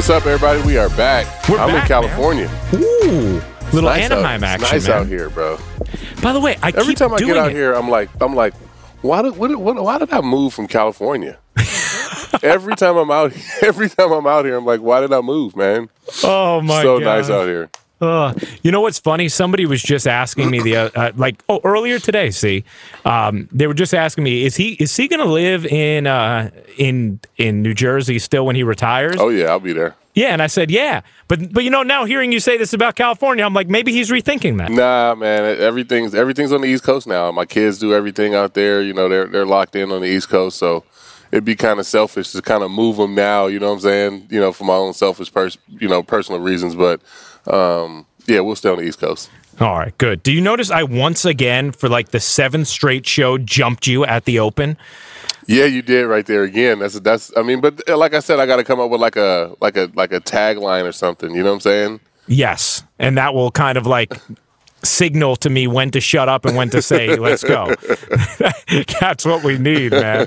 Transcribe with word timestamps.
What's 0.00 0.08
up, 0.08 0.24
everybody? 0.24 0.62
We 0.62 0.78
are 0.78 0.88
back. 0.96 1.26
We're 1.46 1.58
I'm 1.58 1.68
back, 1.68 1.82
in 1.82 1.88
California. 1.88 2.50
Ooh, 2.72 3.42
little 3.70 3.90
Nice 3.90 4.06
out- 4.06 4.12
Anaheim 4.12 4.42
it's 4.42 4.44
action, 4.44 4.76
Nice 4.78 4.88
man. 4.88 4.96
out 4.96 5.06
here, 5.08 5.28
bro. 5.28 5.58
By 6.22 6.32
the 6.32 6.40
way, 6.40 6.56
I 6.62 6.68
Every 6.68 6.84
keep 6.84 6.96
time 6.96 7.12
I 7.12 7.18
doing 7.18 7.34
get 7.34 7.36
out 7.36 7.50
it. 7.50 7.54
here, 7.54 7.74
I'm 7.74 7.90
like, 7.90 8.08
I'm 8.18 8.34
like, 8.34 8.54
why 9.02 9.20
did, 9.20 9.36
what, 9.36 9.54
what, 9.58 9.76
why 9.76 9.98
did 9.98 10.10
I 10.10 10.22
move 10.22 10.54
from 10.54 10.68
California? 10.68 11.38
every 12.42 12.76
time 12.76 12.96
I'm 12.96 13.10
out, 13.10 13.34
every 13.62 13.90
time 13.90 14.10
I'm 14.10 14.26
out 14.26 14.46
here, 14.46 14.56
I'm 14.56 14.64
like, 14.64 14.80
why 14.80 15.02
did 15.02 15.12
I 15.12 15.20
move, 15.20 15.54
man? 15.54 15.90
Oh 16.24 16.62
my 16.62 16.80
so 16.80 16.98
god, 16.98 17.04
nice 17.04 17.28
out 17.28 17.46
here. 17.46 17.68
Uh, 18.00 18.32
you 18.62 18.70
know 18.72 18.80
what's 18.80 18.98
funny? 18.98 19.28
Somebody 19.28 19.66
was 19.66 19.82
just 19.82 20.06
asking 20.06 20.50
me 20.50 20.60
the 20.60 20.76
uh, 20.76 20.90
uh, 20.94 21.12
like 21.16 21.42
oh 21.48 21.60
earlier 21.64 21.98
today. 21.98 22.30
See, 22.30 22.64
um, 23.04 23.48
they 23.52 23.66
were 23.66 23.74
just 23.74 23.92
asking 23.94 24.24
me 24.24 24.44
is 24.44 24.56
he 24.56 24.72
is 24.74 24.96
he 24.96 25.06
going 25.06 25.20
to 25.20 25.30
live 25.30 25.66
in 25.66 26.06
uh, 26.06 26.50
in 26.78 27.20
in 27.36 27.62
New 27.62 27.74
Jersey 27.74 28.18
still 28.18 28.46
when 28.46 28.56
he 28.56 28.62
retires? 28.62 29.16
Oh 29.18 29.28
yeah, 29.28 29.46
I'll 29.46 29.60
be 29.60 29.72
there. 29.72 29.96
Yeah, 30.14 30.28
and 30.28 30.42
I 30.42 30.48
said 30.48 30.70
yeah, 30.70 31.02
but 31.28 31.52
but 31.52 31.62
you 31.62 31.70
know 31.70 31.82
now 31.82 32.04
hearing 32.04 32.32
you 32.32 32.40
say 32.40 32.56
this 32.56 32.72
about 32.72 32.96
California, 32.96 33.44
I'm 33.44 33.54
like 33.54 33.68
maybe 33.68 33.92
he's 33.92 34.10
rethinking 34.10 34.58
that. 34.58 34.70
Nah, 34.70 35.14
man, 35.14 35.60
everything's 35.60 36.14
everything's 36.14 36.52
on 36.52 36.62
the 36.62 36.68
East 36.68 36.82
Coast 36.82 37.06
now. 37.06 37.30
My 37.30 37.44
kids 37.44 37.78
do 37.78 37.94
everything 37.94 38.34
out 38.34 38.54
there. 38.54 38.82
You 38.82 38.94
know, 38.94 39.08
they're 39.08 39.26
they're 39.26 39.46
locked 39.46 39.76
in 39.76 39.92
on 39.92 40.00
the 40.00 40.08
East 40.08 40.28
Coast, 40.28 40.58
so 40.58 40.84
it'd 41.32 41.44
be 41.44 41.54
kind 41.54 41.78
of 41.78 41.86
selfish 41.86 42.32
to 42.32 42.42
kind 42.42 42.62
of 42.62 42.70
move 42.70 42.96
them 42.96 43.14
now. 43.14 43.46
You 43.46 43.60
know 43.60 43.68
what 43.68 43.74
I'm 43.74 43.80
saying? 43.80 44.26
You 44.30 44.40
know, 44.40 44.52
for 44.52 44.64
my 44.64 44.74
own 44.74 44.94
selfish, 44.94 45.32
pers- 45.32 45.58
you 45.68 45.88
know, 45.88 46.02
personal 46.02 46.40
reasons. 46.40 46.74
But 46.74 47.00
um, 47.46 48.06
yeah, 48.26 48.40
we'll 48.40 48.56
stay 48.56 48.68
on 48.68 48.78
the 48.78 48.84
East 48.84 49.00
Coast. 49.00 49.30
All 49.60 49.78
right, 49.78 49.96
good. 49.98 50.22
Do 50.22 50.32
you 50.32 50.40
notice 50.40 50.70
I 50.70 50.84
once 50.84 51.24
again 51.24 51.72
for 51.72 51.88
like 51.88 52.10
the 52.10 52.20
seventh 52.20 52.68
straight 52.68 53.06
show 53.06 53.36
jumped 53.36 53.86
you 53.86 54.04
at 54.06 54.24
the 54.24 54.38
open? 54.38 54.78
Yeah, 55.46 55.64
you 55.64 55.82
did 55.82 56.06
right 56.06 56.24
there 56.24 56.44
again. 56.44 56.78
That's 56.78 56.98
that's. 57.00 57.36
I 57.36 57.42
mean, 57.42 57.60
but 57.60 57.86
uh, 57.88 57.96
like 57.96 58.14
I 58.14 58.20
said, 58.20 58.38
I 58.38 58.46
got 58.46 58.56
to 58.56 58.64
come 58.64 58.80
up 58.80 58.90
with 58.90 59.00
like 59.00 59.16
a 59.16 59.54
like 59.60 59.76
a 59.76 59.90
like 59.94 60.12
a 60.12 60.20
tagline 60.20 60.84
or 60.84 60.92
something. 60.92 61.34
You 61.34 61.42
know 61.42 61.50
what 61.50 61.54
I'm 61.54 61.60
saying? 61.60 62.00
Yes, 62.26 62.84
and 62.98 63.18
that 63.18 63.34
will 63.34 63.50
kind 63.50 63.76
of 63.76 63.86
like 63.86 64.14
signal 64.84 65.36
to 65.36 65.50
me 65.50 65.66
when 65.66 65.90
to 65.92 66.00
shut 66.00 66.28
up 66.28 66.44
and 66.44 66.56
when 66.56 66.70
to 66.70 66.80
say 66.82 67.16
let's 67.16 67.44
go. 67.44 67.74
That's 69.00 69.24
what 69.24 69.42
we 69.44 69.58
need, 69.58 69.92
man. 69.92 70.26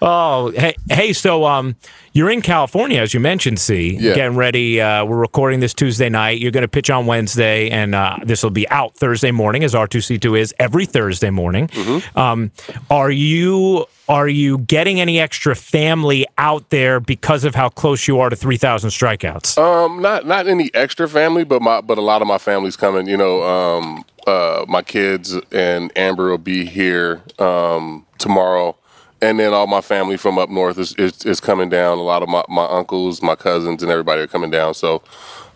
Oh, 0.00 0.50
hey, 0.56 0.74
hey. 0.90 1.12
So, 1.12 1.44
um, 1.44 1.76
you're 2.14 2.30
in 2.30 2.42
California, 2.42 3.00
as 3.00 3.14
you 3.14 3.20
mentioned. 3.20 3.58
See, 3.58 3.96
Yeah. 3.96 4.14
getting 4.14 4.36
ready. 4.36 4.80
Uh, 4.80 5.04
we're 5.04 5.16
recording 5.18 5.60
this 5.60 5.72
Tuesday 5.74 6.08
night. 6.08 6.40
You're 6.40 6.50
going 6.50 6.62
to 6.62 6.68
pitch 6.68 6.90
on 6.90 7.06
Wednesday, 7.06 7.70
and 7.70 7.94
uh, 7.94 8.18
this 8.24 8.42
will 8.42 8.50
be 8.50 8.68
out 8.68 8.94
Thursday 8.96 9.30
morning, 9.30 9.64
as 9.64 9.74
R2C2 9.74 10.38
is 10.38 10.54
every 10.58 10.84
Thursday 10.86 11.30
morning. 11.30 11.70
Um, 12.16 12.50
are 12.90 13.10
you? 13.10 13.86
Are 14.08 14.28
you 14.28 14.58
getting 14.58 15.00
any 15.00 15.20
extra 15.20 15.54
family 15.54 16.26
out 16.36 16.70
there 16.70 16.98
because 16.98 17.44
of 17.44 17.54
how 17.54 17.68
close 17.68 18.08
you 18.08 18.18
are 18.18 18.30
to 18.30 18.36
3,000 18.36 18.90
strikeouts? 18.90 19.56
Um, 19.56 20.02
not 20.02 20.26
not 20.26 20.48
any 20.48 20.70
extra 20.74 21.08
family, 21.08 21.44
but 21.44 21.62
my 21.62 21.80
but 21.80 21.98
a 21.98 22.02
lot 22.02 22.20
of 22.20 22.28
my 22.28 22.38
family's 22.38 22.76
coming. 22.76 23.06
You 23.06 23.16
know, 23.16 23.42
um, 23.42 24.04
uh, 24.26 24.64
my 24.68 24.82
kids 24.82 25.36
and 25.52 25.96
Amber 25.96 26.30
will 26.30 26.38
be 26.38 26.64
here 26.64 27.22
um, 27.38 28.04
tomorrow, 28.18 28.76
and 29.20 29.38
then 29.38 29.52
all 29.52 29.68
my 29.68 29.80
family 29.80 30.16
from 30.16 30.36
up 30.36 30.50
north 30.50 30.78
is, 30.78 30.94
is, 30.96 31.24
is 31.24 31.40
coming 31.40 31.68
down. 31.68 31.98
A 31.98 32.02
lot 32.02 32.22
of 32.22 32.28
my, 32.28 32.42
my 32.48 32.66
uncles, 32.66 33.22
my 33.22 33.36
cousins, 33.36 33.82
and 33.82 33.92
everybody 33.92 34.22
are 34.22 34.26
coming 34.26 34.50
down. 34.50 34.74
So 34.74 35.02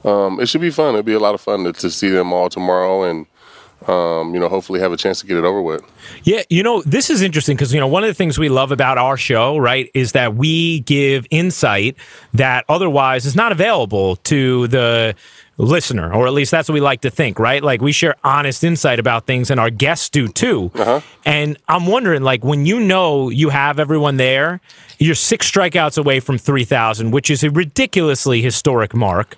um, 0.05 0.41
it 0.41 0.49
should 0.49 0.61
be 0.61 0.71
fun. 0.71 0.91
It'll 0.91 1.03
be 1.03 1.15
a 1.15 1.19
lot 1.19 1.35
of 1.35 1.41
fun 1.41 1.65
to, 1.65 1.73
to 1.73 1.91
see 1.91 2.11
them 2.11 2.33
all 2.33 2.49
tomorrow, 2.49 3.03
and 3.03 3.27
um, 3.89 4.35
you 4.35 4.41
know, 4.41 4.49
hopefully 4.49 4.81
have 4.81 4.93
a 4.93 4.97
chance 4.97 5.21
to 5.21 5.27
get 5.27 5.37
it 5.37 5.45
over 5.45 5.63
with. 5.63 5.83
Yeah, 6.25 6.43
you 6.49 6.63
know, 6.63 6.83
this 6.83 7.11
is 7.11 7.23
interesting 7.23 7.57
because, 7.57 7.73
you 7.73 7.81
know, 7.81 7.87
one 7.87 8.03
of 8.03 8.09
the 8.09 8.15
things 8.15 8.39
we 8.39 8.49
love 8.49 8.73
about 8.73 8.99
our 8.99 9.17
show, 9.17 9.57
right, 9.57 9.91
is 9.95 10.13
that 10.13 10.35
we 10.35 10.81
give 10.81 11.27
insight 11.31 11.97
that 12.35 12.65
otherwise 12.69 13.27
is 13.27 13.37
not 13.37 13.53
available 13.53 14.17
to 14.17 14.67
the 14.69 15.15
listener, 15.59 16.13
or 16.13 16.27
at 16.27 16.33
least 16.33 16.51
that's 16.51 16.69
what 16.69 16.75
we 16.75 16.81
like 16.81 17.01
to 17.01 17.11
think, 17.11 17.39
right? 17.39 17.63
Like 17.63 17.81
we 17.81 17.93
share 17.93 18.15
honest 18.23 18.63
insight 18.63 18.99
about 18.99 19.27
things 19.27 19.51
and 19.51 19.59
our 19.59 19.71
guests 19.71 20.11
do 20.11 20.29
too. 20.29 20.71
And 21.25 21.57
I'm 21.69 21.87
wondering, 21.87 22.23
like, 22.23 22.45
when 22.45 22.67
you 22.67 22.81
know 22.81 23.31
you 23.31 23.49
have 23.49 23.79
everyone 23.79 24.17
there, 24.19 24.61
you're 24.99 25.15
six 25.15 25.51
strikeouts 25.51 25.99
away 25.99 26.21
from 26.21 26.39
3,000, 26.39 27.11
which 27.11 27.31
is 27.31 27.43
a 27.43 27.51
ridiculously 27.51 28.43
historic 28.43 28.95
mark. 28.95 29.37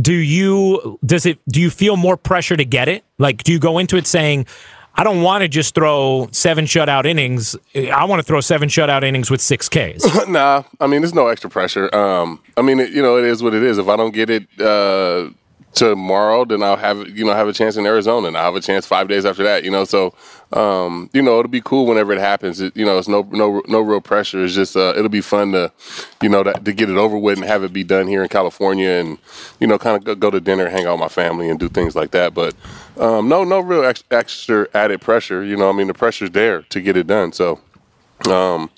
Do 0.00 0.12
you 0.12 0.98
does 1.04 1.26
it 1.26 1.38
do 1.48 1.60
you 1.60 1.70
feel 1.70 1.96
more 1.96 2.16
pressure 2.16 2.56
to 2.56 2.64
get 2.64 2.88
it? 2.88 3.04
Like 3.18 3.42
do 3.42 3.52
you 3.52 3.58
go 3.58 3.78
into 3.78 3.96
it 3.96 4.06
saying 4.06 4.46
I 4.98 5.04
don't 5.04 5.22
want 5.22 5.42
to 5.42 5.48
just 5.48 5.74
throw 5.74 6.28
seven 6.32 6.64
shutout 6.64 7.04
innings. 7.04 7.54
I 7.74 8.04
want 8.04 8.20
to 8.20 8.22
throw 8.22 8.40
seven 8.40 8.68
shutout 8.70 9.04
innings 9.04 9.30
with 9.30 9.42
six 9.42 9.68
Ks. 9.68 10.04
nah, 10.28 10.62
I 10.80 10.86
mean, 10.86 11.02
there's 11.02 11.12
no 11.12 11.26
extra 11.26 11.50
pressure. 11.50 11.94
Um, 11.94 12.42
I 12.56 12.62
mean, 12.62 12.80
it, 12.80 12.90
you 12.92 13.02
know, 13.02 13.18
it 13.18 13.24
is 13.24 13.42
what 13.42 13.52
it 13.52 13.62
is. 13.62 13.76
If 13.76 13.88
I 13.88 13.96
don't 13.96 14.14
get 14.14 14.30
it 14.30 14.48
uh, 14.58 15.28
tomorrow, 15.76 16.44
then 16.44 16.62
I'll 16.62 16.76
have 16.76 17.06
you 17.16 17.24
know 17.24 17.34
have 17.34 17.46
a 17.46 17.52
chance 17.52 17.76
in 17.76 17.86
Arizona, 17.86 18.28
and 18.28 18.36
I'll 18.36 18.46
have 18.46 18.56
a 18.56 18.60
chance 18.60 18.86
five 18.86 19.08
days 19.08 19.24
after 19.24 19.44
that. 19.44 19.62
You 19.62 19.70
know, 19.70 19.84
so 19.84 20.14
um, 20.52 21.08
you 21.12 21.22
know 21.22 21.38
it'll 21.38 21.50
be 21.50 21.60
cool 21.60 21.86
whenever 21.86 22.12
it 22.12 22.18
happens. 22.18 22.60
It, 22.60 22.76
you 22.76 22.84
know, 22.84 22.98
it's 22.98 23.06
no 23.06 23.28
no 23.30 23.62
no 23.68 23.80
real 23.80 24.00
pressure. 24.00 24.42
It's 24.42 24.54
just 24.54 24.76
uh, 24.76 24.94
it'll 24.96 25.10
be 25.10 25.20
fun 25.20 25.52
to 25.52 25.70
you 26.22 26.28
know 26.28 26.42
to, 26.42 26.52
to 26.54 26.72
get 26.72 26.90
it 26.90 26.96
over 26.96 27.16
with 27.16 27.38
and 27.38 27.46
have 27.46 27.62
it 27.62 27.72
be 27.72 27.84
done 27.84 28.08
here 28.08 28.22
in 28.22 28.28
California, 28.28 28.88
and 28.88 29.18
you 29.60 29.66
know, 29.66 29.78
kind 29.78 29.96
of 29.96 30.04
go, 30.04 30.14
go 30.14 30.30
to 30.30 30.40
dinner, 30.40 30.68
hang 30.68 30.86
out 30.86 30.92
with 30.92 31.00
my 31.00 31.08
family, 31.08 31.48
and 31.48 31.60
do 31.60 31.68
things 31.68 31.94
like 31.94 32.10
that. 32.10 32.34
But 32.34 32.54
um, 32.98 33.28
no 33.28 33.44
no 33.44 33.60
real 33.60 33.84
ex- 33.84 34.02
extra 34.10 34.66
added 34.74 35.02
pressure. 35.02 35.44
You 35.44 35.56
know, 35.56 35.68
I 35.68 35.72
mean 35.72 35.86
the 35.86 35.94
pressure's 35.94 36.30
there 36.30 36.62
to 36.62 36.80
get 36.80 36.96
it 36.96 37.06
done. 37.06 37.32
So. 37.32 37.60
Um, 38.28 38.70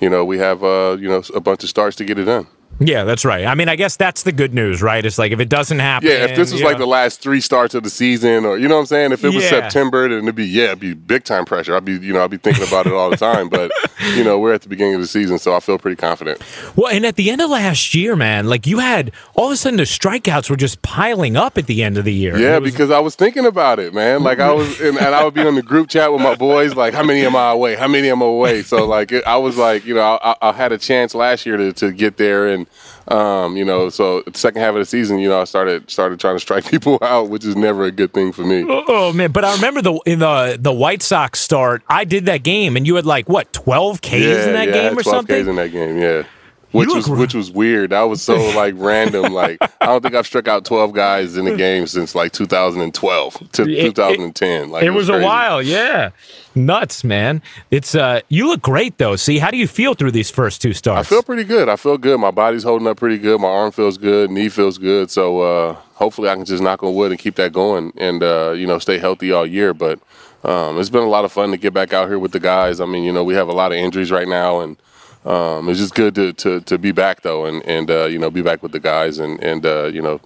you 0.00 0.10
know, 0.10 0.24
we 0.24 0.38
have 0.38 0.64
uh, 0.64 0.96
you 0.98 1.08
know 1.08 1.22
a 1.32 1.40
bunch 1.40 1.62
of 1.62 1.68
starts 1.68 1.94
to 1.98 2.04
get 2.04 2.18
it 2.18 2.24
done. 2.24 2.48
Yeah, 2.80 3.04
that's 3.04 3.24
right. 3.24 3.44
I 3.46 3.54
mean, 3.54 3.68
I 3.68 3.76
guess 3.76 3.96
that's 3.96 4.22
the 4.24 4.32
good 4.32 4.54
news, 4.54 4.82
right? 4.82 5.04
It's 5.04 5.18
like 5.18 5.30
if 5.32 5.40
it 5.40 5.48
doesn't 5.48 5.78
happen. 5.78 6.08
Yeah, 6.08 6.24
if 6.24 6.36
this 6.36 6.52
was 6.52 6.62
like 6.62 6.74
know- 6.74 6.80
the 6.80 6.86
last 6.86 7.20
three 7.20 7.40
starts 7.40 7.74
of 7.74 7.82
the 7.84 7.90
season, 7.90 8.44
or 8.44 8.58
you 8.58 8.66
know 8.68 8.74
what 8.74 8.80
I'm 8.80 8.86
saying, 8.86 9.12
if 9.12 9.24
it 9.24 9.28
was 9.34 9.44
Yeah. 9.44 9.50
September, 9.50 10.08
then 10.08 10.18
it'd 10.24 10.34
be 10.34 10.44
yeah, 10.46 10.64
it'd 10.66 10.80
be 10.80 10.94
big 10.94 11.24
time 11.24 11.44
pressure. 11.44 11.76
I'd 11.76 11.84
be 11.84 11.92
you 11.98 12.12
know 12.12 12.24
I'd 12.24 12.30
be 12.30 12.38
thinking 12.38 12.66
about 12.66 12.86
it 12.86 12.92
all 12.92 13.10
the 13.10 13.16
time. 13.16 13.48
But 13.48 13.70
you 14.16 14.24
know, 14.24 14.38
we're 14.38 14.52
at 14.52 14.62
the 14.62 14.68
beginning 14.68 14.94
of 14.94 15.00
the 15.00 15.06
season, 15.06 15.38
so 15.38 15.54
I 15.54 15.60
feel 15.60 15.78
pretty 15.78 15.96
confident. 15.96 16.42
Well, 16.76 16.88
and 16.92 17.04
at 17.06 17.16
the 17.16 17.30
end 17.30 17.40
of 17.40 17.50
last 17.50 17.94
year, 17.94 18.16
man, 18.16 18.48
like 18.48 18.66
you 18.66 18.78
had 18.80 19.12
all 19.34 19.46
of 19.46 19.52
a 19.52 19.56
sudden 19.56 19.76
the 19.76 19.84
strikeouts 19.84 20.50
were 20.50 20.56
just 20.56 20.82
piling 20.82 21.36
up 21.36 21.56
at 21.58 21.66
the 21.66 21.82
end 21.82 21.98
of 21.98 22.04
the 22.04 22.12
year. 22.14 22.36
Yeah, 22.36 22.58
was- 22.58 22.72
because 22.72 22.90
I 22.90 22.98
was 22.98 23.14
thinking 23.14 23.46
about 23.46 23.78
it, 23.78 23.94
man. 23.94 24.22
Like 24.22 24.40
I 24.40 24.50
was, 24.52 24.80
and, 24.80 24.96
and 24.98 25.14
I 25.14 25.22
would 25.24 25.34
be 25.34 25.42
on 25.46 25.54
the 25.54 25.62
group 25.62 25.88
chat 25.88 26.12
with 26.12 26.22
my 26.22 26.34
boys, 26.34 26.74
like, 26.74 26.94
how 26.94 27.02
many 27.04 27.24
am 27.24 27.36
I 27.36 27.50
away? 27.52 27.76
How 27.76 27.86
many 27.88 28.10
am 28.10 28.22
I 28.22 28.26
away? 28.26 28.62
So 28.62 28.84
like, 28.86 29.12
it, 29.12 29.24
I 29.26 29.36
was 29.36 29.56
like, 29.56 29.84
you 29.84 29.94
know, 29.94 30.18
I, 30.22 30.34
I 30.42 30.52
had 30.52 30.72
a 30.72 30.78
chance 30.78 31.14
last 31.14 31.46
year 31.46 31.56
to, 31.56 31.72
to 31.74 31.92
get 31.92 32.16
there, 32.16 32.48
and 32.48 32.61
um, 33.08 33.56
you 33.56 33.64
know, 33.64 33.88
so 33.88 34.22
the 34.22 34.38
second 34.38 34.60
half 34.60 34.70
of 34.74 34.80
the 34.80 34.84
season, 34.84 35.18
you 35.18 35.28
know, 35.28 35.40
I 35.40 35.44
started 35.44 35.90
started 35.90 36.20
trying 36.20 36.36
to 36.36 36.40
strike 36.40 36.64
people 36.70 36.98
out, 37.02 37.28
which 37.28 37.44
is 37.44 37.56
never 37.56 37.84
a 37.84 37.92
good 37.92 38.12
thing 38.12 38.32
for 38.32 38.42
me. 38.42 38.64
Oh 38.68 39.12
man! 39.12 39.32
But 39.32 39.44
I 39.44 39.54
remember 39.54 39.82
the 39.82 39.94
in 40.06 40.18
the 40.20 40.56
the 40.60 40.72
White 40.72 41.02
Sox 41.02 41.40
start. 41.40 41.82
I 41.88 42.04
did 42.04 42.26
that 42.26 42.42
game, 42.42 42.76
and 42.76 42.86
you 42.86 42.96
had 42.96 43.06
like 43.06 43.28
what 43.28 43.52
twelve 43.52 44.00
Ks 44.00 44.12
in 44.12 44.52
that 44.52 44.68
yeah, 44.68 44.72
game 44.72 44.98
or 44.98 45.02
12 45.02 45.04
something. 45.04 45.42
Ks 45.42 45.48
in 45.48 45.56
that 45.56 45.72
game, 45.72 45.98
yeah. 45.98 46.24
Which 46.72 46.88
was 46.88 47.08
which 47.08 47.34
was 47.34 47.50
weird. 47.50 47.90
That 47.90 48.02
was 48.02 48.22
so 48.22 48.34
like 48.56 48.74
random. 48.76 49.32
Like 49.32 49.58
I 49.80 49.86
don't 49.86 50.02
think 50.02 50.14
I've 50.14 50.26
struck 50.26 50.48
out 50.48 50.64
twelve 50.64 50.92
guys 50.92 51.36
in 51.36 51.46
a 51.46 51.54
game 51.56 51.86
since 51.86 52.14
like 52.14 52.32
2012 52.32 53.52
to 53.52 53.62
It- 53.62 53.68
it- 53.70 53.82
2010. 53.84 54.70
Like 54.70 54.82
it 54.84 54.90
was 54.90 55.08
a 55.08 55.20
while, 55.20 55.62
yeah. 55.62 56.10
Nuts, 56.54 57.02
man. 57.04 57.40
It's 57.70 57.94
uh, 57.94 58.20
you 58.28 58.46
look 58.48 58.60
great 58.62 58.98
though. 58.98 59.16
See, 59.16 59.38
how 59.38 59.50
do 59.50 59.56
you 59.56 59.66
feel 59.66 59.94
through 59.94 60.10
these 60.12 60.30
first 60.30 60.60
two 60.62 60.72
starts? 60.72 61.06
I 61.06 61.08
feel 61.08 61.22
pretty 61.22 61.44
good. 61.44 61.68
I 61.68 61.76
feel 61.76 61.96
good. 61.98 62.18
My 62.20 62.30
body's 62.30 62.62
holding 62.62 62.86
up 62.88 62.96
pretty 62.98 63.18
good. 63.18 63.40
My 63.40 63.48
arm 63.48 63.70
feels 63.72 63.96
good. 63.98 64.30
Knee 64.30 64.48
feels 64.48 64.76
good. 64.78 65.10
So 65.10 65.40
uh, 65.40 65.72
hopefully 65.94 66.28
I 66.28 66.34
can 66.34 66.44
just 66.44 66.62
knock 66.62 66.82
on 66.82 66.94
wood 66.94 67.10
and 67.10 67.18
keep 67.20 67.36
that 67.36 67.52
going 67.52 67.92
and 67.96 68.22
uh, 68.22 68.52
you 68.56 68.66
know 68.66 68.78
stay 68.78 68.98
healthy 68.98 69.32
all 69.32 69.46
year. 69.46 69.72
But 69.72 69.98
um, 70.44 70.78
it's 70.78 70.90
been 70.90 71.02
a 71.04 71.08
lot 71.08 71.24
of 71.24 71.32
fun 71.32 71.50
to 71.52 71.56
get 71.56 71.72
back 71.72 71.92
out 71.92 72.08
here 72.08 72.18
with 72.18 72.32
the 72.32 72.40
guys. 72.40 72.80
I 72.80 72.84
mean, 72.86 73.04
you 73.04 73.12
know, 73.12 73.24
we 73.24 73.34
have 73.34 73.48
a 73.48 73.52
lot 73.52 73.72
of 73.72 73.78
injuries 73.78 74.10
right 74.10 74.28
now, 74.28 74.60
and 74.60 74.76
um, 75.24 75.68
it's 75.68 75.78
just 75.78 75.94
good 75.94 76.14
to, 76.16 76.32
to, 76.32 76.60
to 76.62 76.78
be 76.78 76.90
back 76.90 77.22
though, 77.22 77.46
and 77.46 77.64
and 77.64 77.90
uh, 77.90 78.06
you 78.06 78.18
know 78.18 78.30
be 78.30 78.42
back 78.42 78.62
with 78.62 78.72
the 78.72 78.80
guys, 78.80 79.18
and 79.18 79.42
and 79.42 79.64
uh, 79.64 79.84
you 79.84 80.02
know 80.02 80.20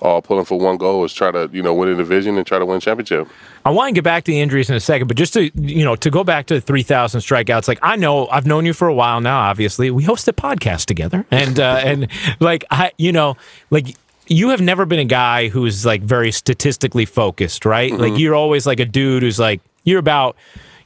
all 0.00 0.20
pulling 0.20 0.44
for 0.44 0.58
one 0.58 0.76
goal 0.76 1.04
is 1.04 1.14
try 1.14 1.30
to 1.30 1.48
you 1.52 1.62
know 1.62 1.72
win 1.72 1.88
a 1.88 1.94
division 1.94 2.36
and 2.36 2.46
try 2.46 2.58
to 2.58 2.66
win 2.66 2.78
championship. 2.78 3.28
I 3.64 3.70
want 3.70 3.88
to 3.88 3.94
get 3.94 4.04
back 4.04 4.24
to 4.24 4.30
the 4.30 4.40
injuries 4.40 4.68
in 4.68 4.76
a 4.76 4.80
second, 4.80 5.08
but 5.08 5.16
just 5.16 5.32
to 5.34 5.50
you 5.54 5.84
know 5.84 5.96
to 5.96 6.10
go 6.10 6.22
back 6.22 6.46
to 6.46 6.54
the 6.54 6.60
three 6.60 6.82
thousand 6.82 7.20
strikeouts. 7.20 7.66
Like 7.66 7.78
I 7.80 7.96
know 7.96 8.28
I've 8.28 8.46
known 8.46 8.66
you 8.66 8.74
for 8.74 8.88
a 8.88 8.94
while 8.94 9.20
now. 9.22 9.40
Obviously, 9.40 9.90
we 9.90 10.04
host 10.04 10.28
a 10.28 10.34
podcast 10.34 10.84
together, 10.84 11.24
and 11.30 11.58
uh, 11.58 11.80
and 11.82 12.08
like 12.38 12.64
I, 12.70 12.92
you 12.98 13.12
know, 13.12 13.36
like 13.70 13.96
you 14.26 14.50
have 14.50 14.60
never 14.60 14.84
been 14.84 14.98
a 14.98 15.04
guy 15.04 15.48
who's 15.48 15.86
like 15.86 16.02
very 16.02 16.30
statistically 16.30 17.06
focused, 17.06 17.64
right? 17.64 17.92
Like 17.92 18.18
you're 18.18 18.34
always 18.34 18.66
like 18.66 18.80
a 18.80 18.84
dude 18.84 19.22
who's 19.22 19.38
like 19.38 19.60
you're 19.84 19.98
about 19.98 20.36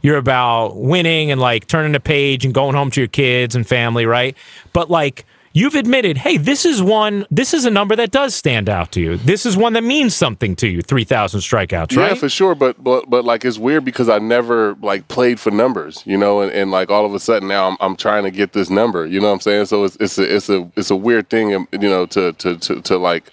you're 0.07 0.17
about 0.17 0.77
winning 0.77 1.31
and 1.31 1.41
like 1.41 1.67
turning 1.67 1.93
the 1.93 2.01
page 2.01 2.45
and 2.45 2.55
going 2.55 2.75
home 2.75 2.91
to 2.93 3.01
your 3.01 3.09
kids 3.09 3.57
and 3.57 3.67
family, 3.67 4.07
right? 4.07 4.37
But 4.73 4.89
like 4.89 5.27
you've 5.53 5.75
admitted, 5.75 6.19
hey, 6.19 6.37
this 6.37 6.65
is 6.65 6.83
one, 6.83 7.27
this 7.31 7.55
is 7.55 7.65
a 7.65 7.71
number 7.71 7.97
that 7.97 8.11
does 8.11 8.35
stand 8.35 8.69
out 8.69 8.93
to 8.93 9.01
you. 9.01 9.17
This 9.17 9.47
is 9.47 9.57
one 9.57 9.73
that 9.73 9.83
means 9.83 10.15
something 10.15 10.55
to 10.57 10.69
you. 10.69 10.83
Three 10.83 11.05
thousand 11.05 11.41
strikeouts, 11.41 11.97
right? 11.97 12.11
Yeah, 12.11 12.15
for 12.15 12.29
sure. 12.29 12.55
But 12.55 12.83
but 12.85 13.11
but 13.11 13.25
like 13.25 13.45
it's 13.45 13.59
weird 13.59 13.85
because 13.85 14.09
I 14.09 14.19
never 14.19 14.75
like 14.83 15.09
played 15.09 15.41
for 15.41 15.51
numbers, 15.51 16.03
you 16.07 16.17
know, 16.17 16.41
and, 16.41 16.53
and 16.53 16.71
like 16.71 16.91
all 16.91 17.05
of 17.05 17.15
a 17.15 17.19
sudden 17.19 17.49
now 17.49 17.69
I'm 17.69 17.77
I'm 17.81 17.97
trying 17.97 18.25
to 18.25 18.31
get 18.31 18.53
this 18.53 18.71
number. 18.71 19.07
You 19.07 19.19
know 19.21 19.29
what 19.29 19.35
I'm 19.35 19.41
saying? 19.41 19.67
So 19.67 19.85
it's 19.85 19.97
it's 19.99 20.19
a 20.19 20.37
it's 20.37 20.49
a 20.49 20.71
it's 20.77 20.91
a 20.91 20.97
weird 20.97 21.31
thing, 21.31 21.55
um, 21.55 21.67
you 21.73 21.89
know, 21.89 22.07
to 22.07 22.33
to 22.35 22.59
to, 22.59 22.81
to 22.83 22.99
like 22.99 23.33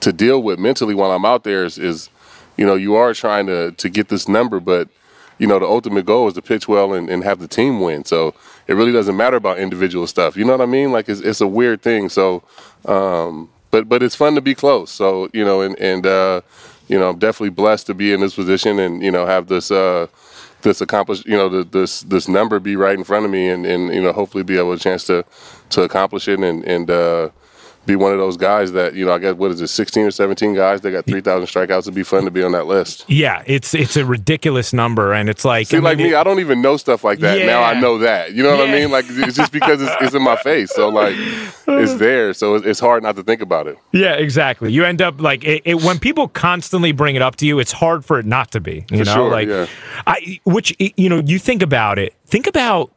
to 0.00 0.12
deal 0.12 0.42
with 0.42 0.58
mentally 0.58 0.94
while 0.94 1.10
I'm 1.10 1.24
out 1.24 1.44
there 1.44 1.64
is, 1.64 1.76
is 1.76 2.08
you 2.56 2.64
know 2.64 2.76
you 2.76 2.94
are 2.94 3.12
trying 3.14 3.46
to 3.48 3.72
to 3.72 3.88
get 3.90 4.08
this 4.08 4.28
number, 4.28 4.60
but 4.60 4.88
you 5.38 5.46
know 5.46 5.58
the 5.58 5.66
ultimate 5.66 6.06
goal 6.06 6.28
is 6.28 6.34
to 6.34 6.42
pitch 6.42 6.68
well 6.68 6.92
and, 6.94 7.08
and 7.08 7.24
have 7.24 7.38
the 7.38 7.48
team 7.48 7.80
win. 7.80 8.04
So 8.04 8.34
it 8.66 8.74
really 8.74 8.92
doesn't 8.92 9.16
matter 9.16 9.36
about 9.36 9.58
individual 9.58 10.06
stuff. 10.06 10.36
You 10.36 10.44
know 10.44 10.52
what 10.52 10.60
I 10.60 10.66
mean? 10.66 10.92
Like 10.92 11.08
it's 11.08 11.20
it's 11.20 11.40
a 11.40 11.46
weird 11.46 11.82
thing. 11.82 12.08
So, 12.08 12.42
um, 12.86 13.50
but 13.70 13.88
but 13.88 14.02
it's 14.02 14.14
fun 14.14 14.34
to 14.34 14.40
be 14.40 14.54
close. 14.54 14.90
So 14.90 15.28
you 15.32 15.44
know, 15.44 15.60
and 15.60 15.78
and 15.78 16.06
uh, 16.06 16.40
you 16.88 16.98
know, 16.98 17.10
I'm 17.10 17.18
definitely 17.18 17.50
blessed 17.50 17.86
to 17.86 17.94
be 17.94 18.12
in 18.12 18.20
this 18.20 18.34
position 18.34 18.78
and 18.78 19.02
you 19.02 19.10
know 19.10 19.26
have 19.26 19.48
this. 19.48 19.70
Uh, 19.70 20.06
this 20.62 20.80
accomplish, 20.80 21.22
you 21.26 21.36
know, 21.36 21.50
the, 21.50 21.62
this 21.62 22.00
this 22.04 22.26
number 22.26 22.58
be 22.58 22.74
right 22.74 22.96
in 22.96 23.04
front 23.04 23.26
of 23.26 23.30
me, 23.30 23.50
and, 23.50 23.66
and 23.66 23.92
you 23.94 24.00
know, 24.00 24.12
hopefully 24.12 24.42
be 24.42 24.56
able 24.56 24.74
to 24.74 24.82
chance 24.82 25.04
to 25.04 25.22
to 25.68 25.82
accomplish 25.82 26.26
it, 26.26 26.40
and 26.40 26.64
and 26.64 26.90
uh, 26.90 27.28
be 27.86 27.96
one 27.96 28.12
of 28.12 28.18
those 28.18 28.36
guys 28.36 28.72
that 28.72 28.94
you 28.94 29.04
know 29.04 29.12
I 29.12 29.18
guess 29.18 29.34
what 29.34 29.50
is 29.50 29.60
it, 29.60 29.68
sixteen 29.68 30.04
or 30.06 30.10
seventeen 30.10 30.54
guys 30.54 30.80
that 30.82 30.90
got 30.90 31.06
three 31.06 31.20
thousand 31.20 31.46
strikeouts. 31.46 31.80
It'd 31.80 31.94
be 31.94 32.02
fun 32.02 32.24
to 32.24 32.30
be 32.30 32.42
on 32.42 32.52
that 32.52 32.66
list. 32.66 33.04
Yeah, 33.08 33.42
it's 33.46 33.74
it's 33.74 33.96
a 33.96 34.04
ridiculous 34.04 34.72
number, 34.72 35.12
and 35.12 35.28
it's 35.28 35.44
like 35.44 35.66
see, 35.66 35.76
I 35.76 35.80
mean, 35.80 35.84
like 35.84 35.98
me, 35.98 36.12
it, 36.12 36.16
I 36.16 36.24
don't 36.24 36.40
even 36.40 36.62
know 36.62 36.76
stuff 36.76 37.04
like 37.04 37.18
that. 37.20 37.38
Yeah. 37.38 37.46
Now 37.46 37.62
I 37.62 37.78
know 37.78 37.98
that. 37.98 38.32
You 38.32 38.42
know 38.42 38.56
what 38.56 38.68
yeah. 38.68 38.74
I 38.74 38.80
mean? 38.80 38.90
Like 38.90 39.06
it's 39.08 39.36
just 39.36 39.52
because 39.52 39.82
it's, 39.82 39.92
it's, 40.00 40.14
in 40.14 40.22
my 40.22 40.36
face, 40.36 40.70
so 40.72 40.88
like 40.88 41.14
it's 41.16 41.94
there, 41.98 42.32
so 42.32 42.54
it's 42.54 42.80
hard 42.80 43.02
not 43.02 43.16
to 43.16 43.22
think 43.22 43.40
about 43.40 43.66
it. 43.66 43.76
Yeah, 43.92 44.14
exactly. 44.14 44.72
You 44.72 44.84
end 44.84 45.02
up 45.02 45.20
like 45.20 45.44
it, 45.44 45.62
it, 45.64 45.82
when 45.82 45.98
people 45.98 46.28
constantly 46.28 46.92
bring 46.92 47.16
it 47.16 47.22
up 47.22 47.36
to 47.36 47.46
you, 47.46 47.58
it's 47.58 47.72
hard 47.72 48.04
for 48.04 48.18
it 48.18 48.26
not 48.26 48.50
to 48.52 48.60
be. 48.60 48.86
You 48.90 48.98
for 48.98 49.04
know, 49.04 49.14
sure, 49.14 49.30
like 49.30 49.48
yeah. 49.48 49.66
I 50.06 50.40
which 50.44 50.74
you 50.78 51.08
know 51.08 51.20
you 51.20 51.38
think 51.38 51.62
about 51.62 51.98
it. 51.98 52.14
Think 52.26 52.46
about 52.46 52.90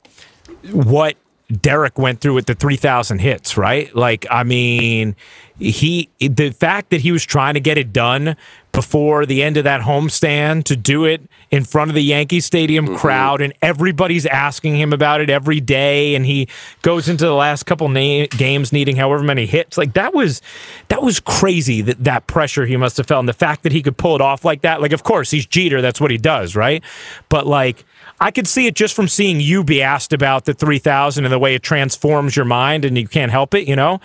what 0.71 1.17
Derek 1.49 1.97
went 1.97 2.19
through 2.19 2.33
with 2.33 2.45
the 2.45 2.55
3,000 2.55 3.19
hits, 3.19 3.55
right? 3.57 3.93
Like, 3.95 4.25
I 4.29 4.43
mean, 4.43 5.15
he 5.59 6.09
the 6.19 6.51
fact 6.51 6.91
that 6.91 7.01
he 7.01 7.11
was 7.11 7.25
trying 7.25 7.55
to 7.55 7.59
get 7.59 7.77
it 7.77 7.91
done 7.91 8.35
before 8.73 9.25
the 9.25 9.41
end 9.41 9.57
of 9.57 9.63
that 9.63 9.81
homestand 9.81 10.65
to 10.65 10.75
do 10.75 11.05
it 11.05 11.19
in 11.49 11.63
front 11.63 11.89
of 11.89 11.95
the 11.95 12.03
Yankee 12.03 12.39
Stadium 12.39 12.85
mm-hmm. 12.85 12.95
crowd 12.97 13.41
and 13.41 13.53
everybody's 13.61 14.27
asking 14.27 14.75
him 14.75 14.93
about 14.93 15.19
it 15.19 15.31
every 15.31 15.59
day 15.59 16.13
and 16.13 16.27
he 16.27 16.47
goes 16.83 17.09
into 17.09 17.25
the 17.25 17.33
last 17.33 17.63
couple 17.63 17.89
na- 17.89 18.27
games 18.29 18.71
needing 18.71 18.95
however 18.95 19.23
many 19.23 19.47
hits 19.47 19.79
like 19.79 19.93
that 19.93 20.13
was 20.13 20.43
that 20.89 21.01
was 21.01 21.19
crazy 21.19 21.81
that 21.81 22.03
that 22.03 22.27
pressure 22.27 22.67
he 22.67 22.77
must 22.77 22.97
have 22.97 23.07
felt 23.07 23.21
and 23.21 23.29
the 23.29 23.33
fact 23.33 23.63
that 23.63 23.71
he 23.71 23.81
could 23.81 23.97
pull 23.97 24.13
it 24.13 24.21
off 24.21 24.45
like 24.45 24.61
that 24.61 24.79
like 24.79 24.91
of 24.91 25.03
course 25.03 25.31
he's 25.31 25.45
Jeter 25.47 25.81
that's 25.81 25.99
what 25.99 26.11
he 26.11 26.17
does 26.17 26.55
right 26.55 26.83
but 27.29 27.47
like 27.47 27.83
I 28.19 28.31
could 28.31 28.47
see 28.47 28.67
it 28.67 28.75
just 28.75 28.95
from 28.95 29.07
seeing 29.07 29.39
you 29.39 29.63
be 29.63 29.81
asked 29.81 30.13
about 30.13 30.45
the 30.45 30.53
3000 30.53 31.25
and 31.25 31.31
the 31.31 31.39
way 31.39 31.55
it 31.55 31.63
transforms 31.63 32.35
your 32.35 32.45
mind 32.45 32.85
and 32.85 32.97
you 32.97 33.07
can't 33.07 33.31
help 33.31 33.53
it, 33.53 33.67
you 33.67 33.75
know? 33.75 33.99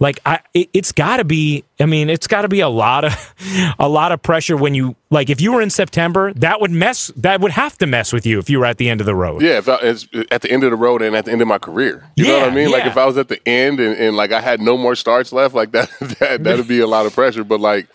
Like 0.00 0.20
I 0.24 0.40
it, 0.54 0.70
has 0.74 0.92
got 0.92 1.18
to 1.18 1.24
be 1.24 1.64
I 1.80 1.86
mean, 1.86 2.10
it's 2.10 2.26
got 2.26 2.42
to 2.42 2.48
be 2.48 2.60
a 2.60 2.68
lot 2.68 3.04
of 3.04 3.34
a 3.78 3.88
lot 3.88 4.12
of 4.12 4.22
pressure 4.22 4.56
when 4.56 4.74
you 4.74 4.96
like 5.10 5.30
if 5.30 5.40
you 5.40 5.52
were 5.52 5.62
in 5.62 5.70
September, 5.70 6.34
that 6.34 6.60
would 6.60 6.70
mess 6.70 7.08
that 7.16 7.40
would 7.40 7.52
have 7.52 7.78
to 7.78 7.86
mess 7.86 8.12
with 8.12 8.26
you 8.26 8.38
if 8.38 8.50
you 8.50 8.58
were 8.58 8.66
at 8.66 8.76
the 8.76 8.90
end 8.90 9.00
of 9.00 9.06
the 9.06 9.14
road. 9.14 9.40
Yeah, 9.40 9.58
if 9.58 9.68
I, 9.68 9.78
it's 9.80 10.06
at 10.30 10.42
the 10.42 10.50
end 10.50 10.64
of 10.64 10.70
the 10.70 10.76
road 10.76 11.00
and 11.00 11.16
at 11.16 11.24
the 11.24 11.32
end 11.32 11.40
of 11.40 11.48
my 11.48 11.58
career. 11.58 12.04
You 12.16 12.26
yeah, 12.26 12.32
know 12.32 12.38
what 12.40 12.48
I 12.50 12.54
mean? 12.54 12.68
Yeah. 12.68 12.76
Like 12.76 12.86
if 12.86 12.96
I 12.96 13.06
was 13.06 13.16
at 13.16 13.28
the 13.28 13.40
end 13.48 13.80
and, 13.80 13.96
and 13.96 14.16
like 14.16 14.32
I 14.32 14.40
had 14.40 14.60
no 14.60 14.76
more 14.76 14.94
starts 14.94 15.32
left, 15.32 15.54
like 15.54 15.70
that 15.72 15.90
that 16.18 16.44
that'd 16.44 16.68
be 16.68 16.80
a 16.80 16.86
lot 16.86 17.06
of 17.06 17.14
pressure, 17.14 17.44
but 17.44 17.60
like 17.60 17.88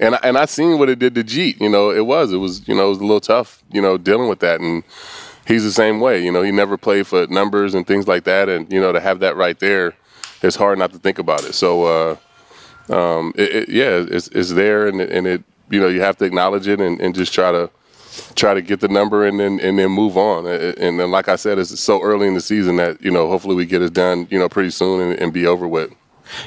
and 0.00 0.16
I, 0.16 0.18
and 0.22 0.36
I 0.36 0.46
seen 0.46 0.78
what 0.78 0.88
it 0.88 0.98
did 0.98 1.14
to 1.14 1.22
Jeet. 1.22 1.60
You 1.60 1.68
know, 1.68 1.90
it 1.90 2.06
was 2.06 2.32
it 2.32 2.38
was 2.38 2.66
you 2.66 2.74
know 2.74 2.86
it 2.86 2.90
was 2.90 2.98
a 2.98 3.04
little 3.04 3.20
tough. 3.20 3.62
You 3.70 3.80
know, 3.80 3.96
dealing 3.96 4.28
with 4.28 4.40
that, 4.40 4.60
and 4.60 4.82
he's 5.46 5.62
the 5.62 5.72
same 5.72 6.00
way. 6.00 6.24
You 6.24 6.32
know, 6.32 6.42
he 6.42 6.50
never 6.50 6.76
played 6.76 7.06
for 7.06 7.26
numbers 7.28 7.74
and 7.74 7.86
things 7.86 8.08
like 8.08 8.24
that, 8.24 8.48
and 8.48 8.70
you 8.72 8.80
know 8.80 8.92
to 8.92 9.00
have 9.00 9.20
that 9.20 9.36
right 9.36 9.58
there, 9.60 9.94
it's 10.42 10.56
hard 10.56 10.78
not 10.78 10.92
to 10.92 10.98
think 10.98 11.20
about 11.20 11.44
it. 11.44 11.54
So, 11.54 12.18
uh, 12.88 12.92
um, 12.92 13.32
it, 13.36 13.54
it, 13.54 13.68
yeah, 13.68 14.04
it's 14.08 14.26
it's 14.28 14.52
there, 14.52 14.88
and 14.88 15.00
and 15.00 15.26
it 15.28 15.44
you 15.70 15.80
know 15.80 15.88
you 15.88 16.00
have 16.00 16.16
to 16.18 16.24
acknowledge 16.24 16.68
it 16.68 16.80
and, 16.80 17.00
and 17.00 17.14
just 17.14 17.32
try 17.32 17.52
to 17.52 17.70
try 18.34 18.54
to 18.54 18.62
get 18.62 18.80
the 18.80 18.88
number 18.88 19.26
and 19.26 19.38
then 19.40 19.60
and 19.60 19.78
then 19.78 19.90
move 19.90 20.16
on. 20.16 20.46
And 20.46 20.98
then, 21.00 21.10
like 21.10 21.28
I 21.28 21.36
said, 21.36 21.58
it's 21.58 21.78
so 21.78 22.02
early 22.02 22.26
in 22.26 22.34
the 22.34 22.40
season 22.40 22.76
that 22.76 23.00
you 23.02 23.10
know 23.10 23.28
hopefully 23.28 23.54
we 23.54 23.66
get 23.66 23.82
it 23.82 23.92
done 23.92 24.26
you 24.30 24.38
know 24.38 24.48
pretty 24.48 24.70
soon 24.70 25.00
and, 25.00 25.20
and 25.20 25.32
be 25.32 25.46
over 25.46 25.66
with. 25.66 25.92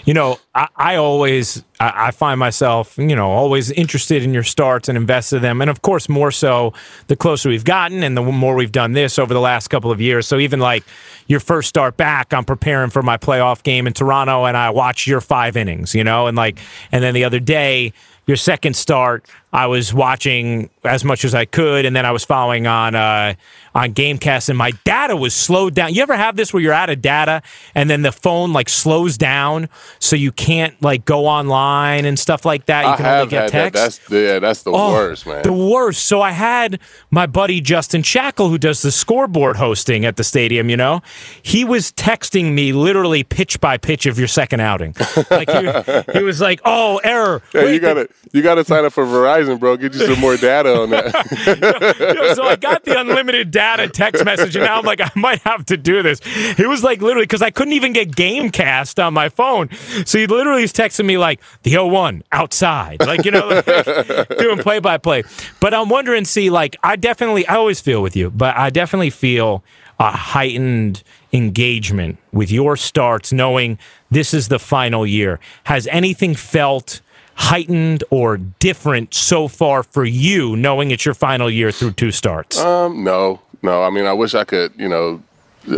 You 0.05 0.13
know, 0.13 0.39
I, 0.53 0.67
I 0.75 0.95
always 0.95 1.63
I, 1.79 2.07
I, 2.07 2.11
find 2.11 2.39
myself, 2.39 2.97
you 2.97 3.15
know, 3.15 3.31
always 3.31 3.71
interested 3.71 4.23
in 4.23 4.33
your 4.33 4.43
starts 4.43 4.89
and 4.89 4.97
invested 4.97 5.37
in 5.37 5.41
them, 5.43 5.61
and 5.61 5.69
of 5.69 5.81
course, 5.81 6.09
more 6.09 6.31
so 6.31 6.73
the 7.07 7.15
closer 7.15 7.49
we've 7.49 7.63
gotten 7.63 8.03
and 8.03 8.17
the 8.17 8.21
more 8.21 8.55
we've 8.55 8.71
done 8.71 8.93
this 8.93 9.17
over 9.17 9.33
the 9.33 9.39
last 9.39 9.69
couple 9.69 9.91
of 9.91 10.01
years. 10.01 10.27
So 10.27 10.37
even 10.39 10.59
like 10.59 10.83
your 11.27 11.39
first 11.39 11.69
start 11.69 11.95
back, 11.95 12.33
I'm 12.33 12.43
preparing 12.43 12.89
for 12.89 13.01
my 13.01 13.17
playoff 13.17 13.63
game 13.63 13.87
in 13.87 13.93
Toronto, 13.93 14.45
and 14.45 14.57
I 14.57 14.69
watch 14.71 15.07
your 15.07 15.21
five 15.21 15.55
innings, 15.55 15.95
you 15.95 16.03
know, 16.03 16.27
and 16.27 16.35
like, 16.35 16.59
and 16.91 17.03
then 17.03 17.13
the 17.13 17.23
other 17.23 17.39
day, 17.39 17.93
your 18.29 18.37
second 18.37 18.75
start, 18.75 19.25
I 19.51 19.67
was 19.67 19.93
watching 19.93 20.69
as 20.83 21.03
much 21.03 21.25
as 21.25 21.33
I 21.33 21.45
could, 21.45 21.85
and 21.85 21.95
then 21.95 22.05
I 22.05 22.11
was 22.11 22.23
following 22.23 22.67
on 22.67 22.95
uh, 22.95 23.33
on 23.73 23.93
GameCast, 23.93 24.49
and 24.49 24.57
my 24.57 24.71
data 24.83 25.15
was 25.15 25.33
slowed 25.33 25.75
down. 25.75 25.93
You 25.93 26.01
ever 26.01 26.15
have 26.15 26.35
this 26.35 26.53
where 26.53 26.61
you're 26.61 26.73
out 26.73 26.89
of 26.89 27.01
data, 27.01 27.41
and 27.75 27.89
then 27.89 28.01
the 28.01 28.11
phone 28.11 28.53
like 28.53 28.69
slows 28.69 29.17
down, 29.17 29.69
so 29.99 30.15
you 30.15 30.31
can't 30.31 30.79
like 30.81 31.05
go 31.05 31.25
online 31.25 32.05
and 32.05 32.17
stuff 32.17 32.45
like 32.45 32.65
that. 32.67 32.83
You 32.83 32.89
I 32.89 32.95
can 32.95 33.05
have 33.05 33.21
only 33.21 33.31
get 33.31 33.49
text. 33.49 33.73
That. 33.73 33.81
That's 33.81 34.11
yeah, 34.11 34.39
that's 34.39 34.63
the 34.63 34.71
oh, 34.71 34.93
worst, 34.93 35.25
man. 35.25 35.43
The 35.43 35.53
worst. 35.53 36.05
So 36.05 36.21
I 36.21 36.31
had 36.31 36.79
my 37.11 37.25
buddy 37.25 37.61
Justin 37.61 38.01
Shackil, 38.01 38.49
who 38.49 38.57
does 38.57 38.81
the 38.81 38.91
scoreboard 38.91 39.55
hosting 39.55 40.05
at 40.05 40.15
the 40.15 40.23
stadium. 40.23 40.69
You 40.69 40.77
know, 40.77 41.01
he 41.41 41.63
was 41.63 41.91
texting 41.91 42.53
me 42.53 42.71
literally 42.73 43.23
pitch 43.23 43.59
by 43.59 43.77
pitch 43.77 44.05
of 44.05 44.17
your 44.17 44.27
second 44.27 44.59
outing. 44.59 44.95
Like 45.29 45.49
he, 45.49 46.13
he 46.19 46.23
was 46.23 46.41
like, 46.41 46.61
"Oh, 46.65 46.99
error." 47.03 47.41
Yeah, 47.53 47.63
Wait, 47.63 47.73
you 47.73 47.79
gotta 47.79 48.09
you 48.31 48.41
gotta 48.41 48.63
sign 48.63 48.85
up 48.85 48.93
for 48.93 49.05
Verizon, 49.05 49.38
bro. 49.47 49.77
Get 49.77 49.93
you 49.93 50.05
some 50.05 50.19
more 50.19 50.37
data 50.37 50.81
on 50.81 50.89
that. 50.89 52.33
so 52.35 52.43
I 52.43 52.55
got 52.55 52.83
the 52.83 52.99
unlimited 52.99 53.51
data 53.51 53.87
text 53.87 54.25
message, 54.25 54.55
and 54.55 54.65
now 54.65 54.79
I'm 54.79 54.85
like, 54.85 55.01
I 55.01 55.11
might 55.15 55.39
have 55.41 55.65
to 55.67 55.77
do 55.77 56.01
this. 56.03 56.19
It 56.25 56.67
was 56.67 56.83
like 56.83 57.01
literally 57.01 57.23
because 57.25 57.41
I 57.41 57.51
couldn't 57.51 57.73
even 57.73 57.93
get 57.93 58.11
GameCast 58.11 59.03
on 59.03 59.13
my 59.13 59.29
phone. 59.29 59.69
So 60.05 60.17
he 60.17 60.27
literally 60.27 60.63
is 60.63 60.73
texting 60.73 61.05
me 61.05 61.17
like 61.17 61.41
the 61.63 61.77
01 61.77 62.23
outside, 62.31 62.99
like 63.05 63.25
you 63.25 63.31
know, 63.31 63.47
like, 63.47 64.27
doing 64.37 64.57
play 64.59 64.79
by 64.79 64.97
play. 64.97 65.23
But 65.59 65.73
I'm 65.73 65.89
wondering, 65.89 66.25
see, 66.25 66.49
like 66.49 66.75
I 66.83 66.95
definitely, 66.95 67.47
I 67.47 67.55
always 67.55 67.79
feel 67.81 68.01
with 68.01 68.15
you, 68.15 68.29
but 68.29 68.55
I 68.57 68.69
definitely 68.69 69.09
feel 69.09 69.63
a 69.99 70.11
heightened 70.11 71.03
engagement 71.33 72.17
with 72.31 72.51
your 72.51 72.77
starts, 72.77 73.33
knowing 73.33 73.77
this 74.09 74.33
is 74.33 74.47
the 74.47 74.59
final 74.59 75.05
year. 75.05 75.39
Has 75.65 75.87
anything 75.87 76.35
felt 76.35 77.01
heightened 77.39 78.03
or 78.09 78.37
different 78.37 79.13
so 79.13 79.47
far 79.47 79.81
for 79.81 80.03
you, 80.03 80.57
knowing 80.57 80.91
it's 80.91 81.05
your 81.05 81.13
final 81.13 81.49
year 81.49 81.71
through 81.71 81.91
two 81.91 82.11
starts? 82.11 82.59
Um, 82.59 83.03
no, 83.03 83.39
no. 83.61 83.81
I 83.81 83.89
mean, 83.89 84.05
I 84.05 84.11
wish 84.11 84.35
I 84.35 84.43
could, 84.43 84.73
you 84.77 84.89
know, 84.89 85.23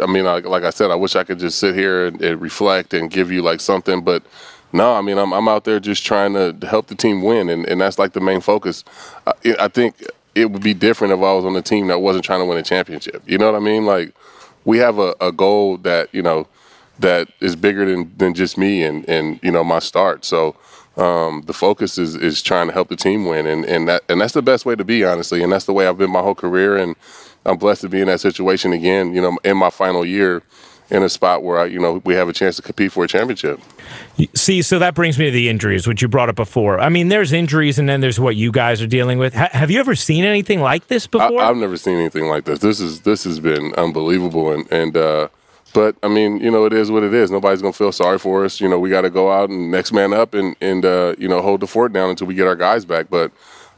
I 0.01 0.07
mean, 0.07 0.25
like, 0.25 0.45
like 0.45 0.63
I 0.63 0.71
said, 0.71 0.89
I 0.89 0.95
wish 0.95 1.15
I 1.15 1.23
could 1.23 1.37
just 1.37 1.59
sit 1.59 1.75
here 1.75 2.07
and, 2.07 2.19
and, 2.19 2.41
reflect 2.41 2.95
and 2.95 3.11
give 3.11 3.31
you 3.31 3.43
like 3.43 3.61
something, 3.61 4.03
but 4.03 4.23
no, 4.73 4.95
I 4.95 5.01
mean, 5.01 5.19
I'm, 5.19 5.31
I'm 5.33 5.47
out 5.47 5.65
there 5.65 5.79
just 5.79 6.03
trying 6.03 6.33
to 6.33 6.65
help 6.65 6.87
the 6.87 6.95
team 6.95 7.21
win, 7.21 7.47
and, 7.47 7.65
and 7.67 7.79
that's 7.79 7.99
like 7.99 8.13
the 8.13 8.21
main 8.21 8.41
focus. 8.41 8.83
I, 9.27 9.33
I 9.59 9.67
think 9.67 10.03
it 10.33 10.49
would 10.49 10.63
be 10.63 10.73
different 10.73 11.13
if 11.13 11.19
I 11.19 11.33
was 11.33 11.45
on 11.45 11.55
a 11.55 11.61
team 11.61 11.87
that 11.87 11.99
wasn't 11.99 12.25
trying 12.25 12.39
to 12.39 12.45
win 12.45 12.57
a 12.57 12.63
championship. 12.63 13.21
You 13.27 13.37
know 13.37 13.51
what 13.51 13.55
I 13.55 13.63
mean? 13.63 13.85
Like, 13.85 14.13
we 14.65 14.79
have 14.79 14.97
a, 14.97 15.13
a 15.21 15.31
goal 15.31 15.77
that, 15.77 16.09
you 16.11 16.23
know, 16.23 16.47
that 16.99 17.29
is 17.39 17.55
bigger 17.55 17.85
than, 17.85 18.11
than 18.17 18.33
just 18.33 18.57
me 18.57 18.83
and, 18.83 19.07
and, 19.07 19.39
you 19.43 19.51
know, 19.51 19.63
my 19.63 19.79
start. 19.79 20.25
So, 20.25 20.55
um, 20.97 21.43
the 21.45 21.53
focus 21.53 21.97
is 21.97 22.15
is 22.15 22.41
trying 22.41 22.67
to 22.67 22.73
help 22.73 22.89
the 22.89 22.95
team 22.95 23.25
win, 23.25 23.45
and 23.45 23.65
and 23.65 23.87
that 23.87 24.03
and 24.09 24.19
that's 24.19 24.33
the 24.33 24.41
best 24.41 24.65
way 24.65 24.75
to 24.75 24.83
be, 24.83 25.05
honestly, 25.05 25.41
and 25.41 25.51
that's 25.51 25.65
the 25.65 25.73
way 25.73 25.87
I've 25.87 25.97
been 25.97 26.11
my 26.11 26.21
whole 26.21 26.35
career, 26.35 26.75
and 26.75 26.95
I'm 27.45 27.57
blessed 27.57 27.81
to 27.81 27.89
be 27.89 28.01
in 28.01 28.07
that 28.07 28.19
situation 28.19 28.73
again. 28.73 29.13
You 29.13 29.21
know, 29.21 29.37
in 29.43 29.57
my 29.57 29.69
final 29.69 30.05
year, 30.05 30.43
in 30.89 31.01
a 31.01 31.09
spot 31.09 31.43
where 31.43 31.59
I, 31.59 31.65
you 31.65 31.79
know 31.79 32.01
we 32.03 32.13
have 32.15 32.27
a 32.27 32.33
chance 32.33 32.57
to 32.57 32.61
compete 32.61 32.91
for 32.91 33.05
a 33.05 33.07
championship. 33.07 33.61
See, 34.35 34.61
so 34.61 34.79
that 34.79 34.93
brings 34.93 35.17
me 35.17 35.25
to 35.25 35.31
the 35.31 35.47
injuries, 35.47 35.87
which 35.87 36.01
you 36.01 36.09
brought 36.09 36.27
up 36.27 36.35
before. 36.35 36.79
I 36.79 36.89
mean, 36.89 37.07
there's 37.07 37.31
injuries, 37.31 37.79
and 37.79 37.87
then 37.87 38.01
there's 38.01 38.19
what 38.19 38.35
you 38.35 38.51
guys 38.51 38.81
are 38.81 38.87
dealing 38.87 39.17
with. 39.17 39.33
have 39.33 39.71
you 39.71 39.79
ever 39.79 39.95
seen 39.95 40.25
anything 40.25 40.59
like 40.59 40.87
this 40.87 41.07
before? 41.07 41.41
I, 41.41 41.47
have 41.47 41.57
never 41.57 41.77
seen 41.77 41.97
anything 41.97 42.27
like 42.27 42.43
this. 42.43 42.59
This 42.59 42.81
is 42.81 43.01
this 43.01 43.23
has 43.23 43.39
been 43.39 43.73
unbelievable, 43.75 44.51
and 44.51 44.69
and 44.71 44.97
uh, 44.97 45.29
but 45.73 45.95
I 46.03 46.07
mean, 46.07 46.37
you 46.37 46.51
know, 46.51 46.65
it 46.65 46.73
is 46.73 46.91
what 46.91 47.03
it 47.03 47.13
is. 47.13 47.31
Nobody's 47.31 47.61
gonna 47.61 47.73
feel 47.73 47.91
sorry 47.91 48.19
for 48.19 48.45
us. 48.45 48.61
You 48.61 48.69
know, 48.69 48.79
we 48.79 48.89
got 48.89 49.01
to 49.01 49.09
go 49.09 49.31
out 49.31 49.49
and 49.49 49.71
next 49.71 49.91
man 49.91 50.13
up 50.13 50.33
and 50.33 50.55
and 50.61 50.85
uh, 50.85 51.15
you 51.17 51.27
know 51.27 51.41
hold 51.41 51.61
the 51.61 51.67
fort 51.67 51.93
down 51.93 52.09
until 52.09 52.27
we 52.27 52.35
get 52.35 52.47
our 52.47 52.55
guys 52.55 52.85
back. 52.85 53.09
But 53.09 53.31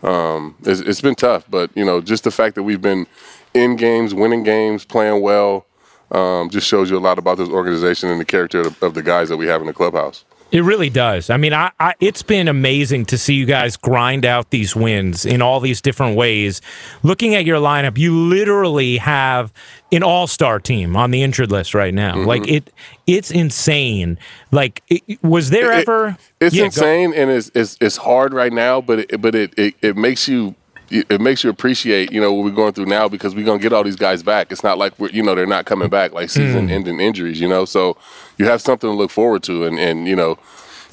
um, 0.04 0.56
it's, 0.64 0.82
it's 0.82 1.02
been 1.02 1.16
tough. 1.16 1.46
But 1.50 1.72
you 1.76 1.86
know, 1.86 2.02
just 2.02 2.24
the 2.24 2.32
fact 2.32 2.56
that 2.56 2.64
we've 2.64 2.82
been 2.82 3.08
in 3.54 3.76
games, 3.76 4.14
winning 4.14 4.44
games, 4.44 4.86
playing 4.86 5.22
well, 5.22 5.66
um, 6.12 6.50
just 6.50 6.68
shows 6.68 6.90
you 6.90 6.98
a 6.98 7.00
lot 7.00 7.18
about 7.18 7.38
this 7.38 7.50
organization 7.50 8.10
and 8.10 8.20
the 8.20 8.26
character 8.26 8.62
of 8.62 8.80
the, 8.80 8.86
of 8.86 8.94
the 8.94 9.04
guys 9.04 9.30
that 9.30 9.38
we 9.38 9.48
have 9.48 9.62
in 9.62 9.68
the 9.68 9.74
clubhouse. 9.74 10.26
It 10.54 10.64
really 10.64 10.92
does. 10.92 11.32
I 11.32 11.38
mean, 11.38 11.52
I, 11.52 11.72
I, 11.80 11.96
it's 12.00 12.22
been 12.22 12.48
amazing 12.48 13.06
to 13.06 13.18
see 13.18 13.34
you 13.34 13.48
guys 13.48 13.76
grind 13.76 14.24
out 14.24 14.52
these 14.52 14.76
wins 14.76 15.26
in 15.26 15.42
all 15.42 15.60
these 15.60 15.82
different 15.82 16.16
ways. 16.16 16.62
Looking 17.02 17.34
at 17.34 17.44
your 17.44 17.58
lineup, 17.58 17.98
you 17.98 18.16
literally 18.16 18.98
have 18.98 19.52
an 19.92 20.04
all-star 20.04 20.60
team 20.60 20.96
on 20.96 21.10
the 21.10 21.24
injured 21.24 21.50
list 21.50 21.74
right 21.74 21.92
now. 21.92 22.18
Mm-hmm. 22.18 22.28
Like 22.28 22.48
it, 22.48 22.72
it's 23.08 23.32
insane. 23.32 24.20
Like, 24.52 24.84
it, 24.90 25.24
was 25.24 25.50
there 25.50 25.72
it, 25.72 25.88
ever? 25.88 26.18
It's 26.40 26.56
yeah, 26.56 26.66
insane 26.66 27.14
go. 27.14 27.18
and 27.18 27.32
it's, 27.32 27.50
it's 27.56 27.76
it's 27.82 27.98
hard 27.98 28.32
right 28.32 28.54
now, 28.54 28.80
but 28.80 29.00
it, 29.00 29.22
but 29.22 29.34
it, 29.34 29.58
it 29.58 29.74
it 29.82 29.98
makes 29.98 30.28
you 30.28 30.54
it 30.94 31.22
makes 31.22 31.44
you 31.44 31.50
appreciate, 31.50 32.12
you 32.12 32.22
know, 32.22 32.32
what 32.34 32.46
we're 32.46 32.52
going 32.52 32.74
through 32.74 32.86
now 32.86 33.10
because 33.10 33.36
we're 33.36 33.46
gonna 33.46 33.60
get 33.60 33.74
all 33.74 33.84
these 33.84 33.96
guys 33.96 34.22
back. 34.22 34.52
It's 34.52 34.64
not 34.64 34.78
like 34.78 34.98
we're, 35.00 35.10
you 35.10 35.24
know, 35.24 35.36
they're 35.36 35.46
not 35.46 35.66
coming 35.66 35.90
back 35.90 36.14
like 36.14 36.30
season-ending 36.30 36.98
mm. 36.98 37.02
injuries, 37.02 37.40
you 37.40 37.48
know. 37.48 37.66
So 37.66 37.98
you 38.38 38.46
have 38.46 38.62
something 38.62 38.90
to 38.90 38.96
look 38.96 39.12
forward 39.12 39.44
to, 39.44 39.66
and 39.66 39.80
and 39.80 40.08
you 40.08 40.16
know, 40.16 40.38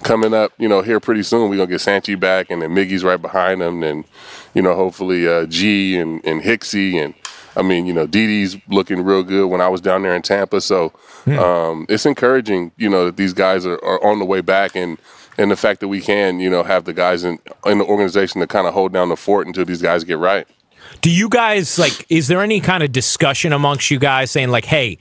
coming 0.02 0.32
up, 0.32 0.52
you 0.58 0.68
know, 0.68 0.82
here 0.82 1.00
pretty 1.00 1.22
soon 1.22 1.50
we're 1.50 1.56
gonna 1.56 1.70
get 1.70 1.80
Santi 1.80 2.14
back, 2.14 2.50
and 2.50 2.62
then 2.62 2.70
Miggy's 2.70 3.04
right 3.04 3.20
behind 3.20 3.62
him, 3.62 3.82
and 3.82 4.04
you 4.54 4.62
know, 4.62 4.74
hopefully 4.74 5.28
uh, 5.28 5.46
G 5.46 5.98
and 5.98 6.24
and 6.24 6.40
Hicksy, 6.40 6.94
and 6.94 7.14
I 7.56 7.62
mean, 7.62 7.86
you 7.86 7.92
know, 7.92 8.06
Didi's 8.06 8.56
looking 8.68 9.02
real 9.02 9.22
good 9.22 9.48
when 9.48 9.60
I 9.60 9.68
was 9.68 9.80
down 9.80 10.02
there 10.02 10.14
in 10.14 10.22
Tampa. 10.22 10.60
So 10.60 10.92
mm. 11.24 11.38
um, 11.38 11.86
it's 11.88 12.06
encouraging, 12.06 12.72
you 12.76 12.88
know, 12.88 13.06
that 13.06 13.16
these 13.16 13.32
guys 13.32 13.66
are, 13.66 13.82
are 13.84 14.02
on 14.04 14.18
the 14.18 14.24
way 14.24 14.40
back 14.40 14.76
and 14.76 14.98
and 15.40 15.50
the 15.50 15.56
fact 15.56 15.80
that 15.80 15.88
we 15.88 16.00
can, 16.00 16.38
you 16.38 16.50
know, 16.50 16.62
have 16.62 16.84
the 16.84 16.92
guys 16.92 17.24
in 17.24 17.38
in 17.66 17.78
the 17.78 17.84
organization 17.84 18.40
to 18.40 18.46
kind 18.46 18.66
of 18.66 18.74
hold 18.74 18.92
down 18.92 19.08
the 19.08 19.16
fort 19.16 19.46
until 19.46 19.64
these 19.64 19.82
guys 19.82 20.04
get 20.04 20.18
right. 20.18 20.46
Do 21.00 21.10
you 21.10 21.28
guys 21.28 21.78
like? 21.78 22.04
Is 22.10 22.28
there 22.28 22.42
any 22.42 22.60
kind 22.60 22.82
of 22.82 22.92
discussion 22.92 23.52
amongst 23.52 23.90
you 23.90 23.98
guys 23.98 24.30
saying 24.30 24.50
like, 24.50 24.66
"Hey"? 24.66 24.98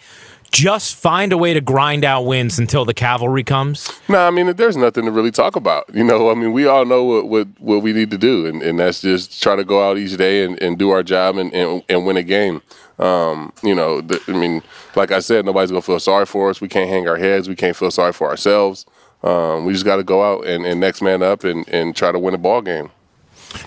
just 0.52 0.96
find 0.96 1.32
a 1.32 1.38
way 1.38 1.54
to 1.54 1.62
grind 1.62 2.04
out 2.04 2.24
wins 2.24 2.58
until 2.58 2.84
the 2.84 2.94
cavalry 2.94 3.44
comes? 3.44 3.92
No, 4.08 4.26
I 4.26 4.32
mean, 4.32 4.56
there's 4.56 4.76
nothing 4.76 5.06
to 5.06 5.12
really 5.12 5.30
talk 5.30 5.56
about. 5.56 5.86
You 5.94 6.04
know, 6.04 6.32
I 6.32 6.34
mean, 6.34 6.54
we 6.54 6.66
all 6.66 6.86
know 6.86 7.04
what 7.04 7.28
what, 7.28 7.48
what 7.60 7.84
we 7.84 7.94
need 7.94 8.10
to 8.12 8.18
do, 8.18 8.46
and, 8.48 8.62
and 8.62 8.80
that's 8.80 9.02
just 9.02 9.44
try 9.44 9.56
to 9.56 9.64
go 9.64 9.88
out 9.88 9.98
each 9.98 10.18
day 10.18 10.44
and, 10.44 10.60
and 10.62 10.80
do 10.80 10.90
our 10.90 11.04
job 11.04 11.38
and, 11.38 11.54
and, 11.54 11.84
and 11.88 12.06
win 12.06 12.18
a 12.18 12.24
game. 12.24 12.62
Um, 12.98 13.54
you 13.64 13.76
know, 13.76 14.02
the, 14.02 14.20
I 14.28 14.32
mean, 14.32 14.62
like 14.96 15.12
I 15.12 15.20
said, 15.20 15.46
nobody's 15.46 15.72
gonna 15.72 15.82
feel 15.82 16.00
sorry 16.00 16.26
for 16.26 16.50
us. 16.50 16.60
We 16.62 16.68
can't 16.68 16.90
hang 16.90 17.08
our 17.08 17.18
heads. 17.18 17.48
We 17.48 17.56
can't 17.56 17.76
feel 17.76 17.92
sorry 17.92 18.14
for 18.14 18.28
ourselves. 18.28 18.86
Um, 19.24 19.66
we 19.66 19.74
just 19.74 19.86
got 19.86 19.98
to 19.98 20.04
go 20.04 20.24
out 20.24 20.46
and, 20.48 20.66
and 20.66 20.80
next 20.80 21.02
man 21.02 21.22
up 21.22 21.44
and, 21.44 21.68
and 21.70 21.96
try 21.96 22.12
to 22.12 22.20
win 22.20 22.34
a 22.34 22.38
ball 22.38 22.62
game. 22.62 22.90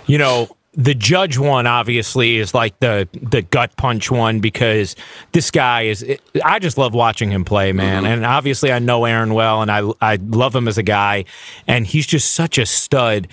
You 0.07 0.19
know, 0.19 0.57
the 0.75 0.95
judge 0.95 1.37
one 1.37 1.67
obviously 1.67 2.37
is 2.37 2.55
like 2.55 2.79
the 2.81 3.09
the 3.13 3.43
gut 3.43 3.77
punch 3.77 4.11
one 4.11 4.41
because 4.41 4.97
this 5.33 5.51
guy 5.51 5.83
is 5.83 6.05
I 6.43 6.59
just 6.59 6.79
love 6.79 6.95
watching 6.95 7.31
him 7.31 7.45
play 7.45 7.73
man 7.73 8.05
mm-hmm. 8.05 8.13
and 8.13 8.25
obviously 8.25 8.73
I 8.73 8.79
know 8.79 9.05
Aaron 9.05 9.35
well 9.35 9.61
and 9.61 9.71
I 9.71 9.83
I 10.01 10.17
love 10.17 10.57
him 10.57 10.69
as 10.69 10.79
a 10.79 10.83
guy 10.83 11.27
and 11.67 11.87
he's 11.87 12.07
just 12.07 12.33
such 12.33 12.57
a 12.57 12.65
stud 12.65 13.29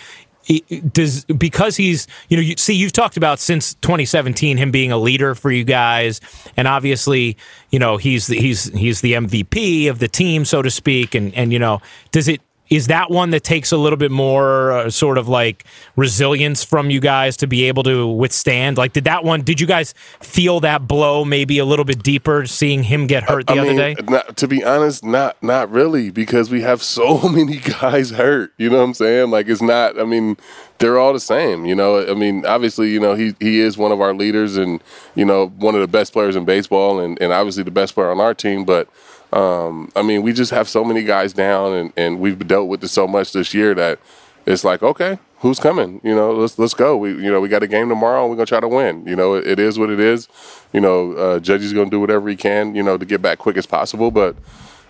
does 0.91 1.25
because 1.25 1.75
he's 1.75 2.07
you 2.27 2.37
know 2.37 2.41
you 2.41 2.55
see 2.57 2.73
you've 2.73 2.91
talked 2.91 3.17
about 3.17 3.39
since 3.39 3.75
2017 3.75 4.57
him 4.57 4.71
being 4.71 4.91
a 4.91 4.97
leader 4.97 5.35
for 5.35 5.51
you 5.51 5.63
guys. 5.63 6.21
And 6.57 6.67
obviously 6.67 7.37
you 7.69 7.79
know 7.79 7.97
he's 7.97 8.27
he's 8.27 8.65
he's 8.73 9.01
the 9.01 9.13
MVP 9.13 9.89
of 9.89 9.99
the 9.99 10.07
team 10.07 10.45
so 10.45 10.61
to 10.61 10.71
speak. 10.71 11.15
And 11.15 11.33
and 11.35 11.53
you 11.53 11.59
know 11.59 11.81
does 12.11 12.27
it 12.27 12.41
is 12.69 12.87
that 12.87 13.09
one 13.09 13.31
that 13.31 13.43
takes 13.43 13.71
a 13.71 13.77
little 13.77 13.97
bit 13.97 14.11
more 14.11 14.71
uh, 14.71 14.89
sort 14.89 15.17
of 15.17 15.27
like 15.27 15.65
resilience 15.95 16.63
from 16.63 16.89
you 16.89 16.99
guys 16.99 17.35
to 17.37 17.47
be 17.47 17.63
able 17.65 17.83
to 17.83 18.07
withstand? 18.07 18.77
Like, 18.77 18.93
did 18.93 19.05
that 19.05 19.23
one? 19.23 19.41
Did 19.41 19.59
you 19.59 19.67
guys 19.67 19.93
feel 20.21 20.59
that 20.59 20.87
blow 20.87 21.25
maybe 21.25 21.57
a 21.57 21.65
little 21.65 21.85
bit 21.85 22.03
deeper, 22.03 22.45
seeing 22.45 22.83
him 22.83 23.07
get 23.07 23.23
hurt 23.23 23.47
the 23.47 23.53
I 23.53 23.59
other 23.59 23.75
day? 23.75 23.95
Not, 24.07 24.37
to 24.37 24.47
be 24.47 24.63
honest, 24.63 25.03
not 25.03 25.41
not 25.41 25.71
really, 25.71 26.11
because 26.11 26.51
we 26.51 26.61
have 26.61 26.83
so 26.83 27.27
many 27.29 27.57
guys 27.57 28.11
hurt. 28.11 28.53
You 28.57 28.69
know 28.69 28.77
what 28.77 28.83
I'm 28.83 28.93
saying? 28.93 29.31
Like, 29.31 29.47
it's 29.47 29.61
not. 29.61 29.99
I 29.99 30.03
mean, 30.03 30.37
they're 30.77 30.99
all 30.99 31.13
the 31.13 31.19
same. 31.19 31.65
You 31.65 31.75
know, 31.75 32.05
I 32.07 32.13
mean, 32.13 32.45
obviously, 32.45 32.89
you 32.91 32.99
know, 32.99 33.15
he 33.15 33.35
he 33.39 33.59
is 33.59 33.77
one 33.77 33.91
of 33.91 33.99
our 33.99 34.13
leaders, 34.13 34.57
and 34.57 34.81
you 35.15 35.25
know, 35.25 35.47
one 35.57 35.73
of 35.73 35.81
the 35.81 35.87
best 35.87 36.13
players 36.13 36.35
in 36.35 36.45
baseball, 36.45 36.99
and 36.99 37.19
and 37.21 37.33
obviously 37.33 37.63
the 37.63 37.71
best 37.71 37.95
player 37.95 38.11
on 38.11 38.19
our 38.19 38.33
team, 38.35 38.63
but 38.63 38.87
um, 39.31 39.91
I 39.95 40.01
mean, 40.01 40.23
we 40.23 40.33
just 40.33 40.51
have 40.51 40.67
so 40.67 40.83
many 40.83 41.03
guys 41.03 41.33
down, 41.33 41.73
and, 41.73 41.93
and 41.95 42.19
we've 42.19 42.47
dealt 42.47 42.67
with 42.67 42.83
it 42.83 42.87
so 42.87 43.07
much 43.07 43.31
this 43.33 43.53
year 43.53 43.75
that 43.75 43.99
it's 44.45 44.63
like, 44.63 44.81
okay, 44.81 45.19
who's 45.39 45.59
coming? 45.59 46.01
You 46.03 46.15
know, 46.15 46.33
let's 46.33 46.57
let's 46.57 46.73
go. 46.73 46.97
We 46.97 47.11
you 47.11 47.31
know 47.31 47.39
we 47.39 47.47
got 47.47 47.61
a 47.61 47.67
game 47.67 47.89
tomorrow, 47.89 48.21
and 48.21 48.29
we're 48.29 48.37
gonna 48.37 48.47
try 48.47 48.59
to 48.59 48.67
win. 48.67 49.05
You 49.05 49.15
know, 49.15 49.35
it, 49.35 49.45
it 49.47 49.59
is 49.59 49.77
what 49.77 49.89
it 49.89 49.99
is. 49.99 50.27
You 50.73 50.81
know, 50.81 51.13
uh, 51.13 51.39
Judge's 51.39 51.73
gonna 51.73 51.89
do 51.89 51.99
whatever 51.99 52.27
he 52.29 52.35
can, 52.35 52.73
you 52.73 52.81
know, 52.81 52.97
to 52.97 53.05
get 53.05 53.21
back 53.21 53.37
quick 53.37 53.57
as 53.57 53.65
possible, 53.65 54.11
but. 54.11 54.35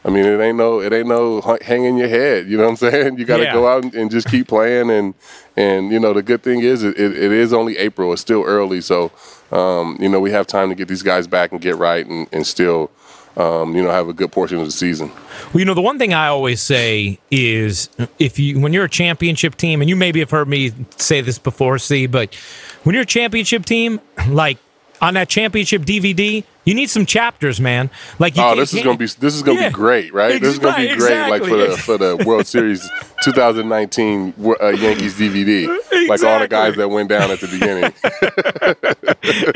I 0.06 0.10
mean, 0.10 0.24
it 0.24 0.40
ain't 0.40 0.58
no, 0.58 0.80
it 0.80 0.94
ain't 0.94 1.10
no 1.10 1.42
hanging 1.62 1.98
your 1.98 2.08
head. 2.08 2.48
You 2.48 2.56
know 2.56 2.64
what 2.64 2.70
I'm 2.70 2.76
saying? 2.92 3.20
You 3.20 3.26
got 3.26 3.38
to 3.38 3.44
yeah. 3.44 3.52
go 3.52 3.68
out 3.68 3.84
and, 3.84 3.94
and, 3.94 4.10
just 4.10 4.30
keep 4.30 4.48
playing. 4.48 4.90
And 4.90 5.14
and 5.58 5.92
you 5.92 6.00
know, 6.00 6.14
the 6.14 6.24
good 6.24 6.42
thing 6.42 6.62
is, 6.62 6.84
it, 6.84 6.98
it 6.98 7.18
is 7.34 7.52
only 7.52 7.76
April. 7.76 8.14
It's 8.14 8.22
still 8.22 8.46
early, 8.46 8.80
so 8.80 9.12
um, 9.52 9.98
you 10.00 10.08
know, 10.08 10.22
we 10.22 10.32
have 10.32 10.48
time 10.48 10.70
to 10.70 10.76
get 10.76 10.88
these 10.88 11.04
guys 11.04 11.28
back 11.28 11.52
and 11.52 11.60
get 11.60 11.76
right, 11.76 12.08
and, 12.08 12.30
and 12.32 12.48
still 12.48 12.92
um, 13.40 13.76
you 13.76 13.82
know, 13.82 13.90
have 13.90 14.10
a 14.10 14.14
good 14.14 14.32
portion 14.32 14.60
of 14.60 14.66
the 14.66 14.72
season. 14.72 15.10
Well, 15.54 15.60
you 15.60 15.66
know, 15.66 15.74
the 15.74 15.82
one 15.82 15.98
thing 15.98 16.14
I 16.14 16.28
always 16.28 16.62
say 16.62 17.20
is 17.32 17.90
if 18.20 18.38
you, 18.38 18.60
when 18.60 18.74
you're 18.74 18.86
a 18.86 18.90
championship 18.90 19.56
team, 19.56 19.82
and 19.82 19.90
you 19.90 19.96
maybe 19.96 20.20
have 20.20 20.30
heard 20.30 20.50
me 20.50 20.74
say 20.98 21.22
this 21.22 21.40
before, 21.40 21.80
see, 21.80 22.06
but 22.06 22.36
when 22.84 22.94
you're 22.94 23.04
a 23.04 23.08
championship 23.08 23.66
team, 23.66 24.02
like 24.28 24.58
on 25.02 25.14
that 25.14 25.30
championship 25.30 25.84
DVD, 25.84 26.44
you 26.70 26.76
need 26.76 26.90
some 26.90 27.06
chapters, 27.06 27.60
man. 27.60 27.90
Like, 28.20 28.38
oh, 28.38 28.56
this 28.56 28.74
is 28.76 28.84
gonna 28.84 28.98
be 28.98 29.08
this 29.08 29.34
is 29.36 29.42
gonna 29.42 29.60
yeah. 29.60 29.70
be 29.70 29.74
great, 29.74 30.14
right? 30.14 30.40
This 30.40 30.54
is 30.54 30.60
gonna 30.60 30.78
be 30.78 30.88
great, 30.88 30.94
exactly. 30.94 31.40
like 31.40 31.50
for 31.50 31.58
the 31.58 31.78
for 31.78 31.98
the 31.98 32.24
World 32.28 32.46
Series 32.46 32.88
2019 33.24 34.34
uh, 34.62 34.68
Yankees 34.68 35.16
DVD, 35.16 35.64
exactly. 35.64 36.08
like 36.08 36.24
all 36.24 36.40
the 36.40 36.48
guys 36.48 36.76
that 36.76 36.88
went 36.88 37.10
down 37.10 37.32
at 37.32 37.40
the 37.40 37.48
beginning. 37.48 37.92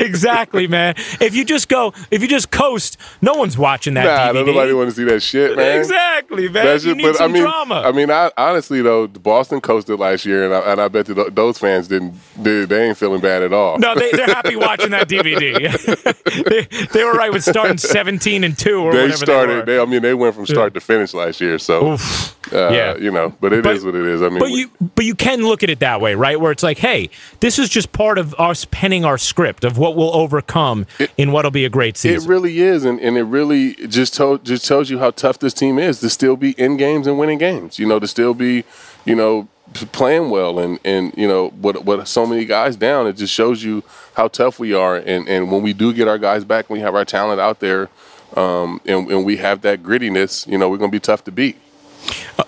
exactly, 0.00 0.66
man. 0.66 0.94
If 1.20 1.36
you 1.36 1.44
just 1.44 1.68
go, 1.68 1.94
if 2.10 2.20
you 2.20 2.26
just 2.26 2.50
coast, 2.50 2.96
no 3.22 3.34
one's 3.34 3.56
watching 3.56 3.94
that. 3.94 4.04
Nah, 4.04 4.40
DVD. 4.40 4.46
nobody 4.46 4.72
want 4.72 4.90
to 4.90 4.96
see 4.96 5.04
that 5.04 5.20
shit, 5.20 5.56
man. 5.56 5.78
Exactly, 5.78 6.48
man. 6.48 6.64
That's 6.64 6.82
just, 6.82 7.00
but 7.00 7.20
I 7.20 7.28
mean, 7.28 7.42
drama. 7.42 7.82
I 7.86 7.92
mean, 7.92 8.10
I, 8.10 8.32
honestly 8.36 8.82
though, 8.82 9.06
Boston 9.06 9.60
coasted 9.60 10.00
last 10.00 10.26
year, 10.26 10.44
and 10.44 10.54
I, 10.54 10.72
and 10.72 10.80
I 10.80 10.88
bet 10.88 11.06
that 11.06 11.36
those 11.36 11.58
fans 11.58 11.86
didn't. 11.86 12.14
They, 12.36 12.64
they, 12.64 12.88
ain't 12.88 12.98
feeling 12.98 13.20
bad 13.20 13.42
at 13.42 13.52
all. 13.52 13.78
No, 13.78 13.94
they, 13.94 14.10
are 14.10 14.26
happy 14.26 14.56
watching 14.56 14.90
that 14.90 15.08
DVD. 15.08 15.54
they, 16.92 17.03
they, 17.04 17.12
were 17.12 17.18
right 17.18 17.32
with 17.32 17.44
starting 17.44 17.78
17 17.94 18.44
and 18.44 18.56
two 18.56 18.80
or 18.80 18.92
they 18.92 19.02
whatever. 19.02 19.16
Started, 19.16 19.66
they, 19.66 19.78
I 19.78 19.84
mean, 19.84 20.02
they 20.02 20.14
went 20.14 20.34
from 20.34 20.46
start 20.46 20.74
to 20.74 20.80
finish 20.80 21.14
last 21.14 21.40
year, 21.40 21.58
so 21.58 21.96
uh, 22.52 22.70
yeah, 22.70 22.96
you 22.96 23.10
know. 23.10 23.34
But 23.40 23.52
it 23.52 23.64
but, 23.64 23.76
is 23.76 23.84
what 23.84 23.94
it 23.94 24.06
is. 24.06 24.22
I 24.22 24.28
mean, 24.28 24.38
but 24.38 24.50
you 24.50 24.70
but 24.94 25.04
you 25.04 25.14
can 25.14 25.42
look 25.42 25.62
at 25.62 25.70
it 25.70 25.80
that 25.80 26.00
way, 26.00 26.14
right? 26.14 26.40
Where 26.40 26.52
it's 26.52 26.62
like, 26.62 26.78
hey, 26.78 27.10
this 27.40 27.58
is 27.58 27.68
just 27.68 27.92
part 27.92 28.18
of 28.18 28.34
us 28.34 28.64
penning 28.66 29.04
our 29.04 29.18
script 29.18 29.64
of 29.64 29.78
what 29.78 29.96
we'll 29.96 30.14
overcome 30.14 30.86
it, 30.98 31.10
in 31.16 31.32
what'll 31.32 31.50
be 31.50 31.64
a 31.64 31.70
great 31.70 31.96
season. 31.96 32.28
It 32.28 32.32
really 32.32 32.60
is, 32.60 32.84
and, 32.84 33.00
and 33.00 33.16
it 33.16 33.24
really 33.24 33.74
just 33.86 34.14
told 34.14 34.44
just 34.44 34.66
tells 34.66 34.90
you 34.90 34.98
how 34.98 35.10
tough 35.10 35.38
this 35.38 35.54
team 35.54 35.78
is 35.78 36.00
to 36.00 36.10
still 36.10 36.36
be 36.36 36.52
in 36.52 36.76
games 36.76 37.06
and 37.06 37.18
winning 37.18 37.38
games. 37.38 37.78
You 37.78 37.86
know, 37.86 37.98
to 37.98 38.06
still 38.06 38.34
be, 38.34 38.64
you 39.04 39.14
know, 39.14 39.48
playing 39.72 40.30
well 40.30 40.58
and 40.58 40.78
and 40.84 41.12
you 41.16 41.26
know 41.26 41.48
what 41.48 41.84
what 41.84 42.06
so 42.06 42.26
many 42.26 42.44
guys 42.44 42.76
down 42.76 43.06
it 43.06 43.14
just 43.14 43.32
shows 43.32 43.62
you 43.62 43.82
how 44.14 44.28
tough 44.28 44.58
we 44.58 44.74
are. 44.74 44.96
And 44.96 45.28
and 45.28 45.50
when 45.50 45.62
we 45.62 45.72
do 45.72 45.92
get 45.92 46.06
our 46.06 46.18
guys 46.18 46.44
back 46.44 46.70
we 46.70 46.80
have 46.80 46.94
our 46.94 47.04
talent 47.04 47.40
out 47.40 47.60
there 47.60 47.88
um, 48.36 48.80
and, 48.86 49.10
and 49.10 49.24
we 49.24 49.36
have 49.38 49.62
that 49.62 49.82
grittiness 49.82 50.46
you 50.46 50.58
know 50.58 50.68
we're 50.68 50.78
going 50.78 50.90
to 50.90 50.94
be 50.94 51.00
tough 51.00 51.24
to 51.24 51.32
beat 51.32 51.56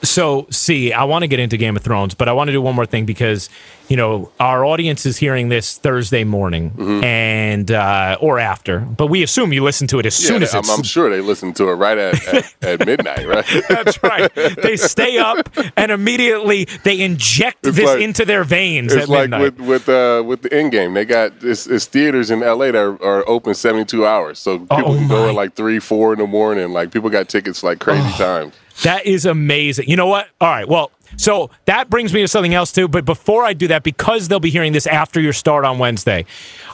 so, 0.03 0.47
see, 0.51 0.93
I 0.93 1.05
want 1.05 1.23
to 1.23 1.29
get 1.29 1.41
into 1.41 1.57
Game 1.57 1.77
of 1.77 1.83
Thrones, 1.83 2.15
but 2.15 2.29
I 2.29 2.33
want 2.33 2.49
to 2.49 2.53
do 2.53 2.63
one 2.63 2.75
more 2.75 2.87
thing 2.87 3.07
because 3.07 3.49
you 3.89 3.97
know 3.97 4.33
our 4.41 4.65
audience 4.65 5.07
is 5.07 5.17
hearing 5.17 5.49
this 5.49 5.79
Thursday 5.79 6.25
morning 6.25 6.71
mm-hmm. 6.71 7.05
and 7.05 7.71
uh, 7.71 8.17
or 8.21 8.39
after, 8.39 8.81
but 8.81 9.07
we 9.09 9.23
assume 9.23 9.53
you 9.53 9.63
listen 9.63 9.87
to 9.89 9.99
it 9.99 10.07
as 10.07 10.21
yeah, 10.21 10.29
soon 10.29 10.43
as 10.43 10.55
I'm, 10.55 10.69
I'm, 10.71 10.83
sure 10.83 11.11
they 11.11 11.21
listen 11.21 11.53
to 11.55 11.69
it 11.69 11.75
right 11.75 11.99
at, 11.99 12.27
at, 12.27 12.55
at 12.63 12.87
midnight, 12.87 13.27
right? 13.27 13.45
That's 13.69 14.03
right. 14.03 14.33
They 14.35 14.77
stay 14.77 15.19
up 15.19 15.49
and 15.77 15.93
immediately 15.93 16.65
they 16.83 17.01
inject 17.01 17.67
it's 17.67 17.77
this 17.77 17.87
like, 17.87 18.01
into 18.01 18.25
their 18.25 18.45
veins. 18.45 18.93
It's 18.93 19.09
like 19.09 19.31
midnight. 19.31 19.57
with 19.59 19.61
with 19.61 19.89
uh, 19.89 20.23
with 20.25 20.43
the 20.43 20.51
Endgame. 20.51 20.95
They 20.95 21.05
got 21.05 21.33
it's, 21.43 21.67
it's, 21.67 21.87
theaters 21.87 22.31
in 22.31 22.41
LA 22.41 22.67
that 22.67 22.77
are, 22.77 23.03
are, 23.03 23.29
open 23.29 23.55
72 23.55 24.07
hours, 24.07 24.39
so 24.39 24.59
people 24.59 24.93
oh, 24.93 24.95
can 24.97 25.09
go 25.09 25.29
at 25.29 25.35
like 25.35 25.55
three, 25.55 25.79
four 25.79 26.13
in 26.13 26.19
the 26.19 26.27
morning. 26.27 26.73
Like 26.73 26.91
people 26.91 27.11
got 27.11 27.29
tickets 27.29 27.63
like 27.63 27.79
crazy 27.79 28.03
oh. 28.15 28.19
times. 28.19 28.55
That 28.83 29.07
is 29.07 29.27
amazing. 29.27 29.89
You 29.89 29.97
know 29.97 30.07
what? 30.07 30.29
All 30.41 30.49
right. 30.49 30.69
Well, 30.69 30.91
so 31.17 31.51
that 31.65 31.89
brings 31.89 32.13
me 32.13 32.21
to 32.21 32.29
something 32.29 32.55
else 32.55 32.73
too. 32.73 32.89
But 32.89 33.05
before 33.05 33.45
I 33.45 33.53
do 33.53 33.69
that, 33.69 33.83
because 33.83 34.29
they'll 34.29 34.41
be 34.41 34.51
hearing 34.51 34.73
this 34.73 34.87
after 34.87 35.21
your 35.21 35.33
start 35.33 35.65
on 35.65 35.79
Wednesday, 35.79 36.27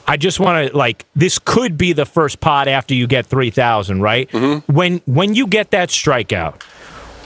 I 0.06 0.16
just 0.16 0.40
want 0.40 0.70
to 0.70 0.76
like 0.76 1.04
this 1.14 1.38
could 1.38 1.78
be 1.78 1.92
the 1.92 2.06
first 2.06 2.40
pot 2.40 2.68
after 2.68 2.94
you 2.94 3.06
get 3.06 3.26
three 3.26 3.50
thousand, 3.50 4.02
right? 4.02 4.28
Mm-hmm. 4.30 4.72
When 4.72 5.00
when 5.06 5.34
you 5.34 5.46
get 5.46 5.70
that 5.70 5.90
strikeout, 5.90 6.62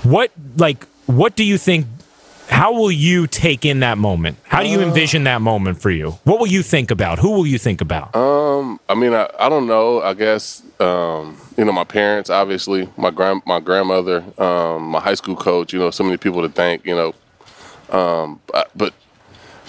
what 0.04 0.30
like 0.56 0.87
what 1.06 1.37
do 1.37 1.45
you 1.45 1.56
think 1.59 1.87
how 2.48 2.72
will 2.72 2.92
you 2.92 3.26
take 3.26 3.64
in 3.64 3.80
that 3.80 3.98
moment? 3.98 4.38
How 4.44 4.62
do 4.62 4.68
you 4.68 4.80
envision 4.80 5.24
that 5.24 5.42
moment 5.42 5.80
for 5.80 5.90
you? 5.90 6.12
What 6.24 6.38
will 6.38 6.46
you 6.46 6.62
think 6.62 6.90
about? 6.90 7.18
Who 7.18 7.32
will 7.32 7.46
you 7.46 7.58
think 7.58 7.80
about? 7.80 8.14
Um, 8.14 8.80
I 8.88 8.94
mean, 8.94 9.12
I, 9.12 9.28
I 9.38 9.48
don't 9.48 9.66
know. 9.66 10.00
I 10.00 10.14
guess 10.14 10.62
um, 10.80 11.36
you 11.56 11.64
know 11.64 11.72
my 11.72 11.84
parents, 11.84 12.30
obviously, 12.30 12.88
my 12.96 13.10
grand 13.10 13.42
my 13.46 13.60
grandmother, 13.60 14.24
um, 14.40 14.88
my 14.88 15.00
high 15.00 15.14
school 15.14 15.36
coach. 15.36 15.72
You 15.72 15.78
know, 15.80 15.90
so 15.90 16.04
many 16.04 16.16
people 16.16 16.42
to 16.42 16.48
thank. 16.48 16.86
You 16.86 16.94
know, 16.94 17.14
um, 17.98 18.40
but, 18.46 18.70
but 18.74 18.94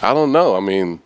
I 0.01 0.13
don't 0.13 0.31
know. 0.31 0.55
I 0.55 0.59
mean, 0.59 0.99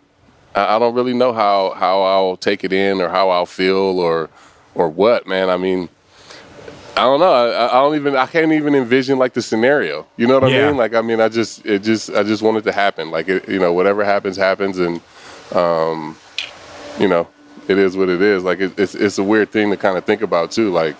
I, 0.54 0.76
I 0.76 0.78
don't 0.78 0.94
really 0.94 1.14
know 1.14 1.32
how 1.32 1.70
how 1.70 2.02
I'll 2.02 2.36
take 2.36 2.64
it 2.64 2.72
in 2.72 3.00
or 3.00 3.08
how 3.08 3.30
I'll 3.30 3.46
feel 3.46 3.98
or 3.98 4.30
or 4.74 4.88
what, 4.88 5.26
man. 5.26 5.50
I 5.50 5.56
mean. 5.56 5.88
I 6.96 7.04
don't 7.04 7.20
know. 7.20 7.32
I, 7.32 7.68
I 7.68 7.72
don't 7.82 7.94
even. 7.96 8.16
I 8.16 8.26
can't 8.26 8.52
even 8.52 8.74
envision 8.74 9.18
like 9.18 9.32
the 9.32 9.42
scenario. 9.42 10.06
You 10.16 10.26
know 10.26 10.34
what 10.34 10.44
I 10.44 10.48
Yeah. 10.48 10.66
mean? 10.68 10.76
Like, 10.76 10.94
I 10.94 11.00
mean, 11.00 11.20
I 11.20 11.28
just, 11.28 11.64
it 11.64 11.82
just, 11.82 12.10
I 12.10 12.22
just 12.22 12.42
want 12.42 12.58
it 12.58 12.62
to 12.64 12.72
happen. 12.72 13.10
Like, 13.10 13.28
it, 13.28 13.48
you 13.48 13.58
know, 13.58 13.72
whatever 13.72 14.04
happens, 14.04 14.36
happens, 14.36 14.78
and 14.78 15.00
um, 15.52 16.16
you 16.98 17.08
know, 17.08 17.28
it 17.68 17.78
is 17.78 17.96
what 17.96 18.08
it 18.08 18.20
is. 18.20 18.44
Like 18.44 18.60
it, 18.60 18.78
it's 18.78 18.94
it's 18.94 19.18
a 19.18 19.22
weird 19.24 19.50
thing 19.50 19.70
to 19.70 19.76
kind 19.76 19.96
of 19.96 20.04
think 20.04 20.20
about 20.22 20.50
too. 20.50 20.70
Like 20.70 20.96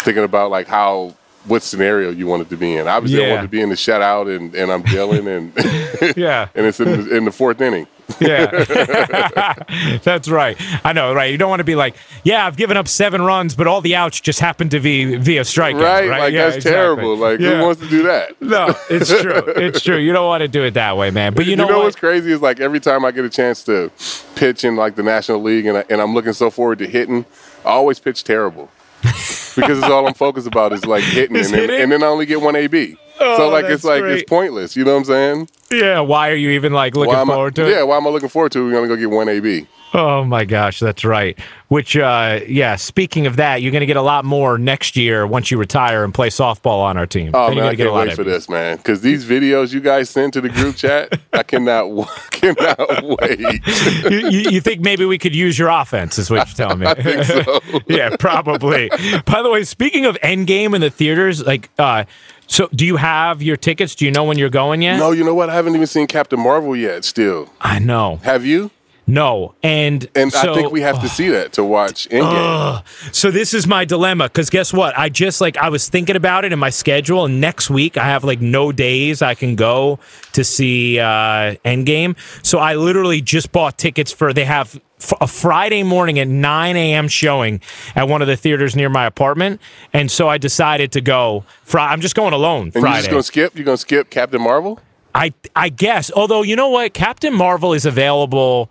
thinking 0.00 0.24
about 0.24 0.50
like 0.50 0.66
how 0.68 1.14
what 1.44 1.62
scenario 1.62 2.10
you 2.10 2.26
wanted 2.26 2.48
to 2.50 2.56
be 2.56 2.74
in. 2.76 2.88
Obviously, 2.88 3.18
I 3.24 3.28
wanted 3.30 3.42
to 3.42 3.48
be 3.48 3.60
in 3.60 3.68
the 3.68 3.74
shutout 3.74 4.34
and 4.34 4.54
and 4.54 4.72
I'm 4.72 4.82
dealing 4.82 5.28
and 5.28 5.52
yeah. 6.16 6.48
and 6.54 6.66
it's 6.66 6.80
in 6.80 6.90
the, 6.90 7.16
in 7.16 7.24
the 7.26 7.32
fourth 7.32 7.60
inning. 7.60 7.86
Yeah. 8.20 9.54
That's 10.02 10.28
right. 10.28 10.56
I 10.84 10.92
know, 10.92 11.12
right? 11.14 11.30
You 11.30 11.38
don't 11.38 11.50
want 11.50 11.60
to 11.60 11.64
be 11.64 11.74
like, 11.74 11.96
yeah, 12.24 12.46
I've 12.46 12.56
given 12.56 12.76
up 12.76 12.88
seven 12.88 13.22
runs, 13.22 13.54
but 13.54 13.66
all 13.66 13.80
the 13.80 13.94
outs 13.94 14.20
just 14.20 14.40
happened 14.40 14.70
to 14.72 14.80
be 14.80 15.16
via 15.16 15.42
strikeout. 15.42 15.82
Right? 15.82 16.08
Right? 16.08 16.20
Like 16.20 16.32
Yeah, 16.32 16.44
that's 16.44 16.56
exactly. 16.56 16.72
terrible. 16.76 17.16
Like 17.16 17.40
Yeah. 17.40 17.58
who 17.58 17.62
wants 17.64 17.80
to 17.82 17.88
do 17.88 18.02
that? 18.04 18.40
No, 18.40 18.74
it's 18.88 19.08
true. 19.10 19.42
It's 19.56 19.80
true. 19.82 19.96
You 19.96 20.12
don't 20.12 20.26
want 20.26 20.42
to 20.42 20.48
do 20.48 20.62
it 20.64 20.74
that 20.74 20.96
way, 20.96 21.10
man. 21.10 21.34
But 21.34 21.46
you 21.46 21.56
know, 21.56 21.66
what? 21.66 21.78
what's 21.78 21.96
crazy 21.96 22.30
is 22.32 22.40
like 22.40 22.60
every 22.60 22.80
time 22.80 23.04
I 23.04 23.10
get 23.10 23.24
a 23.24 23.30
chance 23.30 23.64
to 23.64 23.90
pitch 24.34 24.64
in 24.64 24.76
like 24.76 24.94
the 24.94 25.02
National 25.02 25.42
League 25.42 25.66
and, 25.66 25.78
I, 25.78 25.84
and 25.90 26.00
I'm 26.00 26.14
looking 26.14 26.32
so 26.32 26.50
forward 26.50 26.78
to 26.78 26.86
hitting, 26.86 27.24
I 27.64 27.70
always 27.70 27.98
pitch 27.98 28.24
terrible 28.24 28.70
because 29.02 29.78
it's 29.78 29.84
all 29.84 30.06
I'm 30.06 30.14
focused 30.14 30.46
about 30.46 30.72
is 30.72 30.84
like 30.86 31.02
hitting, 31.04 31.36
and 31.36 31.46
then, 31.46 31.54
hitting? 31.54 31.80
and 31.82 31.92
then 31.92 32.02
I 32.02 32.06
only 32.06 32.26
get 32.26 32.40
one 32.40 32.56
AB. 32.56 32.96
Oh, 33.18 33.36
so 33.36 33.48
like 33.48 33.64
it's 33.66 33.84
like 33.84 34.02
great. 34.02 34.20
it's 34.20 34.28
pointless. 34.28 34.76
You 34.76 34.84
know 34.84 34.92
what 34.92 34.98
I'm 34.98 35.04
saying? 35.04 35.48
Yeah. 35.70 36.00
Why 36.00 36.30
are 36.30 36.34
you 36.34 36.50
even 36.50 36.72
like 36.72 36.94
looking 36.96 37.14
am 37.14 37.30
I- 37.30 37.34
forward 37.34 37.54
to 37.56 37.66
it? 37.66 37.70
Yeah, 37.70 37.82
why 37.82 37.96
am 37.96 38.06
I 38.06 38.10
looking 38.10 38.28
forward 38.28 38.52
to? 38.52 38.60
it? 38.60 38.64
We're 38.64 38.72
gonna 38.72 38.88
go 38.88 38.96
get 38.96 39.10
one 39.10 39.28
AB. 39.28 39.66
Oh 39.94 40.24
my 40.24 40.44
gosh, 40.44 40.80
that's 40.80 41.04
right. 41.04 41.38
Which, 41.68 41.96
uh, 41.96 42.40
yeah. 42.46 42.76
Speaking 42.76 43.26
of 43.26 43.36
that, 43.36 43.62
you're 43.62 43.72
to 43.72 43.86
get 43.86 43.96
a 43.96 44.02
lot 44.02 44.24
more 44.24 44.58
next 44.58 44.96
year 44.96 45.26
once 45.26 45.50
you 45.50 45.56
retire 45.58 46.04
and 46.04 46.12
play 46.12 46.28
softball 46.28 46.80
on 46.80 46.96
our 46.98 47.06
team. 47.06 47.30
Oh 47.32 47.46
Then 47.46 47.56
man, 47.56 47.64
I 47.64 47.66
gonna 47.68 47.76
get 47.76 47.86
a 47.86 47.90
can't 47.90 48.08
wait 48.08 48.16
for 48.16 48.24
this, 48.24 48.48
man. 48.48 48.76
Because 48.76 49.00
these 49.00 49.24
videos 49.24 49.72
you 49.72 49.80
guys 49.80 50.10
send 50.10 50.32
to 50.34 50.40
the 50.40 50.48
group 50.48 50.76
chat, 50.76 51.18
I 51.32 51.42
cannot, 51.44 52.08
cannot 52.30 53.02
wait. 53.20 53.38
you, 54.10 54.28
you, 54.28 54.50
you 54.50 54.60
think 54.60 54.80
maybe 54.82 55.04
we 55.06 55.18
could 55.18 55.34
use 55.34 55.58
your 55.58 55.68
offense? 55.68 56.18
Is 56.18 56.30
what 56.30 56.46
you're 56.48 56.54
telling 56.68 56.80
me? 56.80 56.86
I 56.88 56.94
think 56.94 57.24
so. 57.24 57.60
yeah, 57.86 58.16
probably. 58.18 58.90
By 59.24 59.42
the 59.42 59.50
way, 59.50 59.64
speaking 59.64 60.04
of 60.04 60.16
Endgame 60.22 60.74
in 60.74 60.80
the 60.80 60.90
theaters, 60.90 61.46
like, 61.46 61.70
uh, 61.78 62.04
so 62.46 62.68
do 62.74 62.86
you 62.86 62.96
have 62.96 63.42
your 63.42 63.56
tickets? 63.56 63.94
Do 63.94 64.04
you 64.04 64.10
know 64.10 64.24
when 64.24 64.38
you're 64.38 64.48
going 64.50 64.82
yet? 64.82 64.98
No, 64.98 65.10
you 65.12 65.24
know 65.24 65.34
what? 65.34 65.50
I 65.50 65.54
haven't 65.54 65.74
even 65.74 65.86
seen 65.86 66.06
Captain 66.06 66.38
Marvel 66.40 66.76
yet. 66.76 67.04
Still, 67.04 67.50
I 67.60 67.78
know. 67.78 68.16
have 68.22 68.44
you? 68.44 68.70
No, 69.08 69.54
and 69.62 70.08
And 70.16 70.32
so, 70.32 70.52
I 70.52 70.54
think 70.54 70.72
we 70.72 70.80
have 70.80 71.00
to 71.00 71.08
see 71.08 71.28
that 71.28 71.52
to 71.52 71.64
watch 71.64 72.08
Endgame. 72.10 72.82
So 73.14 73.30
this 73.30 73.54
is 73.54 73.66
my 73.66 73.84
dilemma 73.84 74.24
because 74.24 74.50
guess 74.50 74.72
what? 74.72 74.98
I 74.98 75.08
just 75.08 75.40
like 75.40 75.56
I 75.56 75.68
was 75.68 75.88
thinking 75.88 76.16
about 76.16 76.44
it 76.44 76.52
in 76.52 76.58
my 76.58 76.70
schedule, 76.70 77.24
and 77.24 77.40
next 77.40 77.70
week 77.70 77.96
I 77.96 78.04
have 78.04 78.24
like 78.24 78.40
no 78.40 78.72
days 78.72 79.22
I 79.22 79.34
can 79.34 79.54
go 79.54 80.00
to 80.32 80.42
see 80.42 80.98
uh, 80.98 81.54
Endgame. 81.64 82.16
So 82.44 82.58
I 82.58 82.74
literally 82.74 83.20
just 83.20 83.52
bought 83.52 83.78
tickets 83.78 84.10
for 84.10 84.32
they 84.32 84.44
have 84.44 84.80
f- 85.00 85.12
a 85.20 85.28
Friday 85.28 85.84
morning 85.84 86.18
at 86.18 86.26
9 86.26 86.76
a.m. 86.76 87.06
showing 87.06 87.60
at 87.94 88.08
one 88.08 88.22
of 88.22 88.28
the 88.28 88.36
theaters 88.36 88.74
near 88.74 88.88
my 88.88 89.06
apartment, 89.06 89.60
and 89.92 90.10
so 90.10 90.28
I 90.28 90.38
decided 90.38 90.90
to 90.92 91.00
go. 91.00 91.44
Fri- 91.62 91.80
I'm 91.80 92.00
just 92.00 92.16
going 92.16 92.32
alone 92.32 92.72
and 92.74 92.82
you're 92.82 92.92
just 92.92 93.10
gonna 93.10 93.22
skip? 93.22 93.54
You're 93.54 93.64
gonna 93.66 93.76
skip 93.76 94.10
Captain 94.10 94.42
Marvel? 94.42 94.80
I 95.14 95.32
I 95.54 95.68
guess. 95.68 96.10
Although 96.10 96.42
you 96.42 96.56
know 96.56 96.68
what, 96.70 96.92
Captain 96.92 97.32
Marvel 97.32 97.72
is 97.72 97.86
available 97.86 98.68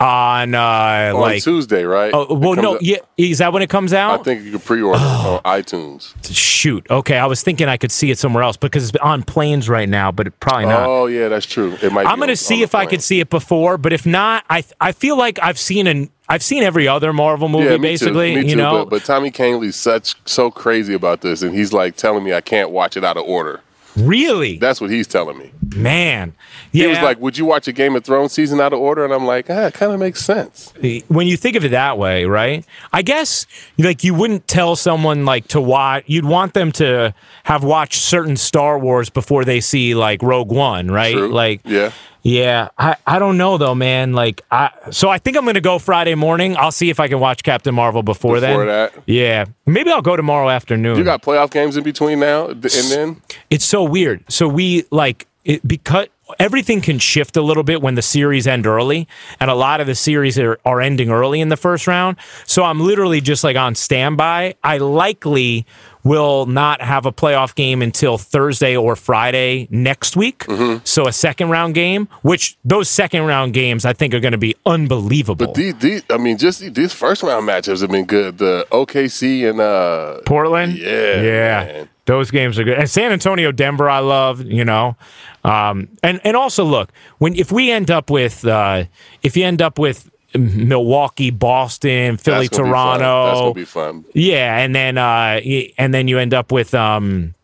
on 0.00 0.54
uh, 0.54 1.12
On 1.14 1.20
like. 1.20 1.42
Tuesday, 1.42 1.84
right? 1.84 2.10
Oh, 2.14 2.34
well, 2.34 2.54
no, 2.54 2.74
up- 2.76 2.82
yeah, 2.82 2.96
is 3.16 3.38
that 3.38 3.52
when 3.52 3.62
it 3.62 3.68
comes 3.70 3.92
out? 3.92 4.20
I 4.20 4.22
think 4.22 4.42
you 4.44 4.52
can 4.52 4.60
pre-order 4.60 4.98
it 4.98 5.02
on 5.06 5.40
iTunes. 5.42 6.14
Shoot. 6.34 6.86
Okay, 6.90 7.18
I 7.18 7.26
was 7.26 7.42
thinking 7.42 7.68
I 7.68 7.76
could 7.76 7.92
see 7.92 8.10
it 8.10 8.18
somewhere 8.18 8.42
else 8.42 8.56
because 8.56 8.88
it's 8.88 8.98
on 8.98 9.22
planes 9.22 9.68
right 9.68 9.88
now, 9.88 10.10
but 10.10 10.26
it 10.26 10.40
probably 10.40 10.66
not. 10.66 10.88
Oh 10.88 11.06
yeah, 11.06 11.28
that's 11.28 11.46
true. 11.46 11.76
It 11.82 11.92
might. 11.92 12.06
I'm 12.06 12.18
gonna 12.18 12.32
on- 12.32 12.36
see 12.36 12.56
on 12.56 12.62
if 12.62 12.74
I 12.74 12.86
could 12.86 13.02
see 13.02 13.20
it 13.20 13.30
before, 13.30 13.78
but 13.78 13.92
if 13.92 14.06
not, 14.06 14.44
I 14.48 14.64
I 14.80 14.92
feel 14.92 15.16
like 15.18 15.38
I've 15.42 15.58
seen 15.58 15.86
an 15.86 16.10
I've 16.28 16.42
seen 16.42 16.62
every 16.62 16.86
other 16.86 17.12
Marvel 17.12 17.48
movie 17.48 17.64
Yeah, 17.64 17.76
basically. 17.76 18.34
too. 18.40 18.46
You 18.46 18.56
know, 18.56 18.84
but, 18.84 18.90
but 18.90 19.04
Tommy 19.04 19.30
Canley's 19.32 19.74
such 19.76 20.14
so 20.26 20.50
crazy 20.50 20.94
about 20.94 21.20
this, 21.22 21.42
and 21.42 21.54
he's 21.54 21.72
like 21.72 21.96
telling 21.96 22.22
me 22.24 22.32
I 22.32 22.40
can't 22.40 22.70
watch 22.70 22.96
it 22.96 23.04
out 23.04 23.16
of 23.16 23.24
order. 23.24 23.60
Really, 23.96 24.58
That's 24.58 24.80
what 24.80 24.90
he's 24.90 25.06
telling 25.06 25.38
me. 25.38 25.50
man. 25.74 26.34
Yeah, 26.72 26.84
He 26.84 26.88
was 26.90 26.98
like, 27.00 27.20
"Would 27.20 27.36
you 27.36 27.44
watch 27.44 27.66
a 27.68 27.72
Game 27.72 27.96
of 27.96 28.04
Thrones 28.04 28.32
season 28.32 28.60
out 28.60 28.72
of 28.72 28.78
order?" 28.78 29.04
And 29.04 29.12
I'm 29.12 29.26
like, 29.26 29.46
"Ah, 29.50 29.66
it 29.66 29.74
kind 29.74 29.92
of 29.92 29.98
makes 29.98 30.24
sense." 30.24 30.72
when 31.08 31.26
you 31.26 31.36
think 31.36 31.56
of 31.56 31.64
it 31.64 31.70
that 31.70 31.98
way, 31.98 32.24
right? 32.26 32.64
I 32.92 33.02
guess 33.02 33.46
like 33.78 34.04
you 34.04 34.14
wouldn't 34.14 34.46
tell 34.46 34.76
someone 34.76 35.24
like 35.24 35.48
to 35.48 35.60
watch. 35.60 36.04
You'd 36.06 36.24
want 36.24 36.54
them 36.54 36.70
to 36.72 37.12
have 37.44 37.64
watched 37.64 38.00
certain 38.00 38.36
Star 38.36 38.78
Wars 38.78 39.10
before 39.10 39.44
they 39.44 39.60
see 39.60 39.94
like 39.94 40.22
Rogue 40.22 40.50
One, 40.52 40.90
right? 40.90 41.14
True. 41.14 41.32
Like, 41.32 41.60
Yeah. 41.64 41.90
Yeah. 42.22 42.68
I 42.78 42.96
I 43.06 43.18
don't 43.18 43.36
know 43.38 43.58
though, 43.58 43.74
man. 43.74 44.12
Like, 44.12 44.42
I 44.50 44.70
so 44.90 45.08
I 45.08 45.18
think 45.18 45.36
I'm 45.36 45.44
gonna 45.44 45.60
go 45.60 45.78
Friday 45.78 46.14
morning. 46.14 46.56
I'll 46.56 46.72
see 46.72 46.90
if 46.90 47.00
I 47.00 47.08
can 47.08 47.20
watch 47.20 47.42
Captain 47.42 47.74
Marvel 47.74 48.02
before, 48.02 48.40
Before 48.40 48.64
then. 48.64 48.66
that. 48.66 48.94
Yeah, 49.06 49.46
maybe 49.66 49.90
I'll 49.90 50.02
go 50.02 50.16
tomorrow 50.16 50.48
afternoon. 50.50 50.96
You 50.98 51.04
got 51.04 51.22
playoff 51.22 51.50
games 51.50 51.76
in 51.76 51.84
between 51.84 52.20
now 52.20 52.48
and 52.48 52.62
then. 52.62 53.22
it's 53.50 53.64
so 53.64 53.82
weird. 53.82 54.24
So 54.28 54.48
we 54.48 54.84
like 54.90 55.26
it 55.44 55.66
because 55.66 56.06
everything 56.38 56.80
can 56.80 56.98
shift 56.98 57.36
a 57.36 57.42
little 57.42 57.64
bit 57.64 57.82
when 57.82 57.96
the 57.96 58.02
series 58.02 58.46
end 58.46 58.66
early, 58.66 59.08
and 59.40 59.50
a 59.50 59.54
lot 59.54 59.80
of 59.80 59.86
the 59.88 59.94
series 59.96 60.38
are, 60.38 60.58
are 60.64 60.80
ending 60.80 61.10
early 61.10 61.40
in 61.40 61.48
the 61.48 61.56
first 61.56 61.86
round. 61.88 62.16
So 62.46 62.62
I'm 62.62 62.78
literally 62.80 63.20
just 63.20 63.42
like 63.42 63.56
on 63.56 63.74
standby. 63.74 64.54
I 64.62 64.78
likely 64.78 65.66
will 66.04 66.46
not 66.46 66.80
have 66.80 67.06
a 67.06 67.12
playoff 67.12 67.54
game 67.54 67.82
until 67.82 68.18
Thursday 68.18 68.76
or 68.76 68.96
Friday 68.96 69.68
next 69.70 70.16
week. 70.16 70.44
So 70.84 71.06
a 71.06 71.12
second 71.12 71.50
round 71.50 71.74
game, 71.74 72.08
which 72.22 72.56
those 72.64 72.88
second 72.88 73.24
round 73.24 73.52
games 73.52 73.84
I 73.84 73.92
think 73.92 74.14
are 74.14 74.20
going 74.20 74.32
to 74.32 74.38
be 74.38 74.56
unbelievable. 74.66 75.52
These, 75.52 75.74
these, 75.76 76.02
I 76.10 76.16
mean, 76.16 76.38
just 76.38 76.60
these 76.74 76.92
first 76.92 77.22
round 77.22 77.48
matchups 77.48 77.80
have 77.80 77.90
been 77.90 78.06
good. 78.06 78.38
The 78.38 78.66
OKC 78.70 79.48
and 79.48 79.60
uh, 79.60 80.20
Portland. 80.24 80.76
Yeah, 80.76 81.20
yeah. 81.20 81.64
man. 81.64 81.88
Those 82.06 82.30
games 82.30 82.58
are 82.58 82.64
good. 82.64 82.76
And 82.76 82.90
San 82.90 83.12
Antonio, 83.12 83.52
Denver, 83.52 83.88
I 83.88 84.00
love. 84.00 84.42
You 84.42 84.64
know, 84.64 84.96
um, 85.44 85.88
and 86.02 86.20
and 86.24 86.36
also 86.36 86.64
look 86.64 86.90
when 87.18 87.34
if 87.36 87.52
we 87.52 87.70
end 87.70 87.90
up 87.90 88.10
with 88.10 88.44
uh, 88.44 88.84
if 89.22 89.36
you 89.36 89.44
end 89.44 89.62
up 89.62 89.78
with 89.78 90.09
Milwaukee, 90.34 91.30
Boston, 91.30 92.16
Philly, 92.16 92.46
that's 92.46 92.58
gonna 92.58 92.64
be 92.68 92.72
fun. 92.72 92.98
Toronto, 93.00 93.26
That's 93.26 93.40
gonna 93.40 93.54
be 93.54 93.64
fun. 93.64 94.04
yeah, 94.14 94.58
and 94.58 94.74
then 94.74 94.98
uh, 94.98 95.40
and 95.78 95.92
then 95.94 96.08
you 96.08 96.18
end 96.18 96.34
up 96.34 96.52
with 96.52 96.74
um, 96.74 97.34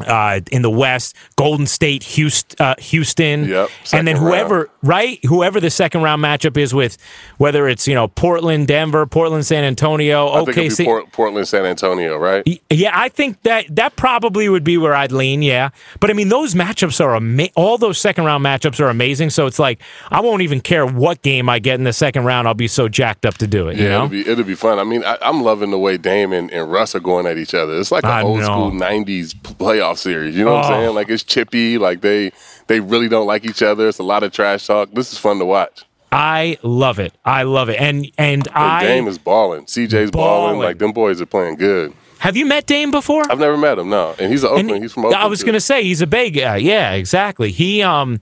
uh, 0.00 0.40
in 0.50 0.62
the 0.62 0.70
West, 0.70 1.14
Golden 1.36 1.66
State, 1.66 2.02
Houston, 2.02 2.56
uh, 2.64 2.74
Houston, 2.78 3.48
Yep, 3.48 3.70
and 3.92 4.08
then 4.08 4.16
whoever 4.16 4.68
right, 4.82 5.24
whoever 5.24 5.60
the 5.60 5.70
second 5.70 6.02
round 6.02 6.22
matchup 6.22 6.56
is 6.56 6.74
with, 6.74 6.98
whether 7.38 7.68
it's 7.68 7.86
you 7.86 7.94
know 7.94 8.08
Portland, 8.08 8.66
Denver, 8.66 9.06
Portland, 9.06 9.46
San 9.46 9.62
Antonio, 9.62 10.28
I 10.28 10.40
OKC. 10.40 10.84
Port- 10.84 11.12
Portland, 11.12 11.46
San 11.46 11.64
Antonio, 11.64 12.16
right? 12.18 12.42
Yeah, 12.70 12.90
I 12.92 13.08
think 13.08 13.40
that 13.42 13.66
that 13.76 13.94
probably 13.94 14.48
would 14.48 14.64
be 14.64 14.76
where 14.78 14.94
I'd 14.94 15.12
lean. 15.12 15.42
Yeah, 15.42 15.70
but 16.00 16.10
I 16.10 16.12
mean, 16.12 16.28
those 16.28 16.54
matchups 16.54 17.00
are 17.00 17.14
ama- 17.14 17.48
all 17.54 17.78
those 17.78 17.98
second 17.98 18.24
round 18.24 18.44
matchups 18.44 18.80
are 18.80 18.88
amazing. 18.88 19.30
So 19.30 19.46
it's 19.46 19.60
like 19.60 19.80
I 20.10 20.20
won't 20.20 20.42
even 20.42 20.60
care 20.60 20.84
what 20.86 21.22
game 21.22 21.48
I 21.48 21.60
get 21.60 21.76
in 21.76 21.84
the 21.84 21.92
second 21.92 22.24
round. 22.24 22.48
I'll 22.48 22.54
be 22.54 22.66
so 22.68 22.88
jacked 22.88 23.24
up 23.24 23.34
to 23.38 23.46
do 23.46 23.68
it. 23.68 23.76
You 23.76 23.84
Yeah, 23.84 23.88
know, 23.90 23.96
it'll 23.98 24.08
be 24.08 24.28
it'll 24.28 24.44
be 24.44 24.54
fun. 24.56 24.80
I 24.80 24.84
mean, 24.84 25.04
I, 25.04 25.18
I'm 25.22 25.42
loving 25.42 25.70
the 25.70 25.78
way 25.78 25.96
Dame 25.98 26.32
and, 26.32 26.50
and 26.50 26.70
Russ 26.72 26.96
are 26.96 27.00
going 27.00 27.26
at 27.26 27.38
each 27.38 27.54
other. 27.54 27.78
It's 27.78 27.92
like 27.92 28.04
I 28.04 28.20
an 28.20 28.26
old 28.26 28.38
know. 28.40 28.44
school 28.46 28.70
'90s 28.72 29.34
p- 29.42 29.54
playoff 29.84 29.98
series. 29.98 30.36
You 30.36 30.44
know 30.44 30.54
what 30.54 30.64
Oh. 30.64 30.68
I'm 30.68 30.82
saying? 30.84 30.94
Like 30.94 31.08
it's 31.08 31.22
chippy. 31.22 31.78
Like 31.78 32.00
they 32.00 32.32
they 32.66 32.80
really 32.80 33.08
don't 33.08 33.26
like 33.26 33.44
each 33.44 33.62
other. 33.62 33.88
It's 33.88 33.98
a 33.98 34.02
lot 34.02 34.22
of 34.22 34.32
trash 34.32 34.66
talk. 34.66 34.90
This 34.92 35.12
is 35.12 35.18
fun 35.18 35.38
to 35.38 35.44
watch. 35.44 35.84
I 36.12 36.58
love 36.62 36.98
it. 37.00 37.12
I 37.24 37.42
love 37.42 37.68
it. 37.68 37.80
And 37.80 38.06
and 38.18 38.46
And 38.46 38.48
I 38.54 38.84
Dame 38.84 39.08
is 39.08 39.18
balling. 39.18 39.64
CJ's 39.66 40.10
balling. 40.10 40.58
Like 40.58 40.78
them 40.78 40.92
boys 40.92 41.20
are 41.20 41.26
playing 41.26 41.56
good. 41.56 41.92
have 42.18 42.36
you 42.36 42.46
met 42.46 42.66
Dame 42.66 42.90
before? 42.90 43.22
I've 43.30 43.38
never 43.40 43.56
met 43.56 43.78
him. 43.78 43.88
No, 43.90 44.14
and 44.18 44.30
he's 44.30 44.44
an 44.44 44.58
And 44.70 44.82
he's 44.82 44.92
from 44.92 45.06
Oakland. 45.06 45.22
I 45.22 45.26
was 45.26 45.40
too. 45.40 45.52
to 45.52 45.60
say 45.60 45.82
he's 45.82 46.02
a 46.02 46.06
big 46.06 46.34
guy. 46.36 46.56
Yeah, 46.56 46.92
exactly. 46.92 47.50
He 47.50 47.82
um 47.82 48.20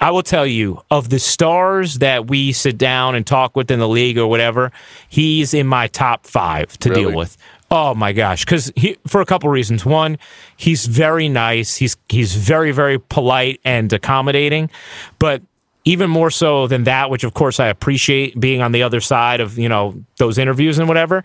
I 0.00 0.10
will 0.10 0.22
tell 0.24 0.46
you 0.46 0.82
of 0.90 1.08
the 1.08 1.18
stars 1.20 1.98
that 2.00 2.26
we 2.26 2.52
sit 2.52 2.76
down 2.76 3.14
and 3.14 3.24
talk 3.26 3.54
with 3.56 3.70
in 3.70 3.78
the 3.78 3.88
league 3.88 4.18
or 4.18 4.26
whatever, 4.26 4.72
he's 5.08 5.54
in 5.54 5.66
my 5.68 5.86
top 5.86 6.26
5 6.26 6.76
to 6.80 6.90
deal 6.92 7.12
with. 7.14 7.36
Oh 7.76 7.92
my 7.92 8.12
gosh, 8.12 8.44
because 8.44 8.72
for 9.04 9.20
a 9.20 9.26
couple 9.26 9.50
reasons. 9.50 9.84
One, 9.84 10.16
he's 10.56 10.86
very 10.86 11.28
nice. 11.28 11.74
He's 11.74 11.96
he's 12.08 12.36
very 12.36 12.70
very 12.70 13.00
polite 13.00 13.60
and 13.64 13.92
accommodating, 13.92 14.70
but 15.18 15.42
even 15.84 16.08
more 16.08 16.30
so 16.30 16.68
than 16.68 16.84
that, 16.84 17.10
which 17.10 17.24
of 17.24 17.34
course 17.34 17.58
I 17.58 17.66
appreciate 17.66 18.38
being 18.38 18.62
on 18.62 18.70
the 18.70 18.84
other 18.84 19.00
side 19.00 19.40
of 19.40 19.58
you 19.58 19.68
know 19.68 20.00
those 20.18 20.38
interviews 20.38 20.78
and 20.78 20.86
whatever 20.86 21.24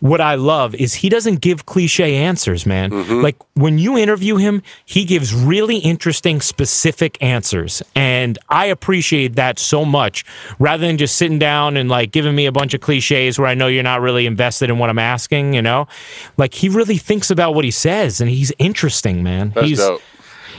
what 0.00 0.20
I 0.20 0.34
love 0.34 0.74
is 0.74 0.94
he 0.94 1.08
doesn't 1.08 1.40
give 1.40 1.66
cliche 1.66 2.16
answers, 2.16 2.66
man. 2.66 2.90
Mm-hmm. 2.90 3.22
Like 3.22 3.36
when 3.54 3.78
you 3.78 3.96
interview 3.96 4.36
him, 4.36 4.62
he 4.84 5.04
gives 5.04 5.34
really 5.34 5.78
interesting, 5.78 6.40
specific 6.40 7.16
answers. 7.22 7.82
And 7.94 8.38
I 8.48 8.66
appreciate 8.66 9.36
that 9.36 9.58
so 9.58 9.84
much 9.84 10.24
rather 10.58 10.86
than 10.86 10.98
just 10.98 11.16
sitting 11.16 11.38
down 11.38 11.76
and 11.76 11.88
like 11.88 12.12
giving 12.12 12.34
me 12.34 12.46
a 12.46 12.52
bunch 12.52 12.74
of 12.74 12.80
cliches 12.80 13.38
where 13.38 13.48
I 13.48 13.54
know 13.54 13.68
you're 13.68 13.82
not 13.82 14.00
really 14.00 14.26
invested 14.26 14.70
in 14.70 14.78
what 14.78 14.90
I'm 14.90 14.98
asking, 14.98 15.54
you 15.54 15.62
know? 15.62 15.88
Like 16.36 16.54
he 16.54 16.68
really 16.68 16.98
thinks 16.98 17.30
about 17.30 17.54
what 17.54 17.64
he 17.64 17.70
says 17.70 18.20
and 18.20 18.30
he's 18.30 18.52
interesting, 18.58 19.22
man. 19.22 19.50
That's 19.54 19.66
he's 19.66 19.78
dope. 19.78 20.02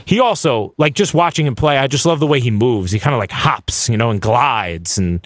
He 0.08 0.20
also 0.20 0.72
like 0.78 0.94
just 0.94 1.12
watching 1.12 1.46
him 1.46 1.54
play. 1.54 1.76
I 1.76 1.86
just 1.86 2.06
love 2.06 2.18
the 2.18 2.26
way 2.26 2.40
he 2.40 2.50
moves. 2.50 2.90
He 2.92 2.98
kind 2.98 3.12
of 3.14 3.18
like 3.18 3.30
hops, 3.30 3.90
you 3.90 3.98
know, 3.98 4.08
and 4.10 4.22
glides, 4.22 4.96
and 4.96 5.20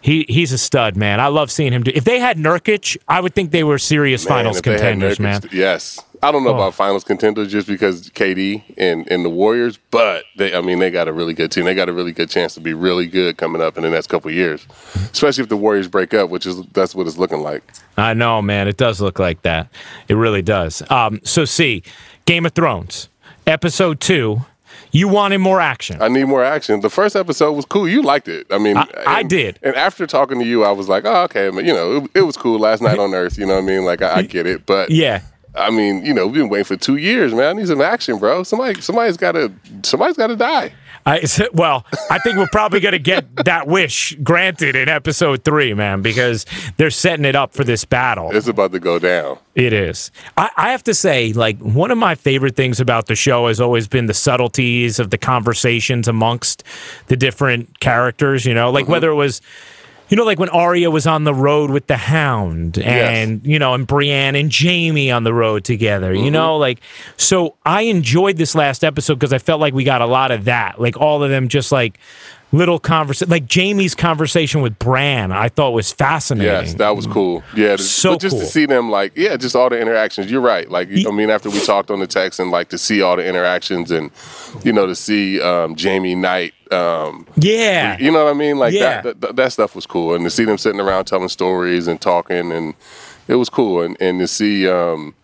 he 0.00 0.24
he's 0.28 0.52
a 0.52 0.58
stud, 0.58 0.96
man. 0.96 1.18
I 1.18 1.26
love 1.26 1.50
seeing 1.50 1.72
him 1.72 1.82
do. 1.82 1.90
If 1.92 2.04
they 2.04 2.20
had 2.20 2.36
Nurkic, 2.36 2.96
I 3.08 3.20
would 3.20 3.34
think 3.34 3.50
they 3.50 3.64
were 3.64 3.76
serious 3.76 4.24
Man, 4.24 4.28
finals 4.38 4.58
if 4.58 4.62
they 4.62 4.70
had 4.72 4.78
contenders, 4.80 5.18
Nurkic- 5.18 5.20
man. 5.20 5.40
Yes. 5.52 5.98
I 6.22 6.30
don't 6.30 6.44
know 6.44 6.50
Oh. 6.50 6.54
about 6.56 6.74
finals 6.74 7.02
contenders 7.02 7.50
just 7.50 7.66
because 7.66 8.10
KD 8.10 8.62
and, 8.76 9.10
and 9.10 9.24
the 9.24 9.30
Warriors, 9.30 9.78
but 9.90 10.24
they 10.36 10.54
I 10.54 10.60
mean 10.60 10.78
they 10.78 10.90
got 10.92 11.08
a 11.08 11.12
really 11.12 11.34
good 11.34 11.50
team. 11.50 11.64
They 11.64 11.74
got 11.74 11.88
a 11.88 11.92
really 11.92 12.12
good 12.12 12.30
chance 12.30 12.54
to 12.54 12.60
be 12.60 12.72
really 12.72 13.06
good 13.08 13.36
coming 13.36 13.60
up 13.60 13.76
in 13.78 13.82
the 13.82 13.90
next 13.90 14.06
couple 14.06 14.28
of 14.28 14.34
years. 14.36 14.64
Especially 15.10 15.42
if 15.42 15.48
the 15.48 15.56
Warriors 15.56 15.88
break 15.88 16.14
up, 16.14 16.30
which 16.30 16.46
is 16.46 16.62
that's 16.72 16.94
what 16.94 17.08
it's 17.08 17.18
looking 17.18 17.40
like. 17.40 17.64
I 17.96 18.14
know, 18.14 18.40
man. 18.42 18.68
It 18.68 18.76
does 18.76 19.00
look 19.00 19.18
like 19.18 19.42
that. 19.42 19.68
It 20.08 20.14
really 20.14 20.42
does. 20.42 20.82
Um, 20.90 21.20
so, 21.24 21.44
see, 21.44 21.82
Game 22.26 22.46
of 22.46 22.52
Thrones, 22.52 23.08
episode 23.50 24.00
two. 24.00 24.42
You 24.92 25.06
wanted 25.08 25.38
more 25.38 25.60
action. 25.60 26.00
I 26.02 26.08
need 26.08 26.24
more 26.24 26.42
action. 26.42 26.80
The 26.80 26.90
first 26.90 27.14
episode 27.14 27.52
was 27.52 27.64
cool. 27.64 27.88
You 27.88 28.02
liked 28.02 28.26
it. 28.28 28.46
I 28.50 28.58
mean, 28.58 28.76
I- 28.76 28.88
I 29.06 29.22
did. 29.22 29.58
And 29.62 29.74
after 29.76 30.06
talking 30.06 30.38
to 30.40 30.44
you, 30.44 30.64
I 30.64 30.72
was 30.72 30.88
like, 30.88 31.04
oh, 31.04 31.22
okay. 31.24 31.48
But, 31.50 31.64
you 31.64 31.72
know, 31.72 31.96
it, 31.98 32.10
it 32.16 32.22
was 32.22 32.36
cool 32.36 32.58
last 32.58 32.82
night 32.82 32.98
on 32.98 33.14
Earth. 33.14 33.38
You 33.38 33.46
know 33.46 33.54
what 33.54 33.62
I 33.62 33.66
mean? 33.66 33.84
Like, 33.84 34.02
I, 34.02 34.16
I 34.18 34.22
get 34.22 34.46
it. 34.46 34.66
But 34.66 34.90
yeah. 34.90 35.22
I 35.54 35.70
mean, 35.70 36.04
you 36.04 36.12
know, 36.14 36.26
we've 36.26 36.36
been 36.36 36.48
waiting 36.48 36.64
for 36.64 36.76
two 36.76 36.96
years, 36.96 37.32
man. 37.34 37.44
I 37.44 37.52
need 37.60 37.68
some 37.68 37.80
action, 37.80 38.18
bro. 38.18 38.42
Somebody, 38.44 38.80
somebody's 38.80 39.16
got 39.16 39.32
to, 39.32 39.52
somebody's 39.82 40.16
got 40.16 40.28
to 40.28 40.36
die. 40.36 40.72
I, 41.06 41.26
well, 41.52 41.86
I 42.10 42.18
think 42.18 42.36
we're 42.36 42.46
probably 42.48 42.80
going 42.80 42.92
to 42.92 42.98
get 42.98 43.44
that 43.44 43.66
wish 43.66 44.14
granted 44.22 44.76
in 44.76 44.88
episode 44.88 45.44
three, 45.44 45.72
man, 45.74 46.02
because 46.02 46.44
they're 46.76 46.90
setting 46.90 47.24
it 47.24 47.34
up 47.34 47.52
for 47.52 47.64
this 47.64 47.84
battle. 47.84 48.30
It's 48.36 48.46
about 48.48 48.72
to 48.72 48.80
go 48.80 48.98
down. 48.98 49.38
It 49.54 49.72
is. 49.72 50.10
I, 50.36 50.50
I 50.56 50.70
have 50.72 50.84
to 50.84 50.94
say, 50.94 51.32
like, 51.32 51.58
one 51.58 51.90
of 51.90 51.98
my 51.98 52.14
favorite 52.14 52.54
things 52.54 52.80
about 52.80 53.06
the 53.06 53.14
show 53.16 53.48
has 53.48 53.60
always 53.60 53.88
been 53.88 54.06
the 54.06 54.14
subtleties 54.14 54.98
of 54.98 55.10
the 55.10 55.18
conversations 55.18 56.06
amongst 56.06 56.64
the 57.06 57.16
different 57.16 57.80
characters, 57.80 58.44
you 58.44 58.54
know, 58.54 58.70
like 58.70 58.84
Mm-hmm. 58.84 58.92
whether 58.92 59.10
it 59.10 59.14
was. 59.16 59.40
You 60.10 60.16
know, 60.16 60.24
like 60.24 60.38
when 60.38 60.48
Arya 60.50 60.90
was 60.90 61.06
on 61.06 61.24
the 61.24 61.32
road 61.32 61.70
with 61.70 61.86
the 61.86 61.96
Hound, 61.96 62.78
and 62.78 63.46
you 63.46 63.58
know, 63.58 63.74
and 63.74 63.86
Brienne 63.86 64.34
and 64.34 64.52
Jaime 64.54 65.10
on 65.10 65.24
the 65.24 65.32
road 65.32 65.64
together. 65.64 66.12
Mm-hmm. 66.12 66.24
You 66.24 66.30
know, 66.32 66.56
like 66.58 66.80
so. 67.16 67.56
I 67.64 67.82
enjoyed 67.82 68.36
this 68.36 68.54
last 68.54 68.82
episode 68.82 69.14
because 69.14 69.32
I 69.32 69.38
felt 69.38 69.60
like 69.60 69.72
we 69.72 69.84
got 69.84 70.02
a 70.02 70.06
lot 70.06 70.32
of 70.32 70.44
that. 70.46 70.80
Like 70.80 70.96
all 70.96 71.22
of 71.22 71.30
them, 71.30 71.48
just 71.48 71.70
like 71.70 71.98
little 72.52 72.80
conversation, 72.80 73.30
like 73.30 73.48
Jaime's 73.52 73.94
conversation 73.94 74.60
with 74.60 74.76
Bran. 74.80 75.30
I 75.30 75.48
thought 75.48 75.70
was 75.70 75.92
fascinating. 75.92 76.52
Yes, 76.52 76.74
that 76.74 76.96
was 76.96 77.06
cool. 77.06 77.44
Yeah, 77.54 77.76
to- 77.76 77.82
So 77.82 78.14
but 78.14 78.20
just 78.20 78.32
cool. 78.34 78.40
to 78.40 78.46
see 78.46 78.66
them, 78.66 78.90
like, 78.90 79.12
yeah, 79.16 79.36
just 79.36 79.54
all 79.54 79.68
the 79.68 79.78
interactions. 79.78 80.32
You're 80.32 80.40
right. 80.40 80.68
Like, 80.68 80.88
I 80.90 81.10
mean, 81.12 81.30
after 81.30 81.48
we 81.48 81.60
talked 81.64 81.92
on 81.92 82.00
the 82.00 82.08
text 82.08 82.40
and 82.40 82.50
like 82.50 82.70
to 82.70 82.78
see 82.78 83.02
all 83.02 83.14
the 83.14 83.24
interactions 83.24 83.92
and, 83.92 84.10
you 84.64 84.72
know, 84.72 84.86
to 84.86 84.96
see 84.96 85.40
um, 85.40 85.76
Jaime 85.78 86.16
Knight, 86.16 86.52
um, 86.72 87.26
yeah, 87.36 87.96
you 87.98 88.10
know 88.10 88.24
what 88.24 88.30
I 88.30 88.34
mean? 88.34 88.58
Like 88.58 88.72
Yeah. 88.74 89.00
that, 89.02 89.20
that, 89.20 89.36
that 89.36 89.52
stuff 89.52 89.74
was 89.74 89.86
cool, 89.86 90.14
and 90.14 90.24
to 90.24 90.30
see 90.30 90.44
them 90.44 90.58
sitting 90.58 90.80
around 90.80 91.04
telling 91.06 91.28
stories 91.28 91.86
and 91.88 92.00
talking, 92.00 92.52
and 92.52 92.74
it 93.28 93.34
was 93.36 93.48
cool, 93.48 93.82
and 93.82 93.96
and 94.00 94.20
to 94.20 94.26
see. 94.28 94.68
Um, 94.68 95.14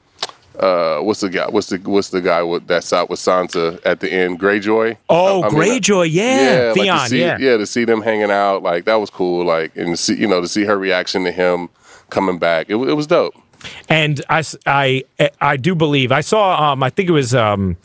uh, 0.58 1.00
what's 1.00 1.20
the 1.20 1.28
guy? 1.28 1.46
What's 1.50 1.68
the 1.68 1.76
what's 1.84 2.08
the 2.08 2.22
guy 2.22 2.42
with 2.42 2.66
that's 2.66 2.90
out 2.90 3.10
with 3.10 3.20
Sansa 3.20 3.78
at 3.84 4.00
the 4.00 4.10
end? 4.10 4.40
Greyjoy. 4.40 4.96
Oh, 5.10 5.42
I- 5.42 5.48
I 5.48 5.50
mean, 5.50 5.60
Greyjoy, 5.82 6.08
yeah, 6.10 6.72
like 6.74 7.02
to 7.02 7.08
see, 7.10 7.20
yeah. 7.20 7.36
to 7.58 7.66
see 7.66 7.84
them 7.84 8.00
hanging 8.00 8.30
out, 8.30 8.62
like 8.62 8.86
that 8.86 8.94
was 8.94 9.10
cool. 9.10 9.44
Like, 9.44 9.76
and 9.76 9.88
to 9.88 9.96
see, 9.98 10.14
you 10.14 10.26
know, 10.26 10.40
to 10.40 10.48
see 10.48 10.64
her 10.64 10.78
reaction 10.78 11.24
to 11.24 11.30
him 11.30 11.68
coming 12.08 12.38
back, 12.38 12.70
it, 12.70 12.76
it 12.76 12.94
was 12.94 13.06
dope. 13.06 13.34
And 13.90 14.24
I, 14.30 14.42
I, 14.64 15.04
I 15.42 15.56
do 15.58 15.74
believe 15.74 16.10
I 16.10 16.22
saw. 16.22 16.72
Um, 16.72 16.82
I 16.82 16.88
think 16.88 17.10
it 17.10 17.12
was 17.12 17.34
um, 17.34 17.76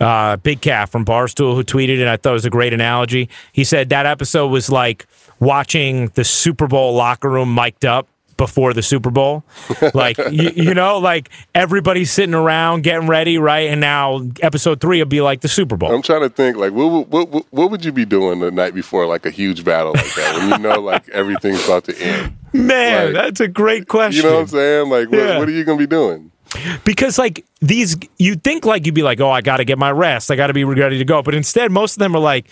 uh, 0.00 0.36
Big 0.36 0.60
Cat 0.60 0.88
from 0.88 1.04
Barstool 1.04 1.54
who 1.54 1.62
tweeted, 1.64 2.00
and 2.00 2.08
I 2.08 2.16
thought 2.16 2.30
it 2.30 2.34
was 2.34 2.44
a 2.44 2.50
great 2.50 2.72
analogy. 2.72 3.28
He 3.52 3.64
said 3.64 3.90
that 3.90 4.06
episode 4.06 4.48
was 4.48 4.70
like 4.70 5.06
watching 5.40 6.08
the 6.14 6.24
Super 6.24 6.66
Bowl 6.66 6.94
locker 6.94 7.28
room 7.30 7.54
mic'd 7.54 7.84
up 7.84 8.06
before 8.36 8.72
the 8.72 8.82
Super 8.82 9.10
Bowl. 9.10 9.44
Like 9.94 10.16
you, 10.30 10.50
you 10.54 10.74
know, 10.74 10.98
like 10.98 11.28
everybody's 11.54 12.10
sitting 12.10 12.34
around 12.34 12.82
getting 12.82 13.08
ready, 13.08 13.38
right? 13.38 13.68
And 13.70 13.80
now 13.80 14.20
episode 14.40 14.80
three 14.80 14.98
will 14.98 15.06
be 15.06 15.20
like 15.20 15.40
the 15.40 15.48
Super 15.48 15.76
Bowl. 15.76 15.92
I'm 15.92 16.00
trying 16.02 16.20
to 16.22 16.28
think, 16.30 16.56
like, 16.56 16.72
what, 16.72 16.86
would- 16.90 17.08
what, 17.10 17.28
what, 17.30 17.46
what 17.50 17.70
would 17.70 17.84
you 17.84 17.92
be 17.92 18.04
doing 18.04 18.40
the 18.40 18.50
night 18.50 18.74
before, 18.74 19.06
like 19.06 19.26
a 19.26 19.30
huge 19.30 19.64
battle 19.64 19.92
like 19.92 20.14
that, 20.14 20.36
when 20.36 20.50
you 20.50 20.58
know, 20.68 20.80
like, 20.80 21.08
everything's 21.10 21.64
about 21.64 21.84
to 21.84 21.98
end? 22.00 22.36
Man, 22.52 23.06
like- 23.06 23.14
that's 23.14 23.40
a 23.40 23.48
great 23.48 23.88
question. 23.88 24.24
You 24.24 24.30
know 24.30 24.36
what 24.36 24.42
I'm 24.42 24.46
saying? 24.48 24.88
Like, 24.90 25.08
what, 25.10 25.18
Yeah. 25.18 25.38
what 25.38 25.48
are 25.48 25.52
you 25.52 25.64
gonna 25.64 25.78
be 25.78 25.86
doing? 25.86 26.29
Because 26.84 27.18
like 27.18 27.44
these 27.60 27.96
you'd 28.18 28.42
think 28.42 28.64
like 28.64 28.86
you'd 28.86 28.94
be 28.94 29.02
like 29.02 29.20
oh 29.20 29.30
i 29.30 29.40
gotta 29.40 29.64
get 29.64 29.78
my 29.78 29.90
rest. 29.90 30.30
I 30.30 30.36
gotta 30.36 30.54
be 30.54 30.64
ready 30.64 30.98
to 30.98 31.04
go. 31.04 31.22
But 31.22 31.34
instead 31.34 31.70
most 31.70 31.94
of 31.94 31.98
them 31.98 32.14
are 32.14 32.20
like 32.20 32.46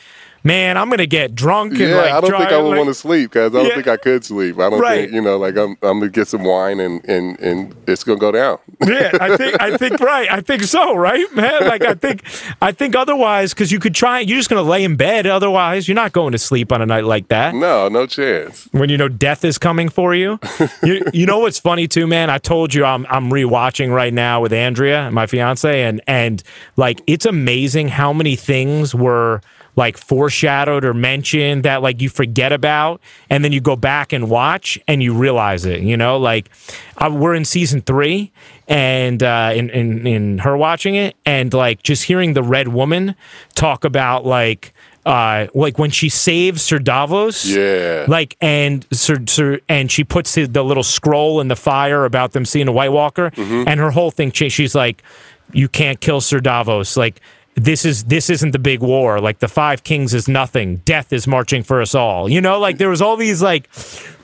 man 0.45 0.77
i'm 0.77 0.89
gonna 0.91 1.07
get 1.07 1.35
drunk 1.35 1.73
and 1.73 1.81
Yeah, 1.81 1.97
like 1.97 2.13
I 2.13 2.21
don't 2.21 2.31
think 2.39 2.51
I 2.53 2.59
would 2.59 2.69
like- 2.71 2.79
want 2.79 2.89
to 2.89 2.95
sleep 2.95 3.31
because 3.33 3.53
I 3.55 3.59
don't 3.59 3.67
Yeah. 3.69 3.75
think 3.75 3.89
I 3.89 3.97
could 3.97 4.25
sleep. 4.25 4.59
I 4.59 4.71
don't 4.71 4.81
Right. 4.81 5.01
think 5.03 5.13
you 5.13 5.21
know, 5.21 5.37
like 5.37 5.57
I'm, 5.57 5.77
I'm 5.83 5.99
gonna 6.01 6.09
get 6.09 6.29
some 6.29 6.45
wine 6.45 6.81
and 6.81 7.05
and 7.09 7.39
and 7.41 7.75
it's 7.87 8.05
gonna 8.05 8.19
go 8.19 8.31
down. 8.33 8.59
yeah 8.87 9.11
i 9.21 9.37
think 9.37 9.61
i 9.61 9.77
think 9.77 9.99
right 10.13 10.31
i 10.31 10.41
think 10.41 10.63
so 10.63 10.95
right 10.95 11.27
man 11.35 11.63
like 11.67 11.83
i 11.83 11.95
think 11.95 12.23
i 12.63 12.71
think 12.71 12.95
otherwise 12.95 13.53
because 13.53 13.73
you 13.73 13.81
could 13.81 13.95
try 13.95 14.21
you're 14.21 14.37
just 14.39 14.49
gonna 14.49 14.63
lay 14.63 14.85
in 14.85 14.95
bed 14.97 15.27
otherwise 15.27 15.89
you're 15.89 15.95
not 15.97 16.13
going 16.13 16.31
to 16.33 16.39
sleep 16.39 16.71
on 16.73 16.81
a 16.81 16.87
night 16.87 17.05
like 17.05 17.27
that 17.29 17.55
no, 17.55 17.89
no 17.89 18.07
chance. 18.07 18.69
when 18.73 18.89
you 18.89 18.97
know 18.97 19.09
death 19.09 19.45
is 19.45 19.59
coming 19.59 19.89
for 19.89 20.15
you. 20.15 20.39
you 20.85 21.03
you 21.13 21.27
know 21.27 21.39
what's 21.41 21.59
funny 21.59 21.89
too, 21.89 22.07
man? 22.07 22.31
I 22.31 22.39
told 22.39 22.73
you 22.75 22.85
I'm 22.85 23.07
I'm 23.11 23.31
rewatching 23.31 23.93
right 23.95 24.13
now 24.15 24.41
with 24.41 24.53
Andrea, 24.53 25.11
my 25.11 25.27
fiance, 25.27 25.83
and 25.83 26.01
and 26.07 26.43
like 26.77 27.01
it's 27.07 27.27
amazing 27.27 27.89
how 27.89 28.13
many 28.13 28.37
things 28.37 28.95
were 28.95 29.41
like 29.83 29.97
foreshadowed 29.97 30.85
or 30.85 30.93
mentioned 30.93 31.63
that 31.65 31.79
like 31.83 32.01
you 32.03 32.09
forget 32.09 32.53
about 32.53 33.01
and 33.31 33.45
then 33.45 33.53
you 33.53 33.61
go 33.61 33.77
back 33.77 34.13
and 34.13 34.29
watch 34.29 34.79
and 34.89 35.03
you 35.05 35.13
realize 35.15 35.65
it 35.65 35.81
you 35.91 35.97
know 35.97 36.17
like 36.31 36.51
uh, 36.97 37.09
we're 37.13 37.35
in 37.35 37.45
season 37.45 37.81
three 37.83 38.33
and 38.67 39.23
uh 39.23 39.53
in, 39.55 39.71
in 39.71 40.07
in 40.07 40.39
her 40.39 40.57
watching 40.57 40.95
it 40.97 41.15
and 41.25 41.55
like 41.55 41.83
just 41.83 42.03
hearing 42.05 42.33
the 42.35 42.43
red 42.43 42.69
woman 42.69 43.15
talk 43.55 43.85
about 43.85 44.27
like 44.27 44.73
uh 45.07 45.47
like 45.55 45.79
when 45.79 45.91
she 45.91 46.09
saves 46.09 46.61
sir 46.63 46.79
davos 46.79 47.45
Yeah. 47.47 48.05
like 48.09 48.37
and 48.41 48.85
Sir, 48.91 49.17
Sir, 49.27 49.61
and 49.69 49.91
she 49.93 50.03
puts 50.05 50.35
the 50.35 50.47
the 50.47 50.65
little 50.65 50.83
scroll 50.83 51.41
in 51.41 51.49
the 51.49 51.57
fire 51.57 52.05
about 52.05 52.33
them 52.33 52.45
seeing 52.45 52.69
a 52.69 52.73
White 52.73 52.93
Walker, 52.93 53.31
Mm-hmm. 53.37 53.69
and 53.69 53.79
her 53.81 53.91
whole 53.93 54.11
thing. 54.11 54.33
She, 54.33 54.49
she's 54.49 54.75
like, 54.75 55.03
"You 55.53 55.69
can't 55.69 56.01
kill 56.01 56.21
Sir 56.21 56.41
Davos. 56.41 56.97
Like 56.97 57.21
this 57.59 57.85
is 57.85 58.05
this 58.05 58.31
isn't 58.31 58.51
the 58.53 58.59
big 58.59 58.81
war. 58.81 59.21
Like 59.21 59.39
the 59.39 59.49
Five 59.49 59.83
Kings 59.85 60.15
is 60.15 60.29
nothing. 60.29 60.77
Death 60.85 61.13
is 61.13 61.27
marching 61.27 61.63
for 61.63 61.81
us 61.81 61.95
all. 61.95 62.29
You 62.29 62.41
know, 62.41 62.59
like 62.59 62.79
there 62.79 62.89
was 62.89 63.03
all 63.03 63.17
these 63.17 63.43
like 63.43 63.69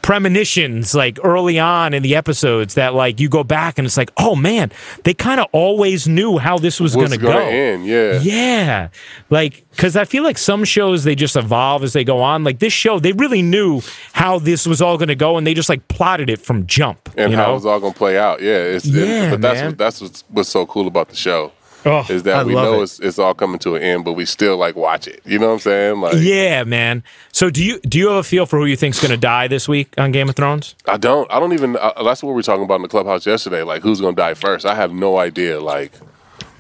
premonitions 0.03 0.95
like 0.95 1.19
early 1.25 1.59
on 1.59 1.95
in 1.95 2.03
the 2.03 2.15
episodes 2.15 2.75
that 2.75 2.93
like 2.95 3.19
you 3.19 3.29
go 3.29 3.43
back 3.43 3.79
and 3.79 3.87
it's 3.87 3.97
like, 3.97 4.11
oh 4.19 4.37
man, 4.37 4.71
they 5.05 5.15
kind 5.15 5.41
of 5.41 5.47
always 5.53 6.07
knew 6.07 6.37
how 6.39 6.59
this 6.59 6.79
was 6.79 6.95
going 6.95 7.11
to 7.11 7.17
go. 7.17 7.31
end? 7.39 7.87
Yeah. 7.87 8.21
Yeah. 8.21 8.89
Like, 9.31 9.65
because 9.71 9.97
I 9.97 10.05
feel 10.05 10.23
like 10.23 10.37
some 10.37 10.65
shows 10.65 11.05
they 11.05 11.15
just 11.15 11.37
evolve 11.37 11.83
as 11.83 11.95
they 11.95 12.05
go 12.05 12.21
on. 12.21 12.45
Like 12.45 12.59
this 12.59 12.73
show, 12.73 12.99
they 12.99 13.13
really 13.13 13.41
knew 13.41 13.81
how 14.13 14.39
this 14.39 14.67
was 14.67 14.83
all 14.83 14.99
going 14.99 15.09
to 15.09 15.15
go 15.17 15.39
and 15.39 15.47
they 15.47 15.55
just 15.55 15.71
like 15.71 15.89
plotted 15.89 16.29
it 16.29 16.39
from 16.39 16.67
jump. 16.67 17.09
and 17.17 17.31
you 17.33 17.37
how 17.39 17.47
know? 17.47 17.57
it's 17.57 17.65
all 17.65 17.81
gonna 17.81 17.95
play 17.95 18.19
out. 18.19 18.43
Yeah, 18.43 18.57
it's, 18.59 18.85
it- 18.87 18.93
Yeah, 19.09 19.31
but 19.31 19.41
that's 19.41 19.57
man. 19.61 19.67
what, 19.71 19.79
that's 19.79 20.01
what's, 20.03 20.25
what's 20.29 20.49
so 20.51 20.67
cool 20.67 20.87
about 20.87 21.09
the 21.09 21.17
show 21.17 21.51
Oh, 21.87 22.07
is 22.09 22.23
that 22.23 22.37
I 22.37 22.45
we 22.45 22.55
know 22.55 22.81
it. 22.81 22.85
it's 22.85 23.01
it's 23.01 23.19
all 23.19 23.35
coming 23.35 23.59
to 23.61 23.75
an 23.77 23.83
end, 23.83 24.05
but 24.05 24.13
we 24.15 24.25
still 24.25 24.57
like 24.57 24.75
watch 24.77 25.07
it. 25.07 25.21
You 25.25 25.39
know 25.39 25.49
what 25.49 25.53
I'm 25.55 25.59
saying? 25.61 26.01
Like, 26.01 26.15
Yeah, 26.19 26.65
man. 26.65 27.03
So 27.33 27.51
do 27.51 27.63
you 27.65 27.79
do 27.81 27.99
you 27.99 28.09
have 28.09 28.17
a 28.17 28.23
feel 28.23 28.47
for 28.47 28.59
who 28.59 28.65
you 28.65 28.77
think's 28.77 29.01
going 29.01 29.11
to 29.11 29.17
die 29.19 29.49
this 29.49 29.69
week 29.69 29.93
on 29.99 30.11
Game 30.13 30.29
of 30.29 30.37
Thrones? 30.37 30.75
I 30.87 30.97
don't, 30.97 31.31
I 31.31 31.39
don't 31.41 31.53
even. 31.53 31.77
Uh, 31.77 32.03
that's 32.03 32.23
what 32.23 32.31
we 32.31 32.35
were 32.37 32.43
talking 32.43 32.65
about 32.65 32.77
in 32.77 32.83
the 32.83 32.89
clubhouse 32.89 33.27
yesterday. 33.27 33.63
Like, 33.63 33.83
who's 33.83 34.01
gonna 34.01 34.17
die 34.17 34.35
first? 34.35 34.65
I 34.67 34.75
have 34.75 34.93
no 34.93 35.19
idea. 35.19 35.61
Like, 35.61 35.93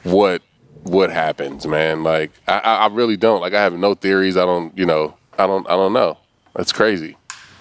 what 0.02 0.42
what 0.82 1.10
happens, 1.10 1.66
man? 1.66 2.02
Like, 2.02 2.30
I, 2.46 2.58
I 2.58 2.86
really 2.88 3.16
don't. 3.16 3.40
Like, 3.40 3.54
I 3.54 3.62
have 3.62 3.72
no 3.72 3.94
theories. 3.94 4.36
I 4.36 4.44
don't, 4.44 4.76
you 4.76 4.84
know, 4.84 5.16
I 5.38 5.46
don't, 5.46 5.66
I 5.66 5.70
don't 5.76 5.94
know. 5.94 6.18
That's 6.54 6.72
crazy. 6.72 7.16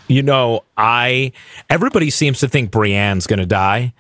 You 0.10 0.22
know, 0.22 0.64
I 0.76 1.32
everybody 1.70 2.10
seems 2.10 2.42
to 2.42 2.50
think 2.50 2.72
Brienne's 2.72 3.26
going 3.26 3.40
to 3.40 3.46
die. 3.46 3.94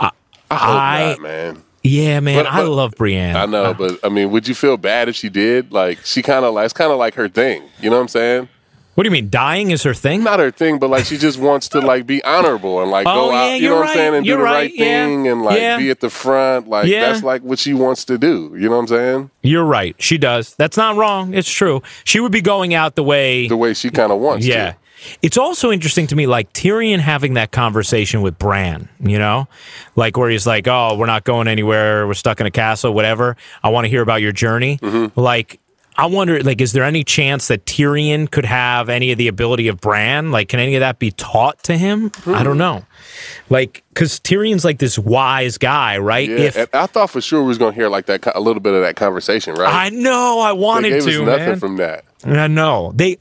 I, 0.00 0.10
I 0.50 0.56
I- 0.56 1.08
not, 1.12 1.20
man. 1.20 1.62
Yeah, 1.88 2.20
man, 2.20 2.44
But- 2.44 2.52
I 2.52 2.62
love 2.62 2.94
Brienne. 2.96 3.36
I 3.36 3.46
know, 3.46 3.74
but 3.74 3.98
I 4.04 4.08
mean, 4.08 4.30
would 4.30 4.46
you 4.48 4.54
feel 4.54 4.76
bad 4.76 5.08
if 5.08 5.16
she 5.16 5.28
did? 5.28 5.72
Like, 5.72 6.04
she 6.04 6.22
kind 6.22 6.44
of 6.44 6.54
like 6.54 6.64
it's 6.66 6.74
kind 6.74 6.92
of 6.92 6.98
like 6.98 7.14
her 7.14 7.28
thing. 7.28 7.62
You 7.80 7.90
know 7.90 7.96
what 7.96 8.02
I'm 8.02 8.08
saying? 8.08 8.48
What 8.94 9.04
do 9.04 9.08
you 9.08 9.12
mean? 9.12 9.30
Dying 9.30 9.70
is 9.70 9.84
her 9.84 9.94
thing? 9.94 10.24
Not 10.24 10.40
her 10.40 10.50
thing, 10.50 10.80
but 10.80 10.90
like 10.90 11.04
she 11.04 11.18
just 11.18 11.38
wants 11.38 11.68
to 11.68 11.78
like 11.80 12.04
be 12.04 12.22
honorable 12.24 12.82
and 12.82 12.90
like 12.90 13.06
Oh, 13.06 13.28
go 13.28 13.32
out. 13.32 13.46
yeah, 13.50 13.54
You 13.54 13.68
know 13.68 13.76
what 13.76 13.80
right. 13.82 13.90
I'm 13.90 13.96
saying? 13.96 14.14
And 14.16 14.26
You're 14.26 14.38
do 14.38 14.40
the 14.40 14.44
right, 14.44 14.52
right, 14.54 14.72
yeah. 14.74 14.84
thing 15.06 15.28
and 15.28 15.42
like 15.42 15.60
Yeah. 15.60 15.76
be 15.78 15.90
at 15.90 16.00
the 16.00 16.10
front. 16.10 16.66
Like 16.68 16.88
Yeah. 16.88 17.12
that's 17.12 17.22
like 17.22 17.42
what 17.42 17.60
she 17.60 17.74
wants 17.74 18.04
to 18.06 18.18
do. 18.18 18.52
You 18.58 18.68
know 18.68 18.70
what 18.74 18.78
I'm 18.82 18.86
saying? 18.88 19.30
You're 19.44 19.64
right. 19.64 19.94
She 20.00 20.18
does. 20.18 20.56
That's 20.56 20.76
not 20.76 20.96
wrong. 20.96 21.32
It's 21.32 21.48
true. 21.48 21.80
She 22.02 22.18
would 22.18 22.32
be 22.32 22.40
going 22.40 22.74
out 22.74 22.96
the 22.96 23.04
way. 23.04 23.46
The 23.46 23.56
way 23.56 23.72
she 23.72 23.88
kind 23.90 24.10
of 24.10 24.18
wants. 24.18 24.44
yeah. 24.44 24.72
To. 24.72 24.76
It's 25.22 25.36
also 25.38 25.70
interesting 25.70 26.06
to 26.08 26.16
me, 26.16 26.26
like 26.26 26.52
Tyrion 26.52 26.98
having 26.98 27.34
that 27.34 27.50
conversation 27.52 28.22
with 28.22 28.38
Bran, 28.38 28.88
you 29.00 29.18
know? 29.18 29.48
Like 29.96 30.16
where 30.16 30.30
he's 30.30 30.46
like, 30.46 30.66
oh, 30.68 30.96
we're 30.96 31.06
not 31.06 31.24
going 31.24 31.48
anywhere. 31.48 32.06
We're 32.06 32.14
stuck 32.14 32.40
in 32.40 32.46
a 32.46 32.50
castle, 32.50 32.92
whatever. 32.92 33.36
I 33.62 33.68
want 33.70 33.84
to 33.84 33.88
hear 33.88 34.02
about 34.02 34.22
your 34.22 34.32
journey. 34.32 34.78
Mm-hmm. 34.78 35.18
Like, 35.18 35.60
I 35.96 36.06
wonder, 36.06 36.40
like, 36.44 36.60
is 36.60 36.72
there 36.74 36.84
any 36.84 37.02
chance 37.02 37.48
that 37.48 37.64
Tyrion 37.66 38.30
could 38.30 38.44
have 38.44 38.88
any 38.88 39.10
of 39.10 39.18
the 39.18 39.26
ability 39.26 39.66
of 39.66 39.80
Bran? 39.80 40.30
Like, 40.30 40.48
can 40.48 40.60
any 40.60 40.76
of 40.76 40.80
that 40.80 41.00
be 41.00 41.10
taught 41.10 41.60
to 41.64 41.76
him? 41.76 42.12
I 42.24 42.38
Hmm. 42.38 42.44
don't 42.44 42.58
know. 42.58 42.84
Like, 43.50 43.82
because 43.88 44.20
Tyrion's 44.20 44.64
like 44.64 44.78
this 44.78 44.96
wise 44.96 45.58
guy, 45.58 45.98
right? 45.98 46.28
Yeah, 46.28 46.36
if 46.54 46.72
I 46.72 46.86
thought 46.86 47.10
for 47.10 47.20
sure 47.20 47.42
we 47.42 47.48
was 47.48 47.58
gonna 47.58 47.74
hear 47.74 47.88
like 47.88 48.06
that, 48.06 48.24
a 48.36 48.40
little 48.40 48.62
bit 48.62 48.74
of 48.74 48.82
that 48.82 48.94
conversation, 48.94 49.54
right? 49.54 49.74
I 49.74 49.88
know, 49.88 50.38
I 50.38 50.52
wanted 50.52 51.02
to, 51.02 51.24
nothing 51.24 51.46
man. 51.46 51.58
from 51.58 51.76
that. 51.78 52.04
I 52.24 52.46
know. 52.46 52.92
They 52.94 53.18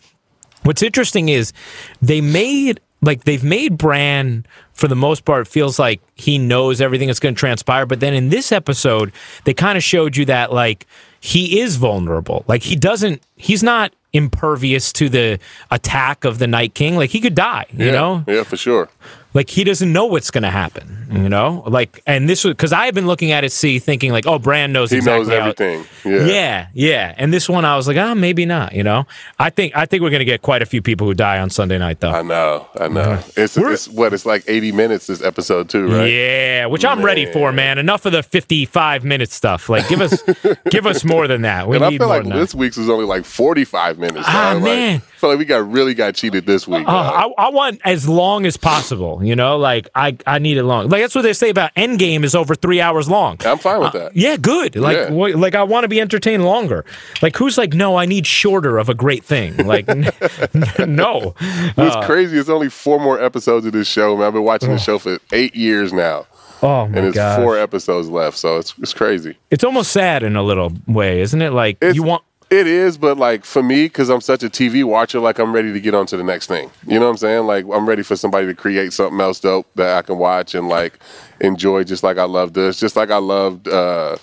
what's 0.67 0.83
interesting 0.83 1.29
is 1.29 1.53
they 2.01 2.21
made 2.21 2.79
like 3.01 3.23
they've 3.23 3.43
made 3.43 3.77
Bran 3.77 4.45
for 4.73 4.87
the 4.87 4.95
most 4.95 5.23
part 5.25 5.47
feels 5.47 5.79
like 5.79 6.01
he 6.15 6.37
knows 6.37 6.81
everything 6.81 7.07
that's 7.07 7.19
going 7.19 7.35
to 7.35 7.39
transpire, 7.39 7.85
but 7.85 7.99
then 7.99 8.13
in 8.13 8.29
this 8.29 8.51
episode 8.51 9.11
they 9.45 9.53
kind 9.53 9.77
of 9.77 9.83
showed 9.83 10.17
you 10.17 10.25
that 10.25 10.51
like 10.51 10.85
he 11.19 11.59
is 11.59 11.77
vulnerable. 11.77 12.43
Like 12.47 12.63
he 12.63 12.75
doesn't 12.75 13.21
he's 13.35 13.63
not 13.63 13.93
impervious 14.13 14.91
to 14.93 15.09
the 15.09 15.39
attack 15.71 16.25
of 16.25 16.39
the 16.39 16.47
Night 16.47 16.73
King. 16.73 16.95
Like 16.95 17.11
he 17.11 17.19
could 17.19 17.35
die, 17.35 17.65
you 17.71 17.87
yeah. 17.87 17.91
know? 17.91 18.23
Yeah, 18.27 18.43
for 18.43 18.57
sure. 18.57 18.89
Like 19.33 19.49
he 19.49 19.63
doesn't 19.63 19.91
know 19.91 20.05
what's 20.05 20.31
going 20.31 20.43
to 20.43 20.49
happen, 20.49 21.05
you 21.11 21.29
know? 21.29 21.63
Like 21.67 22.01
and 22.07 22.27
this 22.27 22.43
was 22.43 22.55
cuz 22.55 22.73
I 22.73 22.85
have 22.85 22.95
been 22.95 23.07
looking 23.07 23.31
at 23.31 23.43
it 23.43 23.51
see 23.51 23.77
thinking 23.77 24.11
like, 24.11 24.25
"Oh, 24.25 24.39
Bran 24.39 24.73
knows 24.73 24.89
He 24.89 24.97
exactly 24.97 25.27
knows 25.27 25.29
everything. 25.29 25.85
Yeah. 26.05 26.25
yeah, 26.25 26.67
yeah. 26.73 27.15
And 27.17 27.33
this 27.33 27.47
one, 27.47 27.65
I 27.65 27.75
was 27.75 27.87
like, 27.87 27.97
ah, 27.97 28.13
maybe 28.13 28.45
not. 28.45 28.73
You 28.73 28.83
know, 28.83 29.05
I 29.37 29.49
think 29.49 29.75
I 29.75 29.85
think 29.85 30.01
we're 30.01 30.09
gonna 30.09 30.25
get 30.25 30.41
quite 30.41 30.61
a 30.61 30.65
few 30.65 30.81
people 30.81 31.05
who 31.05 31.13
die 31.13 31.39
on 31.39 31.49
Sunday 31.49 31.77
night, 31.77 31.99
though. 31.99 32.11
I 32.11 32.21
know. 32.21 32.67
I 32.79 32.87
know. 32.87 33.19
It's, 33.35 33.57
it's 33.57 33.87
what 33.87 34.13
it's 34.13 34.25
like 34.25 34.43
80 34.47 34.71
minutes 34.71 35.07
this 35.07 35.21
episode 35.21 35.69
too, 35.69 35.87
right? 35.87 36.05
Yeah, 36.05 36.65
which 36.67 36.85
I'm 36.85 37.03
ready 37.03 37.25
for, 37.31 37.51
man. 37.51 37.77
Enough 37.77 38.05
of 38.05 38.13
the 38.13 38.23
55 38.23 39.03
minute 39.03 39.31
stuff. 39.31 39.69
Like, 39.69 39.87
give 39.87 40.01
us, 40.01 40.23
give 40.69 40.85
us 40.85 41.03
more 41.03 41.27
than 41.27 41.41
that. 41.41 41.67
We 41.67 41.75
And 41.75 41.85
I 41.85 41.89
feel 41.89 42.07
more 42.07 42.23
like 42.23 42.33
this 42.33 42.55
week's 42.55 42.77
was 42.77 42.89
only 42.89 43.05
like 43.05 43.25
45 43.25 43.97
minutes. 43.99 44.25
Ah. 44.27 44.53
Like, 44.55 44.63
man. 44.63 45.01
I 45.16 45.16
feel 45.17 45.29
like 45.31 45.39
we 45.39 45.45
got 45.45 45.69
really 45.69 45.93
got 45.93 46.15
cheated 46.15 46.45
this 46.45 46.67
week. 46.67 46.87
Uh. 46.87 46.91
I, 46.91 47.45
I 47.45 47.49
want 47.49 47.81
as 47.85 48.07
long 48.07 48.45
as 48.45 48.55
possible. 48.57 49.23
You 49.23 49.35
know, 49.35 49.57
like 49.57 49.87
I, 49.95 50.17
I 50.25 50.39
need 50.39 50.57
it 50.57 50.63
long. 50.63 50.89
Like 50.89 51.01
that's 51.01 51.15
what 51.15 51.23
they 51.23 51.33
say 51.33 51.49
about 51.49 51.73
Endgame 51.75 52.23
is 52.23 52.35
over 52.35 52.55
three 52.55 52.79
hours 52.81 53.09
long. 53.09 53.37
I'm 53.45 53.57
fine 53.57 53.79
with 53.81 53.93
that. 53.93 54.15
Yeah, 54.15 54.37
good. 54.37 54.75
Like, 54.75 54.97
Yeah. 54.97 55.09
like 55.35 55.55
I 55.55 55.63
want 55.63 55.83
to 55.83 55.87
be 55.87 55.99
entertained 55.99 56.45
longer. 56.45 56.85
Like, 57.21 57.35
who's 57.35 57.57
like, 57.57 57.73
no, 57.73 57.95
I 57.97 58.05
need 58.05 58.25
shorter 58.27 58.77
of 58.77 58.89
a 58.89 58.93
great 58.93 59.23
thing. 59.23 59.57
Like, 59.57 59.89
n- 59.89 60.09
no. 60.87 61.33
It's 61.77 62.05
crazy. 62.05 62.37
It's 62.37 62.49
only 62.49 62.69
four 62.69 62.99
more 62.99 63.19
episodes 63.21 63.65
of 63.65 63.71
this 63.73 63.87
show, 63.87 64.15
man. 64.17 64.27
I've 64.27 64.33
been 64.33 64.43
watching 64.43 64.69
the 64.69 64.77
show 64.77 64.99
for 64.99 65.17
eight 65.31 65.55
years 65.55 65.91
now, 65.93 66.25
Oh 66.61 66.87
my 66.87 66.97
and 66.97 67.07
it's 67.07 67.15
god. 67.15 67.41
four 67.41 67.57
episodes 67.57 68.09
left. 68.09 68.37
So 68.37 68.57
it's 68.57 68.73
it's 68.81 68.93
crazy. 68.93 69.37
It's 69.51 69.63
almost 69.63 69.91
sad 69.91 70.23
in 70.23 70.35
a 70.35 70.43
little 70.43 70.73
way, 70.87 71.21
isn't 71.21 71.41
it? 71.41 71.51
Like 71.53 71.77
It's, 71.81 71.95
you 71.95 72.03
want. 72.03 72.23
It 72.49 72.65
is, 72.65 72.97
but 72.97 73.17
like 73.17 73.43
for 73.43 73.61
me, 73.61 73.85
because 73.85 74.09
I'm 74.09 74.21
such 74.21 74.41
a 74.41 74.49
TV 74.49 74.83
watcher, 74.85 75.19
like 75.19 75.37
I'm 75.37 75.51
ready 75.53 75.73
to 75.73 75.79
get 75.81 75.93
on 75.93 76.05
to 76.07 76.17
the 76.17 76.23
next 76.23 76.47
thing. 76.47 76.71
You 76.85 76.97
know 76.97 77.05
what 77.05 77.11
I'm 77.11 77.17
saying? 77.17 77.45
Like 77.45 77.65
I'm 77.65 77.87
ready 77.87 78.03
for 78.03 78.15
somebody 78.15 78.47
to 78.47 78.53
create 78.53 78.93
something 78.93 79.19
else 79.19 79.41
dope 79.41 79.67
that 79.75 79.97
I 79.97 80.01
can 80.01 80.17
watch 80.17 80.55
and 80.55 80.69
like 80.69 80.97
enjoy, 81.41 81.83
just 81.83 82.03
like 82.03 82.17
I 82.17 82.23
love 82.23 82.53
this, 82.53 82.79
just 82.79 82.95
like 82.95 83.11
I 83.11 83.17
loved 83.17 83.67
uh, 83.67 84.15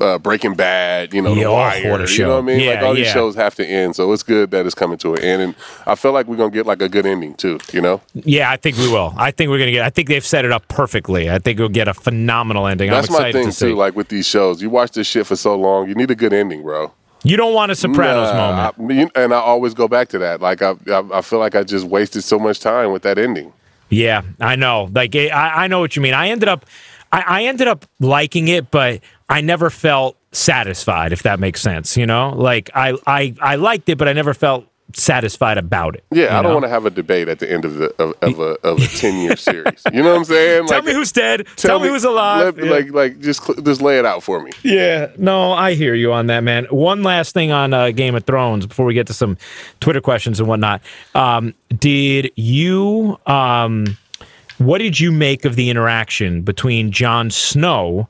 uh, 0.00 0.18
Breaking 0.18 0.54
Bad. 0.54 1.12
You 1.12 1.22
know, 1.22 1.32
Yeah, 1.32 1.44
The 1.44 1.50
Wire. 1.50 2.06
You 2.06 2.24
know 2.24 2.34
what 2.34 2.38
I 2.38 2.40
mean? 2.42 2.60
Yeah, 2.60 2.74
like 2.74 2.82
all 2.82 2.94
these 2.94 3.06
yeah. 3.06 3.14
shows 3.14 3.34
have 3.34 3.56
to 3.56 3.66
end, 3.66 3.96
so 3.96 4.12
it's 4.12 4.22
good 4.22 4.52
that 4.52 4.64
it's 4.64 4.74
coming 4.76 4.98
to 4.98 5.14
an 5.14 5.22
end, 5.22 5.42
and 5.42 5.54
I 5.86 5.96
feel 5.96 6.12
like 6.12 6.26
we're 6.28 6.36
gonna 6.36 6.50
get 6.50 6.66
like 6.66 6.80
a 6.82 6.88
good 6.88 7.04
ending 7.04 7.34
too. 7.34 7.58
You 7.72 7.80
know? 7.80 8.00
Yeah, 8.14 8.50
I 8.50 8.58
think 8.58 8.76
we 8.76 8.88
will. 8.88 9.12
I 9.16 9.32
think 9.32 9.50
we're 9.50 9.58
gonna 9.58 9.72
get. 9.72 9.84
I 9.84 9.90
think 9.90 10.06
they've 10.06 10.24
set 10.24 10.44
it 10.44 10.52
up 10.52 10.68
perfectly. 10.68 11.28
I 11.28 11.40
think 11.40 11.58
we'll 11.58 11.68
get 11.68 11.88
a 11.88 11.94
phenomenal 11.94 12.68
ending. 12.68 12.90
That's 12.90 13.08
I'm 13.08 13.14
my 13.14 13.18
excited 13.18 13.38
thing 13.38 13.46
to 13.46 13.52
see. 13.52 13.68
too. 13.70 13.74
Like 13.74 13.96
with 13.96 14.08
these 14.08 14.26
shows, 14.26 14.62
you 14.62 14.70
watch 14.70 14.92
this 14.92 15.08
shit 15.08 15.26
for 15.26 15.34
so 15.34 15.56
long, 15.56 15.88
you 15.88 15.96
need 15.96 16.12
a 16.12 16.14
good 16.14 16.32
ending, 16.32 16.62
bro. 16.62 16.92
You 17.22 17.36
don't 17.36 17.54
want 17.54 17.72
a 17.72 17.74
Sopranos 17.74 18.32
Nah, 18.32 18.72
moment. 18.78 19.12
I 19.16 19.20
and 19.22 19.34
I 19.34 19.38
always 19.38 19.74
go 19.74 19.88
back 19.88 20.08
to 20.08 20.18
that. 20.18 20.40
Like 20.40 20.62
I, 20.62 20.74
I, 20.88 21.04
I 21.14 21.20
feel 21.20 21.38
like 21.38 21.54
I 21.54 21.62
just 21.62 21.86
wasted 21.86 22.24
so 22.24 22.38
much 22.38 22.60
time 22.60 22.92
with 22.92 23.02
that 23.02 23.18
ending. 23.18 23.52
Yeah, 23.90 24.22
I 24.40 24.56
know. 24.56 24.88
Like 24.92 25.14
I, 25.16 25.28
I 25.64 25.66
know 25.66 25.80
what 25.80 25.96
you 25.96 26.02
mean. 26.02 26.14
I 26.14 26.28
ended 26.28 26.48
up, 26.48 26.64
I, 27.12 27.22
I 27.22 27.42
ended 27.44 27.68
up 27.68 27.84
liking 27.98 28.48
it, 28.48 28.70
but 28.70 29.00
I 29.28 29.40
never 29.40 29.68
felt 29.68 30.16
satisfied. 30.32 31.12
If 31.12 31.24
that 31.24 31.40
makes 31.40 31.60
sense, 31.60 31.96
you 31.96 32.06
know. 32.06 32.30
Like 32.30 32.70
I, 32.74 32.96
I, 33.06 33.34
I 33.40 33.56
liked 33.56 33.88
it, 33.88 33.98
but 33.98 34.08
I 34.08 34.12
never 34.12 34.32
felt 34.32 34.64
satisfied 34.94 35.58
about 35.58 35.94
it. 35.94 36.04
Yeah, 36.10 36.38
I 36.38 36.42
don't 36.42 36.52
want 36.54 36.64
to 36.64 36.68
have 36.68 36.86
a 36.86 36.90
debate 36.90 37.28
at 37.28 37.38
the 37.38 37.50
end 37.50 37.64
of 37.64 37.74
the 37.74 37.86
of, 38.02 38.14
of 38.22 38.38
a 38.40 38.56
of 38.66 38.78
a 38.82 38.86
ten 38.86 39.20
year 39.20 39.36
series. 39.36 39.82
You 39.92 40.02
know 40.02 40.10
what 40.10 40.18
I'm 40.18 40.24
saying? 40.24 40.66
Tell 40.66 40.78
Like, 40.78 40.86
me 40.86 40.92
who's 40.94 41.12
dead. 41.12 41.46
Tell, 41.56 41.78
me 41.80 41.88
who's 41.88 42.04
alive. 42.04 42.56
let- 42.56 42.64
Yeah. 42.64 42.70
Like 42.70 42.90
like 42.92 43.20
just 43.20 43.42
just 43.64 43.80
lay 43.82 43.98
it 43.98 44.04
out 44.04 44.22
for 44.22 44.40
me. 44.40 44.50
Yeah, 44.62 45.10
no, 45.18 45.52
I 45.52 45.74
hear 45.74 45.94
you 45.94 46.12
on 46.12 46.26
that, 46.26 46.40
man. 46.40 46.64
One 46.70 47.02
last 47.02 47.32
thing 47.34 47.50
on 47.52 47.72
uh, 47.72 47.90
Game 47.90 48.14
of 48.14 48.24
Thrones 48.24 48.66
before 48.66 48.86
we 48.86 48.94
get 48.94 49.06
to 49.08 49.14
some 49.14 49.36
Twitter 49.80 50.00
questions 50.00 50.38
and 50.40 50.48
whatnot. 50.48 50.80
Um, 51.14 51.54
did 51.78 52.30
you, 52.36 53.18
um, 53.26 53.96
what 54.58 54.78
did 54.78 55.00
you 55.00 55.10
make 55.12 55.44
of 55.44 55.56
the 55.56 55.70
interaction 55.70 56.42
between 56.42 56.90
Jon 56.92 57.30
Snow 57.30 58.08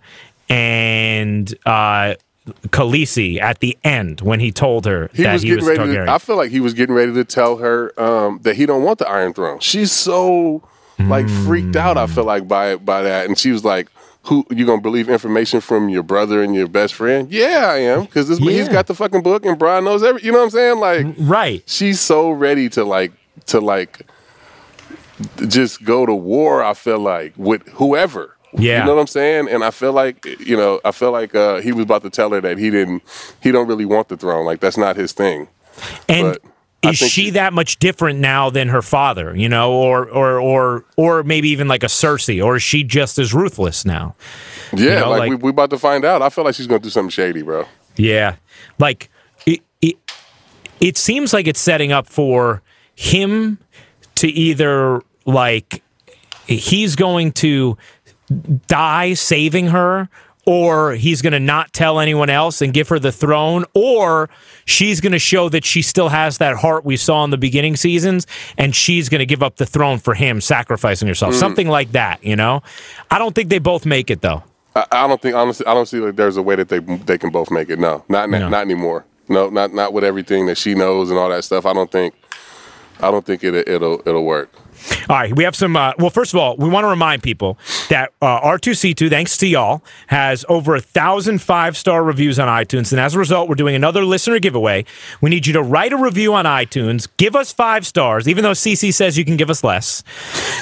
and 0.49 1.55
uh, 1.65 2.15
Khaleesi 2.69 3.41
at 3.41 3.61
the 3.61 3.77
end 3.85 4.21
when 4.21 4.41
he 4.41 4.53
told 4.53 4.87
her 4.87 5.11
He 5.13 5.23
that 5.23 5.35
was 5.35 5.43
he 5.43 5.55
was 5.55 5.65
ready. 5.67 5.81
Targaryen? 5.81 6.07
To, 6.07 6.13
I 6.13 6.19
feel 6.19 6.37
like 6.37 6.51
he 6.51 6.61
was 6.61 6.75
getting 6.75 6.95
ready 6.95 7.13
to 7.13 7.25
tell 7.25 7.57
her 7.59 7.99
um, 8.01 8.41
that 8.43 8.57
he 8.57 8.67
don't 8.67 8.83
want 8.83 8.99
the 8.99 9.09
Iron 9.09 9.33
Throne. 9.33 9.61
She's 9.61 9.93
so 9.93 10.63
like 10.99 11.29
freaked 11.29 11.77
out. 11.77 11.97
I 11.97 12.07
feel 12.07 12.25
like 12.25 12.47
by 12.47 12.77
by 12.77 13.03
that, 13.03 13.27
and 13.27 13.39
she 13.39 13.51
was 13.53 13.65
like. 13.65 13.89
Who 14.25 14.45
you 14.51 14.67
gonna 14.67 14.83
believe 14.83 15.09
information 15.09 15.63
from 15.63 15.89
your 15.89 16.03
brother 16.03 16.43
and 16.43 16.55
your 16.55 16.69
best 16.69 16.93
friend? 16.93 17.33
Yeah, 17.33 17.71
I 17.71 17.79
am 17.79 18.03
because 18.03 18.29
he's 18.29 18.39
Yeah. 18.39 18.53
He's 18.53 18.69
got 18.69 18.87
the 18.87 18.95
fucking 18.95 19.23
book 19.23 19.47
and 19.47 19.59
Bran 19.59 19.85
knows 19.85 20.03
every. 20.03 20.23
You 20.23 20.31
know 20.31 20.41
what 20.41 20.45
I'm 20.45 20.51
saying? 20.51 20.79
Like, 20.79 21.07
right. 21.19 21.63
she's 21.67 22.01
so 22.01 22.31
ready 22.31 22.69
to 22.69 22.85
like 22.85 23.13
to 23.47 23.63
like 23.63 24.03
just 25.49 25.85
go 25.85 26.07
to 26.07 26.15
war 26.15 26.63
i 26.63 26.75
feel 26.75 26.99
like 26.99 27.33
with 27.37 27.67
whoever 27.71 28.37
Yeah. 28.53 28.81
you 28.81 28.87
know 28.87 28.95
what 28.97 29.01
i'm 29.03 29.07
saying 29.07 29.49
and 29.49 29.63
i 29.65 29.71
feel 29.71 29.93
like 29.93 30.25
you 30.41 30.57
know 30.57 30.81
i 30.85 30.91
feel 30.93 31.13
like 31.13 31.35
uh 31.35 31.61
he 31.61 31.73
was 31.73 31.85
about 31.85 32.03
to 32.03 32.11
tell 32.11 32.31
her 32.31 32.41
that 32.41 32.59
he 32.59 32.69
didn't 32.71 33.03
he 33.43 33.53
don't 33.53 33.69
really 33.69 33.85
want 33.85 34.09
the 34.09 34.17
throne 34.17 34.45
like 34.45 34.61
that's 34.61 34.77
not 34.77 34.97
his 34.97 35.13
thing 35.13 35.47
And 36.09 36.37
But 36.83 36.91
is 36.93 36.99
she 36.99 37.09
she- 37.09 37.31
that 37.31 37.53
much 37.53 37.79
different 37.79 38.21
now 38.21 38.49
than 38.51 38.69
her 38.69 38.81
father? 38.83 39.37
You 39.37 39.49
know, 39.51 39.73
or 39.73 40.09
or 40.09 40.41
or 40.41 40.85
or 40.97 41.23
maybe 41.23 41.51
even 41.51 41.69
like 41.69 41.83
a 41.83 41.89
Cersei, 41.89 42.43
or 42.43 42.57
is 42.57 42.63
she 42.63 42.83
just 42.83 43.19
as 43.19 43.33
ruthless 43.35 43.85
now? 43.85 44.15
yeah 44.75 45.01
know, 45.01 45.11
like, 45.11 45.19
like- 45.21 45.31
we, 45.31 45.37
we 45.37 45.51
about 45.51 45.69
to 45.71 45.79
find 45.79 46.05
out 46.05 46.23
i 46.23 46.29
feel 46.31 46.43
like 46.45 46.55
she's 46.55 46.67
gonna 46.67 46.81
do 46.81 46.89
something 46.91 47.11
shady 47.11 47.43
bro 47.43 47.67
Yeah, 47.97 48.37
like 48.79 49.11
it. 49.47 49.61
It, 49.83 49.97
it 50.81 50.97
seems 50.97 51.33
like 51.35 51.47
it's 51.47 51.61
setting 51.61 51.93
up 51.93 52.07
for 52.09 52.63
him 52.97 53.59
to 54.17 54.29
either 54.29 55.03
like 55.27 55.83
he's 56.47 56.97
going 56.97 57.33
to 57.33 57.77
die 58.67 59.15
saving 59.15 59.67
her 59.69 60.09
or 60.47 60.95
he's 60.95 61.21
going 61.21 61.33
to 61.33 61.41
not 61.41 61.73
tell 61.73 62.01
anyone 62.01 62.31
else 62.31 62.63
and 62.63 62.73
give 62.73 62.89
her 62.89 62.99
the 62.99 63.13
throne 63.13 63.65
or 63.75 64.31
she's 64.65 65.01
going 65.01 65.13
to 65.13 65.19
show 65.19 65.49
that 65.49 65.65
she 65.65 65.83
still 65.83 66.09
has 66.09 66.39
that 66.39 66.57
heart 66.57 66.85
we 66.85 66.97
saw 66.97 67.23
in 67.25 67.31
the 67.31 67.37
beginning 67.39 67.77
seasons 67.77 68.27
and 68.57 68.75
she's 68.75 69.09
going 69.09 69.19
to 69.19 69.27
give 69.27 69.43
up 69.43 69.57
the 69.57 69.67
throne 69.67 69.99
for 69.99 70.15
him 70.15 70.41
sacrificing 70.41 71.07
herself. 71.09 71.35
Mm. 71.35 71.39
Something 71.39 71.69
like 71.69 71.93
that 71.93 72.23
you 72.25 72.37
know? 72.37 72.63
I 73.11 73.19
don't 73.19 73.35
think 73.35 73.51
they 73.51 73.59
both 73.59 73.85
make 73.85 74.11
it 74.11 74.23
though. 74.23 74.43
I, 74.75 74.87
I 74.93 75.07
don't 75.09 75.21
think 75.21 75.35
honestly 75.35 75.67
i 75.67 75.75
don't 75.75 75.87
see 75.87 75.99
like 75.99 76.17
there's 76.17 76.37
a 76.37 76.43
way 76.43 76.55
that 76.57 76.69
they 76.69 76.79
they 76.79 77.19
can 77.19 77.31
both 77.31 77.51
make 77.51 77.69
it. 77.69 77.79
No 77.79 78.05
not 78.09 78.31
No. 78.31 78.49
not 78.49 78.63
anymore. 78.63 79.05
No 79.29 79.51
not 79.51 79.75
not 79.75 79.93
with 79.93 80.05
everything 80.05 80.47
that 80.47 80.57
she 80.57 80.75
knows 80.75 81.11
and 81.11 81.19
all 81.19 81.29
that 81.29 81.45
stuff. 81.45 81.67
I 81.67 81.73
don't 81.73 81.91
think 81.91 82.15
i 83.01 83.11
don't 83.11 83.25
think 83.25 83.43
it, 83.45 83.55
it'll 83.69 84.01
it'll 84.07 84.25
work 84.25 84.51
All 85.09 85.17
right, 85.17 85.35
we 85.35 85.45
have 85.45 85.57
some. 85.57 85.77
Uh, 85.77 85.93
well, 85.99 86.11
first 86.11 86.33
of 86.33 86.41
all, 86.41 86.57
we 86.57 86.69
want 86.69 86.85
to 86.85 86.89
remind 86.89 87.23
people 87.23 87.59
that 87.89 88.13
uh, 88.23 88.41
R2C2, 88.41 89.11
thanks 89.11 89.37
to 89.39 89.47
y'all, 89.47 89.83
has 90.09 90.45
over 90.49 90.75
a 90.75 90.81
thousand 90.81 91.41
five 91.43 91.77
star 91.77 92.03
reviews 92.03 92.39
on 92.39 92.49
iTunes, 92.49 92.93
and 92.93 93.01
as 93.01 93.15
a 93.15 93.19
result, 93.19 93.49
we're 93.49 93.55
doing 93.55 93.75
another 93.75 94.05
listener 94.05 94.39
giveaway. 94.39 94.85
We 95.21 95.31
need 95.31 95.47
you 95.47 95.53
to 95.55 95.63
write 95.63 95.93
a 95.93 95.97
review 95.97 96.35
on 96.35 96.45
iTunes, 96.45 97.09
give 97.17 97.37
us 97.37 97.53
five 97.53 97.87
stars, 97.87 98.29
even 98.29 98.45
though 98.45 98.53
CC 98.53 98.93
says 98.93 99.19
you 99.19 99.25
can 99.25 99.37
give 99.37 99.51
us 99.51 99.65
less. 99.65 100.03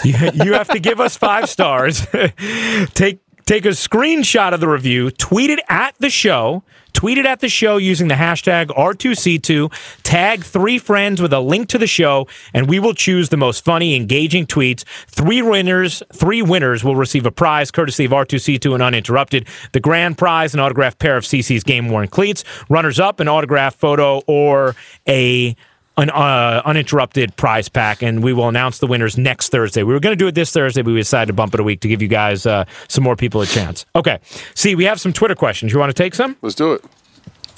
You, 0.04 0.14
you 0.32 0.52
have 0.52 0.68
to 0.68 0.78
give 0.78 1.00
us 1.00 1.16
five 1.16 1.48
stars. 1.48 2.06
Take 2.94 3.18
Take 3.48 3.64
a 3.64 3.70
screenshot 3.70 4.52
of 4.52 4.60
the 4.60 4.68
review, 4.68 5.10
tweet 5.10 5.48
it 5.48 5.60
at 5.70 5.94
the 6.00 6.10
show. 6.10 6.62
Tweet 6.92 7.16
it 7.16 7.24
at 7.24 7.40
the 7.40 7.48
show 7.48 7.78
using 7.78 8.08
the 8.08 8.14
hashtag 8.14 8.66
R2C2. 8.66 9.72
Tag 10.02 10.44
three 10.44 10.78
friends 10.78 11.22
with 11.22 11.32
a 11.32 11.40
link 11.40 11.70
to 11.70 11.78
the 11.78 11.86
show, 11.86 12.26
and 12.52 12.68
we 12.68 12.78
will 12.78 12.92
choose 12.92 13.30
the 13.30 13.38
most 13.38 13.64
funny, 13.64 13.96
engaging 13.96 14.46
tweets. 14.46 14.84
Three 15.06 15.40
winners, 15.40 16.02
three 16.12 16.42
winners 16.42 16.84
will 16.84 16.94
receive 16.94 17.24
a 17.24 17.30
prize 17.30 17.70
courtesy 17.70 18.04
of 18.04 18.10
R2C2 18.10 18.74
and 18.74 18.82
Uninterrupted. 18.82 19.48
The 19.72 19.80
grand 19.80 20.18
prize, 20.18 20.52
an 20.52 20.60
autographed 20.60 20.98
pair 20.98 21.16
of 21.16 21.24
CC's 21.24 21.64
game 21.64 21.88
worn 21.88 22.08
cleats. 22.08 22.44
Runners 22.68 23.00
up, 23.00 23.18
an 23.18 23.28
autographed 23.28 23.80
photo 23.80 24.18
or 24.26 24.76
a 25.08 25.56
an 25.98 26.10
uh, 26.10 26.62
uninterrupted 26.64 27.36
prize 27.36 27.68
pack, 27.68 28.02
and 28.02 28.22
we 28.22 28.32
will 28.32 28.48
announce 28.48 28.78
the 28.78 28.86
winners 28.86 29.18
next 29.18 29.50
Thursday. 29.50 29.82
We 29.82 29.92
were 29.92 30.00
going 30.00 30.16
to 30.16 30.16
do 30.18 30.28
it 30.28 30.34
this 30.34 30.52
Thursday, 30.52 30.82
but 30.82 30.92
we 30.92 31.00
decided 31.00 31.26
to 31.26 31.32
bump 31.32 31.54
it 31.54 31.60
a 31.60 31.64
week 31.64 31.80
to 31.80 31.88
give 31.88 32.00
you 32.00 32.08
guys 32.08 32.46
uh, 32.46 32.64
some 32.86 33.04
more 33.04 33.16
people 33.16 33.40
a 33.40 33.46
chance. 33.46 33.84
Okay. 33.96 34.20
See, 34.54 34.74
we 34.74 34.84
have 34.84 35.00
some 35.00 35.12
Twitter 35.12 35.34
questions. 35.34 35.72
You 35.72 35.78
want 35.78 35.90
to 35.90 36.02
take 36.02 36.14
some? 36.14 36.36
Let's 36.40 36.54
do 36.54 36.72
it. 36.72 36.84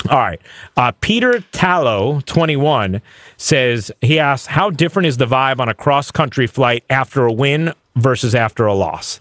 All 0.08 0.18
right. 0.18 0.40
Uh, 0.78 0.92
Peter 1.02 1.40
Tallow, 1.52 2.20
21, 2.22 3.02
says 3.36 3.92
he 4.00 4.18
asks, 4.18 4.46
How 4.46 4.70
different 4.70 5.06
is 5.06 5.18
the 5.18 5.26
vibe 5.26 5.60
on 5.60 5.68
a 5.68 5.74
cross 5.74 6.10
country 6.10 6.46
flight 6.46 6.84
after 6.88 7.26
a 7.26 7.32
win 7.32 7.74
versus 7.96 8.34
after 8.34 8.64
a 8.64 8.72
loss? 8.72 9.20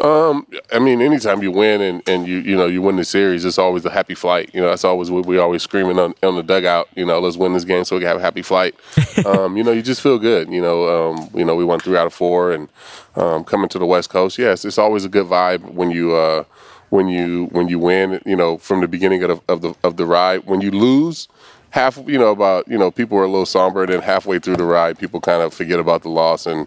Um, 0.00 0.46
I 0.72 0.78
mean, 0.78 1.00
anytime 1.00 1.42
you 1.42 1.50
win 1.50 1.80
and, 1.80 2.02
and 2.06 2.26
you 2.26 2.38
you 2.38 2.56
know 2.56 2.66
you 2.66 2.82
win 2.82 2.96
the 2.96 3.04
series, 3.04 3.44
it's 3.44 3.58
always 3.58 3.84
a 3.84 3.90
happy 3.90 4.14
flight. 4.14 4.50
You 4.52 4.60
know, 4.60 4.68
that's 4.68 4.84
always 4.84 5.10
what 5.10 5.24
we 5.24 5.38
always 5.38 5.62
screaming 5.62 5.98
on, 5.98 6.14
on 6.22 6.36
the 6.36 6.42
dugout. 6.42 6.88
You 6.94 7.06
know, 7.06 7.18
let's 7.18 7.36
win 7.36 7.54
this 7.54 7.64
game 7.64 7.84
so 7.84 7.96
we 7.96 8.00
can 8.00 8.08
have 8.08 8.18
a 8.18 8.20
happy 8.20 8.42
flight. 8.42 8.74
um, 9.26 9.56
you 9.56 9.64
know, 9.64 9.72
you 9.72 9.82
just 9.82 10.02
feel 10.02 10.18
good. 10.18 10.50
You 10.50 10.60
know, 10.60 11.12
um, 11.12 11.30
you 11.34 11.44
know, 11.44 11.54
we 11.54 11.64
won 11.64 11.80
three 11.80 11.96
out 11.96 12.06
of 12.06 12.12
four, 12.12 12.52
and 12.52 12.68
um, 13.14 13.44
coming 13.44 13.68
to 13.70 13.78
the 13.78 13.86
West 13.86 14.10
Coast, 14.10 14.38
yes, 14.38 14.64
it's 14.64 14.78
always 14.78 15.04
a 15.04 15.08
good 15.08 15.26
vibe 15.26 15.62
when 15.72 15.90
you 15.90 16.14
uh, 16.14 16.44
when 16.90 17.08
you 17.08 17.46
when 17.52 17.68
you 17.68 17.78
win. 17.78 18.20
You 18.26 18.36
know, 18.36 18.58
from 18.58 18.82
the 18.82 18.88
beginning 18.88 19.22
of 19.22 19.30
the 19.30 19.52
of 19.52 19.62
the, 19.62 19.74
of 19.82 19.96
the 19.96 20.04
ride. 20.04 20.44
When 20.44 20.60
you 20.60 20.70
lose, 20.72 21.26
half 21.70 21.98
you 22.06 22.18
know 22.18 22.30
about 22.30 22.66
you 22.68 22.78
know 22.78 22.90
people 22.90 23.18
are 23.18 23.24
a 23.24 23.28
little 23.28 23.46
somber 23.46 23.82
and 23.82 23.92
then 23.92 24.00
halfway 24.00 24.38
through 24.38 24.56
the 24.56 24.64
ride 24.64 24.98
people 24.98 25.20
kind 25.20 25.42
of 25.42 25.52
forget 25.52 25.78
about 25.78 26.02
the 26.02 26.08
loss 26.08 26.46
and 26.46 26.66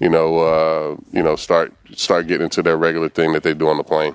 you 0.00 0.08
know 0.08 0.38
uh, 0.38 0.96
you 1.12 1.22
know 1.22 1.36
start 1.36 1.72
start 1.94 2.26
getting 2.26 2.44
into 2.44 2.62
their 2.62 2.76
regular 2.76 3.08
thing 3.08 3.32
that 3.32 3.42
they 3.42 3.54
do 3.54 3.68
on 3.68 3.76
the 3.76 3.84
plane 3.84 4.14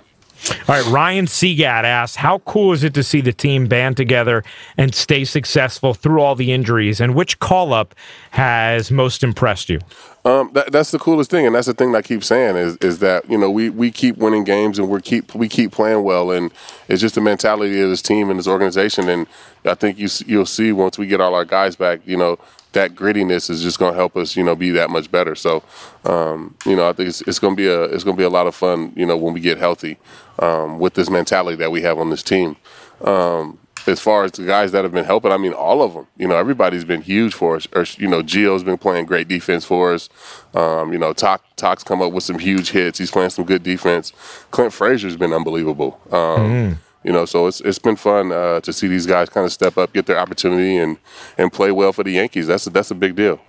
all 0.67 0.76
right, 0.76 0.86
Ryan 0.88 1.26
Seagat 1.26 1.86
asks, 1.86 2.17
"How 2.17 2.39
cool 2.39 2.74
is 2.74 2.84
it 2.84 2.93
to 2.95 3.04
see 3.04 3.21
the 3.21 3.34
team 3.34 3.67
band 3.67 3.98
together 3.98 4.43
and 4.78 4.93
stay 4.93 5.24
successful 5.24 5.93
through 5.93 6.21
all 6.21 6.36
the 6.36 6.52
injuries? 6.52 7.02
And 7.02 7.15
which 7.15 7.39
call 7.39 7.74
up 7.74 7.95
has 8.32 8.91
most 8.91 9.24
impressed 9.24 9.69
you?" 9.69 9.80
Um, 10.26 10.50
that, 10.54 10.72
that's 10.72 10.90
the 10.90 10.98
coolest 10.98 11.30
thing, 11.30 11.46
and 11.46 11.54
that's 11.54 11.68
the 11.68 11.76
thing 11.76 11.92
that 11.92 12.00
I 12.00 12.02
keep 12.02 12.24
saying 12.24 12.56
is 12.58 12.78
is 12.78 13.00
that 13.00 13.30
you 13.30 13.38
know 13.38 13.52
we, 13.52 13.70
we 13.70 13.92
keep 13.92 14.18
winning 14.18 14.44
games 14.44 14.80
and 14.80 14.90
we 14.90 15.00
keep 15.00 15.36
we 15.36 15.48
keep 15.48 15.72
playing 15.72 16.04
well, 16.04 16.32
and 16.32 16.52
it's 16.88 17.00
just 17.00 17.14
the 17.14 17.22
mentality 17.22 17.80
of 17.80 17.90
this 17.90 18.02
team 18.02 18.32
and 18.32 18.40
this 18.40 18.48
organization. 18.48 19.08
And 19.08 19.28
I 19.66 19.76
think 19.76 20.00
you 20.00 20.10
you'll 20.26 20.48
see 20.48 20.72
once 20.72 20.98
we 20.98 21.06
get 21.06 21.22
all 21.22 21.36
our 21.36 21.46
guys 21.46 21.76
back, 21.76 22.02
you 22.06 22.18
know 22.18 22.40
that 22.76 22.94
grittiness 22.94 23.50
is 23.50 23.64
just 23.64 23.80
going 23.80 23.94
to 23.94 23.98
help 23.98 24.18
us, 24.18 24.36
you 24.36 24.44
know, 24.44 24.54
be 24.54 24.70
that 24.72 24.90
much 24.90 25.10
better. 25.10 25.34
So, 25.34 25.64
um, 26.04 26.56
you 26.66 26.76
know, 26.76 26.90
I 26.90 26.94
think 26.94 27.10
it's, 27.10 27.22
it's 27.22 27.40
going 27.40 27.56
to 27.56 27.58
be 27.58 27.68
a 27.68 27.84
it's 27.84 28.04
going 28.04 28.16
to 28.16 28.20
be 28.20 28.26
a 28.26 28.30
lot 28.30 28.48
of 28.48 28.56
fun, 28.56 28.94
you 28.96 29.06
know, 29.06 29.18
when 29.18 29.34
we 29.34 29.40
get 29.40 29.58
healthy 29.58 29.98
um, 30.40 30.80
with 30.80 30.94
this 30.96 31.10
mentality 31.10 31.56
that 31.58 31.72
we 31.72 31.82
have 31.84 31.98
on 31.98 32.10
this 32.10 32.22
team. 32.22 32.58
Um, 33.02 33.58
as 33.88 34.00
far 34.00 34.24
as 34.24 34.32
the 34.32 34.45
guys 34.45 34.71
that 34.71 34.84
have 34.84 34.91
been 34.91 35.06
helping, 35.06 35.32
I 35.32 35.38
mean, 35.38 35.54
all 35.54 35.82
of 35.82 35.93
them. 35.93 36.08
You 36.17 36.28
know, 36.28 36.36
everybody's 36.36 36.84
been 36.84 37.02
huge 37.02 37.34
for 37.34 37.56
us. 37.56 37.67
Or, 37.74 37.86
you 37.98 38.08
know, 38.08 38.21
Gio's 38.21 38.63
been 38.63 38.78
playing 38.78 39.06
great 39.06 39.28
defense 39.28 39.65
for 39.65 39.93
us. 39.93 40.10
Um, 40.54 40.93
you 40.93 41.00
know, 41.00 41.13
Talk, 41.13 41.43
Talk's 41.56 41.84
come 41.84 42.02
up 42.02 42.13
with 42.13 42.24
some 42.24 42.39
huge 42.39 42.71
hits. 42.71 42.98
He's 42.98 43.12
playing 43.12 43.30
some 43.30 43.45
good 43.45 43.63
defense. 43.63 44.13
Clint 44.52 44.74
Frazier's 44.74 45.17
been 45.17 45.34
unbelievable. 45.34 46.00
Um, 46.12 46.19
mm-hmm. 46.19 46.74
You 47.04 47.12
know, 47.12 47.26
so 47.26 47.45
it's 47.45 47.62
it's 47.62 47.78
been 47.78 47.98
fun 47.98 48.32
uh, 48.32 48.62
to 48.62 48.74
see 48.74 48.88
these 48.88 49.06
guys 49.06 49.30
kind 49.30 49.45
of 49.45 49.54
step 49.54 49.78
up, 49.78 49.93
get 49.93 50.08
their 50.08 50.17
opportunity, 50.17 50.78
and 50.78 50.98
and 51.38 51.54
play 51.54 51.71
well 51.71 51.93
for 51.93 52.04
the 52.04 52.10
Yankees. 52.10 52.48
That's 52.48 52.65
a, 52.65 52.71
that's 52.71 52.89
a 52.89 52.95
big 52.95 53.15
deal. 53.15 53.39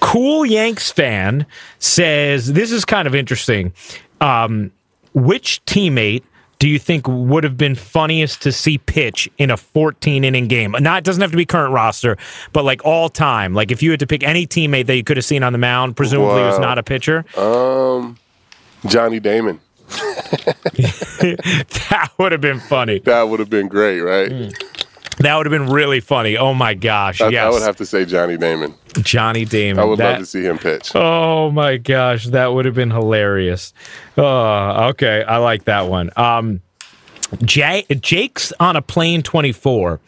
Cool 0.00 0.44
Yanks 0.44 0.90
fan 0.90 1.46
says 1.78 2.52
this 2.52 2.72
is 2.72 2.84
kind 2.84 3.06
of 3.06 3.14
interesting. 3.14 3.72
Um, 4.20 4.72
which 5.14 5.64
teammate 5.66 6.24
do 6.60 6.68
you 6.68 6.78
think 6.78 7.08
would 7.08 7.42
have 7.42 7.56
been 7.56 7.74
funniest 7.74 8.42
to 8.42 8.52
see 8.52 8.78
pitch 8.78 9.28
in 9.38 9.50
a 9.50 9.56
14 9.56 10.22
inning 10.22 10.46
game? 10.46 10.76
Not 10.78 10.98
it 10.98 11.04
doesn't 11.04 11.20
have 11.20 11.30
to 11.30 11.36
be 11.36 11.46
current 11.46 11.72
roster, 11.72 12.18
but 12.52 12.64
like 12.64 12.84
all 12.84 13.08
time. 13.08 13.54
Like 13.54 13.72
if 13.72 13.82
you 13.82 13.90
had 13.90 14.00
to 14.00 14.06
pick 14.06 14.22
any 14.22 14.46
teammate 14.46 14.86
that 14.86 14.94
you 14.94 15.02
could 15.02 15.16
have 15.16 15.24
seen 15.24 15.42
on 15.42 15.52
the 15.52 15.58
mound, 15.58 15.96
presumably 15.96 16.42
wow. 16.42 16.50
who's 16.50 16.60
not 16.60 16.76
a 16.78 16.82
pitcher. 16.82 17.24
Um, 17.36 18.18
Johnny 18.86 19.20
Damon. 19.20 19.58
that 19.88 22.10
would 22.18 22.30
have 22.30 22.42
been 22.42 22.60
funny. 22.60 23.00
That 23.00 23.24
would 23.24 23.40
have 23.40 23.50
been 23.50 23.66
great, 23.66 24.00
right? 24.00 24.30
Mm. 24.30 24.69
That 25.20 25.36
would 25.36 25.46
have 25.46 25.50
been 25.50 25.70
really 25.70 26.00
funny. 26.00 26.36
Oh 26.36 26.54
my 26.54 26.74
gosh! 26.74 27.20
I, 27.20 27.28
yes, 27.28 27.44
I 27.44 27.50
would 27.50 27.62
have 27.62 27.76
to 27.76 27.86
say 27.86 28.04
Johnny 28.06 28.38
Damon. 28.38 28.74
Johnny 29.02 29.44
Damon. 29.44 29.78
I 29.78 29.84
would 29.84 29.98
that, 29.98 30.12
love 30.12 30.18
to 30.20 30.26
see 30.26 30.42
him 30.42 30.58
pitch. 30.58 30.92
Oh 30.94 31.50
my 31.50 31.76
gosh, 31.76 32.26
that 32.28 32.54
would 32.54 32.64
have 32.64 32.74
been 32.74 32.90
hilarious. 32.90 33.74
Oh, 34.16 34.88
okay, 34.88 35.22
I 35.22 35.36
like 35.36 35.64
that 35.64 35.82
one. 35.88 36.10
Um, 36.16 36.62
Jay, 37.44 37.84
Jake's 38.00 38.52
on 38.58 38.76
a 38.76 38.82
plane 38.82 39.22
twenty 39.22 39.52
four 39.52 40.00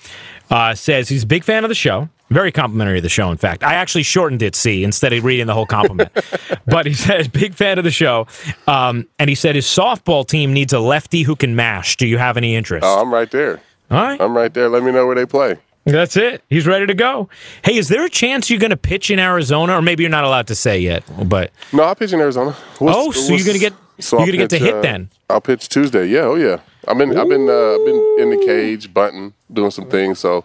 uh, 0.52 0.74
says 0.74 1.08
he's 1.08 1.24
a 1.24 1.26
big 1.26 1.44
fan 1.44 1.64
of 1.64 1.68
the 1.68 1.74
show. 1.74 2.08
Very 2.30 2.52
complimentary 2.52 2.98
of 2.98 3.02
the 3.02 3.10
show, 3.10 3.30
in 3.30 3.36
fact. 3.36 3.62
I 3.62 3.74
actually 3.74 4.04
shortened 4.04 4.42
it 4.42 4.54
C 4.54 4.84
instead 4.84 5.12
of 5.12 5.22
reading 5.24 5.46
the 5.46 5.54
whole 5.54 5.66
compliment. 5.66 6.10
but 6.66 6.86
he 6.86 6.94
says, 6.94 7.28
big 7.28 7.54
fan 7.54 7.76
of 7.76 7.84
the 7.84 7.90
show. 7.90 8.26
Um, 8.66 9.06
and 9.18 9.28
he 9.28 9.34
said 9.34 9.54
his 9.54 9.66
softball 9.66 10.26
team 10.26 10.54
needs 10.54 10.72
a 10.72 10.80
lefty 10.80 11.22
who 11.22 11.36
can 11.36 11.56
mash. 11.56 11.96
Do 11.98 12.06
you 12.06 12.16
have 12.16 12.38
any 12.38 12.54
interest? 12.54 12.84
Oh, 12.86 13.02
I'm 13.02 13.12
right 13.12 13.30
there. 13.30 13.60
All 13.92 14.02
right. 14.02 14.20
I'm 14.20 14.34
right 14.34 14.52
there. 14.52 14.68
Let 14.70 14.82
me 14.82 14.90
know 14.90 15.06
where 15.06 15.14
they 15.14 15.26
play. 15.26 15.58
That's 15.84 16.16
it. 16.16 16.42
He's 16.48 16.66
ready 16.66 16.86
to 16.86 16.94
go. 16.94 17.28
Hey, 17.62 17.76
is 17.76 17.88
there 17.88 18.04
a 18.04 18.08
chance 18.08 18.48
you're 18.48 18.60
going 18.60 18.70
to 18.70 18.76
pitch 18.76 19.10
in 19.10 19.18
Arizona, 19.18 19.76
or 19.76 19.82
maybe 19.82 20.02
you're 20.02 20.10
not 20.10 20.24
allowed 20.24 20.46
to 20.46 20.54
say 20.54 20.78
yet? 20.78 21.04
But 21.28 21.50
no, 21.72 21.82
I'll 21.82 21.94
pitch 21.94 22.12
in 22.12 22.20
Arizona. 22.20 22.52
What's, 22.78 22.96
oh, 22.98 23.10
so 23.10 23.34
you're 23.34 23.44
going 23.44 23.58
to 23.58 23.60
get 23.60 23.74
so 23.98 24.18
you're 24.18 24.26
going 24.26 24.38
to 24.38 24.44
get 24.44 24.50
to 24.50 24.58
hit 24.58 24.74
uh, 24.74 24.80
then? 24.80 25.10
I'll 25.28 25.40
pitch 25.40 25.68
Tuesday. 25.68 26.06
Yeah. 26.06 26.20
Oh 26.20 26.36
yeah. 26.36 26.60
I've 26.88 26.96
been 26.96 27.12
Ooh. 27.12 27.20
I've 27.20 27.28
been 27.28 27.48
uh, 27.48 27.74
I've 27.74 27.84
been 27.84 28.16
in 28.20 28.30
the 28.30 28.42
cage 28.46 28.94
bunting, 28.94 29.34
doing 29.52 29.70
some 29.70 29.88
things. 29.88 30.20
So 30.20 30.44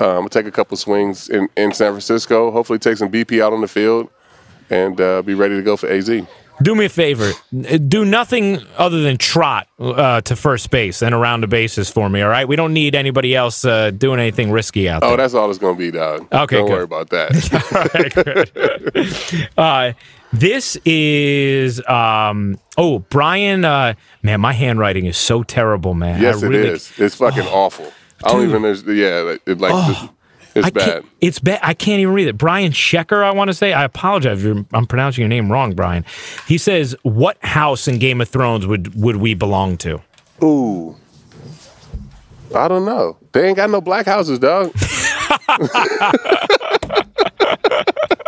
uh, 0.00 0.10
I'm 0.10 0.20
gonna 0.20 0.28
take 0.30 0.46
a 0.46 0.50
couple 0.50 0.76
swings 0.76 1.28
in, 1.28 1.48
in 1.56 1.72
San 1.72 1.92
Francisco. 1.92 2.50
Hopefully, 2.50 2.78
take 2.78 2.96
some 2.96 3.10
BP 3.10 3.42
out 3.42 3.52
on 3.52 3.60
the 3.60 3.68
field, 3.68 4.08
and 4.70 5.00
uh, 5.00 5.20
be 5.20 5.34
ready 5.34 5.56
to 5.56 5.62
go 5.62 5.76
for 5.76 5.88
AZ. 5.88 6.08
Do 6.62 6.74
me 6.74 6.84
a 6.84 6.88
favor. 6.88 7.32
Do 7.88 8.04
nothing 8.04 8.58
other 8.76 9.00
than 9.00 9.16
trot 9.16 9.68
uh, 9.78 10.20
to 10.22 10.36
first 10.36 10.70
base 10.70 11.02
and 11.02 11.14
around 11.14 11.40
the 11.40 11.46
bases 11.46 11.88
for 11.90 12.10
me. 12.10 12.20
All 12.20 12.28
right. 12.28 12.46
We 12.46 12.56
don't 12.56 12.74
need 12.74 12.94
anybody 12.94 13.34
else 13.34 13.64
uh, 13.64 13.90
doing 13.90 14.20
anything 14.20 14.50
risky 14.50 14.88
out 14.88 15.02
oh, 15.02 15.06
there. 15.06 15.14
Oh, 15.14 15.16
that's 15.16 15.34
all 15.34 15.48
it's 15.48 15.58
going 15.58 15.76
to 15.76 15.78
be, 15.78 15.90
dog. 15.90 16.28
Okay. 16.32 16.56
Don't 16.56 16.66
good. 16.66 16.72
worry 16.72 16.84
about 16.84 17.10
that. 17.10 17.30
uh, 19.58 19.92
this 20.32 20.76
is 20.84 21.84
um, 21.88 22.58
oh 22.76 23.00
Brian. 23.00 23.64
Uh, 23.64 23.94
man, 24.22 24.40
my 24.40 24.52
handwriting 24.52 25.06
is 25.06 25.16
so 25.16 25.42
terrible, 25.42 25.94
man. 25.94 26.20
Yes, 26.20 26.42
really, 26.42 26.58
it 26.58 26.66
is. 26.66 26.92
It's 26.98 27.14
fucking 27.16 27.46
oh, 27.46 27.64
awful. 27.64 27.92
I 28.22 28.32
don't 28.32 28.48
even. 28.48 28.62
Yeah, 28.96 29.36
it, 29.46 29.58
like. 29.58 29.72
Oh. 29.74 30.10
It's 30.54 30.66
I 30.66 30.70
bad. 30.70 31.04
It's 31.20 31.38
bad. 31.38 31.60
I 31.62 31.74
can't 31.74 32.00
even 32.00 32.14
read 32.14 32.28
it. 32.28 32.36
Brian 32.36 32.72
Shecker, 32.72 33.22
I 33.22 33.32
want 33.32 33.48
to 33.48 33.54
say. 33.54 33.72
I 33.72 33.84
apologize 33.84 34.44
if 34.44 34.64
I'm 34.72 34.86
pronouncing 34.86 35.22
your 35.22 35.28
name 35.28 35.50
wrong, 35.50 35.74
Brian. 35.74 36.04
He 36.46 36.58
says, 36.58 36.96
"What 37.02 37.38
house 37.44 37.86
in 37.88 37.98
Game 37.98 38.20
of 38.20 38.28
Thrones 38.28 38.66
would 38.66 38.94
would 38.94 39.16
we 39.16 39.34
belong 39.34 39.76
to?" 39.78 40.00
Ooh, 40.42 40.96
I 42.54 42.68
don't 42.68 42.84
know. 42.84 43.16
They 43.32 43.48
ain't 43.48 43.56
got 43.56 43.70
no 43.70 43.80
black 43.80 44.06
houses, 44.06 44.38
dog. 44.38 44.72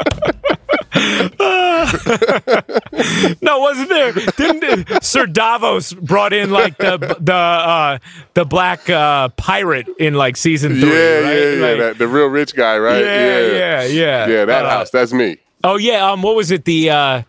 no, 3.43 3.59
wasn't 3.59 3.89
there? 3.89 4.13
Didn't 4.13 4.65
it? 4.65 5.05
Sir 5.05 5.27
Davos 5.27 5.93
brought 5.93 6.33
in 6.33 6.51
like 6.51 6.77
the 6.79 6.99
the 7.21 7.35
uh, 7.35 7.99
the 8.35 8.45
black 8.45 8.89
uh, 8.89 9.29
pirate 9.31 9.89
in 9.99 10.15
like 10.15 10.37
season 10.37 10.81
three? 10.81 10.91
Yeah, 10.91 11.19
right? 11.19 11.37
yeah, 11.37 11.51
yeah. 11.51 11.67
Like, 11.67 11.79
that, 11.79 11.99
the 11.99 12.09
real 12.09 12.27
rich 12.27 12.55
guy, 12.55 12.79
right? 12.79 13.05
Yeah, 13.05 13.39
yeah, 13.39 13.47
yeah. 13.47 13.83
Yeah, 13.85 14.27
yeah 14.27 14.45
that 14.45 14.65
uh, 14.65 14.71
house. 14.71 14.91
That's 14.91 15.13
me. 15.13 15.39
Oh 15.65 15.77
yeah. 15.77 16.11
Um, 16.11 16.23
what 16.23 16.37
was 16.37 16.51
it? 16.51 16.65
The 16.65 16.91
uh, 16.91 17.23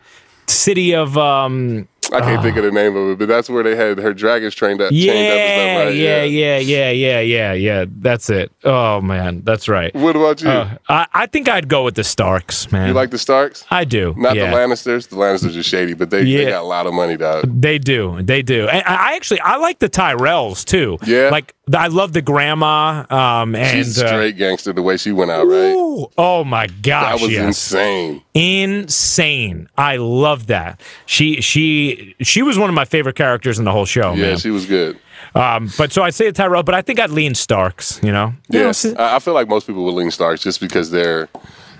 city 0.47 0.95
of 0.95 1.17
um 1.17 1.87
I 2.13 2.21
can't 2.21 2.41
think 2.41 2.57
of 2.57 2.63
the 2.63 2.71
name 2.71 2.95
of 2.95 3.11
it, 3.11 3.19
but 3.19 3.27
that's 3.27 3.49
where 3.49 3.63
they 3.63 3.75
had 3.75 3.97
her 3.97 4.13
dragons 4.13 4.55
trained 4.55 4.81
up. 4.81 4.91
Yeah, 4.91 5.13
up 5.13 5.85
right? 5.85 5.95
yeah, 5.95 6.23
yeah, 6.23 6.57
yeah, 6.57 6.91
yeah, 6.91 7.19
yeah, 7.19 7.53
yeah. 7.53 7.85
That's 7.87 8.29
it. 8.29 8.51
Oh 8.63 9.01
man, 9.01 9.41
that's 9.43 9.67
right. 9.67 9.93
What 9.95 10.15
about 10.15 10.41
you? 10.41 10.49
Uh, 10.49 10.77
I, 10.89 11.07
I 11.13 11.25
think 11.27 11.49
I'd 11.49 11.67
go 11.67 11.83
with 11.83 11.95
the 11.95 12.03
Starks, 12.03 12.71
man. 12.71 12.87
You 12.87 12.93
like 12.93 13.11
the 13.11 13.17
Starks? 13.17 13.65
I 13.71 13.83
do. 13.83 14.13
Not 14.17 14.35
yeah. 14.35 14.49
the 14.49 14.55
Lannisters. 14.55 15.09
The 15.09 15.15
Lannisters 15.15 15.57
are 15.57 15.63
shady, 15.63 15.93
but 15.93 16.09
they, 16.09 16.23
yeah. 16.23 16.45
they 16.45 16.51
got 16.51 16.61
a 16.61 16.67
lot 16.67 16.87
of 16.87 16.93
money, 16.93 17.17
dog. 17.17 17.45
They 17.61 17.79
do. 17.79 18.21
They 18.21 18.41
do. 18.41 18.67
And 18.67 18.83
I 18.85 19.15
actually 19.15 19.39
I 19.41 19.57
like 19.57 19.79
the 19.79 19.89
Tyrells 19.89 20.65
too. 20.65 20.97
Yeah. 21.05 21.29
Like 21.29 21.55
I 21.73 21.87
love 21.87 22.13
the 22.13 22.21
grandma. 22.21 23.05
Um, 23.09 23.55
and 23.55 23.85
she's 23.85 23.95
straight 23.95 24.35
uh, 24.35 24.37
gangster 24.37 24.73
the 24.73 24.81
way 24.81 24.97
she 24.97 25.11
went 25.11 25.31
out, 25.31 25.45
right? 25.45 25.73
Ooh, 25.73 26.07
oh 26.17 26.43
my 26.43 26.67
gosh, 26.67 27.19
that 27.19 27.21
was 27.21 27.31
yes. 27.31 27.45
insane. 27.45 28.21
Insane. 28.33 29.69
I 29.77 29.97
love 29.97 30.47
that. 30.47 30.81
She 31.05 31.41
she 31.41 32.02
she 32.21 32.41
was 32.41 32.57
one 32.57 32.69
of 32.69 32.75
my 32.75 32.85
favorite 32.85 33.15
characters 33.15 33.59
in 33.59 33.65
the 33.65 33.71
whole 33.71 33.85
show. 33.85 34.13
Yeah, 34.13 34.29
man. 34.29 34.37
she 34.37 34.49
was 34.51 34.65
good. 34.65 34.97
Um, 35.35 35.69
but 35.77 35.91
so 35.91 36.03
I'd 36.03 36.13
say 36.13 36.31
Tyrell, 36.31 36.63
but 36.63 36.75
I 36.75 36.81
think 36.81 36.99
I'd 36.99 37.09
lean 37.09 37.33
Starks. 37.35 37.99
You 38.03 38.11
know. 38.11 38.33
You 38.49 38.59
know, 38.59 38.65
Yes, 38.67 38.77
so- 38.79 38.95
I 38.97 39.15
I 39.15 39.19
feel 39.19 39.33
like 39.33 39.47
most 39.47 39.67
people 39.67 39.83
would 39.85 39.93
lean 39.95 40.11
Starks 40.11 40.41
just 40.43 40.59
because 40.59 40.91
they're, 40.91 41.27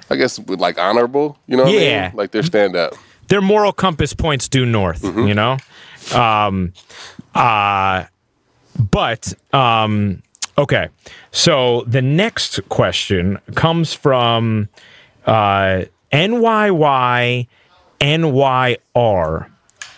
I 0.09 0.15
guess, 0.15 0.39
like 0.47 0.79
honorable. 0.79 1.37
You 1.47 1.57
know, 1.57 1.63
what 1.63 1.69
I 1.69 1.75
mean? 1.75 1.81
Yeah. 1.81 2.11
like 2.13 2.31
they're 2.31 2.43
stand 2.43 2.75
up. 2.75 2.93
their 3.27 3.41
moral 3.41 3.71
compass 3.73 4.13
points 4.13 4.47
due 4.49 4.65
north, 4.65 5.01
Mm-hmm. 5.01 5.27
you 5.27 5.33
know? 5.33 5.57
Um, 6.13 6.73
uh, 7.35 8.05
but, 8.91 9.33
um, 9.53 10.21
okay. 10.57 10.89
So 11.31 11.83
the 11.87 12.01
next 12.01 12.59
question 12.69 13.39
comes 13.55 13.93
from 13.93 14.67
uh, 15.25 15.83
NYY 16.11 17.47
NYR. 18.01 19.49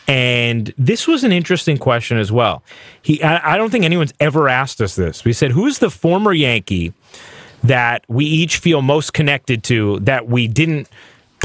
And 0.07 0.73
this 0.77 1.07
was 1.07 1.23
an 1.23 1.31
interesting 1.31 1.77
question 1.77 2.17
as 2.17 2.31
well. 2.31 2.61
He, 3.01 3.23
I, 3.23 3.55
I 3.55 3.57
don't 3.57 3.71
think 3.71 3.85
anyone's 3.85 4.13
ever 4.19 4.47
asked 4.47 4.81
us 4.81 4.95
this. 4.95 5.25
We 5.25 5.33
said, 5.33 5.51
"Who's 5.51 5.79
the 5.79 5.89
former 5.89 6.31
Yankee 6.31 6.93
that 7.63 8.03
we 8.07 8.25
each 8.25 8.57
feel 8.57 8.81
most 8.81 9.13
connected 9.13 9.63
to 9.63 9.99
that 10.01 10.27
we 10.27 10.47
didn't 10.47 10.87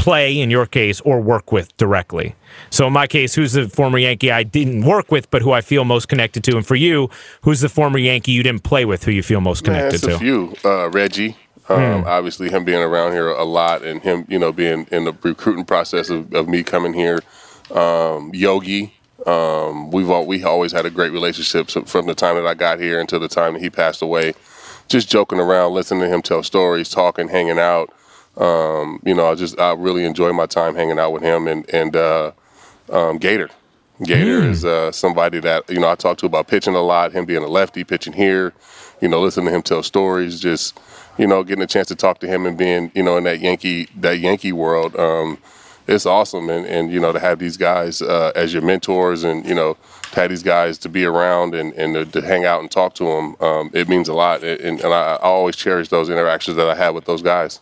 play 0.01 0.39
in 0.39 0.49
your 0.49 0.65
case 0.65 0.99
or 1.01 1.21
work 1.21 1.51
with 1.51 1.75
directly. 1.77 2.35
So 2.69 2.87
in 2.87 2.93
my 2.93 3.07
case, 3.07 3.35
who's 3.35 3.53
the 3.53 3.69
former 3.69 3.99
Yankee 3.99 4.31
I 4.31 4.43
didn't 4.43 4.83
work 4.83 5.11
with 5.11 5.29
but 5.29 5.41
who 5.41 5.51
I 5.51 5.61
feel 5.61 5.85
most 5.85 6.07
connected 6.07 6.43
to, 6.45 6.57
and 6.57 6.65
for 6.65 6.75
you, 6.75 7.09
who's 7.43 7.61
the 7.61 7.69
former 7.69 7.99
Yankee 7.99 8.31
you 8.31 8.43
didn't 8.43 8.63
play 8.63 8.83
with 8.83 9.03
who 9.03 9.11
you 9.11 9.23
feel 9.23 9.41
most 9.41 9.63
connected 9.63 10.01
to? 10.01 10.15
a 10.15 10.19
few. 10.19 10.55
Uh, 10.65 10.89
Reggie, 10.89 11.37
um, 11.69 12.03
obviously 12.05 12.49
him 12.49 12.65
being 12.65 12.81
around 12.81 13.11
here 13.11 13.29
a 13.29 13.43
lot, 13.43 13.83
and 13.83 14.01
him, 14.01 14.25
you 14.27 14.39
know, 14.39 14.51
being 14.51 14.87
in 14.91 15.05
the 15.05 15.13
recruiting 15.21 15.65
process 15.65 16.09
of, 16.09 16.33
of 16.33 16.47
me 16.47 16.63
coming 16.63 16.93
here. 16.93 17.19
Um, 17.71 18.31
Yogi, 18.33 18.93
um, 19.25 19.91
we've 19.91 20.09
all, 20.09 20.25
we 20.25 20.43
always 20.43 20.71
had 20.71 20.85
a 20.85 20.89
great 20.89 21.11
relationship 21.11 21.69
so 21.69 21.83
from 21.83 22.07
the 22.07 22.15
time 22.15 22.35
that 22.35 22.47
I 22.47 22.53
got 22.53 22.79
here 22.79 22.99
until 22.99 23.19
the 23.19 23.27
time 23.27 23.53
that 23.53 23.61
he 23.61 23.69
passed 23.69 24.01
away. 24.01 24.33
Just 24.87 25.09
joking 25.09 25.39
around, 25.39 25.73
listening 25.73 26.01
to 26.01 26.09
him 26.09 26.21
tell 26.21 26.43
stories, 26.43 26.89
talking, 26.89 27.29
hanging 27.29 27.59
out. 27.59 27.93
Um, 28.37 29.01
you 29.05 29.13
know, 29.13 29.27
I 29.27 29.35
just 29.35 29.59
I 29.59 29.73
really 29.73 30.05
enjoy 30.05 30.33
my 30.33 30.45
time 30.45 30.75
hanging 30.75 30.99
out 30.99 31.11
with 31.11 31.21
him 31.21 31.47
and 31.47 31.69
and 31.73 31.95
uh, 31.95 32.31
um, 32.89 33.17
Gator. 33.17 33.49
Gator 34.03 34.43
is 34.43 34.65
uh, 34.65 34.91
somebody 34.91 35.39
that 35.39 35.69
you 35.69 35.79
know 35.79 35.89
I 35.89 35.95
talk 35.95 36.17
to 36.19 36.25
about 36.25 36.47
pitching 36.47 36.75
a 36.75 36.81
lot. 36.81 37.11
Him 37.11 37.25
being 37.25 37.43
a 37.43 37.47
lefty, 37.47 37.83
pitching 37.83 38.13
here, 38.13 38.53
you 38.99 39.07
know, 39.07 39.21
listening 39.21 39.47
to 39.47 39.55
him 39.55 39.61
tell 39.61 39.83
stories, 39.83 40.39
just 40.39 40.79
you 41.17 41.27
know, 41.27 41.43
getting 41.43 41.63
a 41.63 41.67
chance 41.67 41.87
to 41.89 41.95
talk 41.95 42.19
to 42.19 42.27
him 42.27 42.45
and 42.45 42.57
being 42.57 42.91
you 42.95 43.03
know 43.03 43.17
in 43.17 43.23
that 43.25 43.39
Yankee 43.39 43.87
that 43.97 44.19
Yankee 44.19 44.51
world. 44.51 44.95
Um, 44.97 45.37
it's 45.95 46.05
awesome, 46.05 46.49
and 46.49 46.65
and 46.65 46.91
you 46.91 46.99
know 46.99 47.11
to 47.11 47.19
have 47.19 47.39
these 47.39 47.57
guys 47.57 48.01
uh, 48.01 48.31
as 48.35 48.53
your 48.53 48.61
mentors, 48.63 49.23
and 49.23 49.45
you 49.45 49.55
know 49.55 49.77
to 50.13 50.19
have 50.19 50.29
these 50.29 50.43
guys 50.43 50.77
to 50.79 50.89
be 50.89 51.05
around 51.05 51.53
and 51.55 51.73
and 51.73 51.93
to, 51.93 52.05
to 52.05 52.21
hang 52.25 52.45
out 52.45 52.61
and 52.61 52.69
talk 52.71 52.93
to 52.95 53.05
them. 53.05 53.35
Um, 53.39 53.69
it 53.73 53.87
means 53.89 54.07
a 54.09 54.13
lot, 54.13 54.43
and, 54.43 54.79
and 54.81 54.93
I, 54.93 55.13
I 55.13 55.17
always 55.17 55.55
cherish 55.55 55.89
those 55.89 56.09
interactions 56.09 56.57
that 56.57 56.67
I 56.67 56.75
have 56.75 56.95
with 56.95 57.05
those 57.05 57.21
guys. 57.21 57.59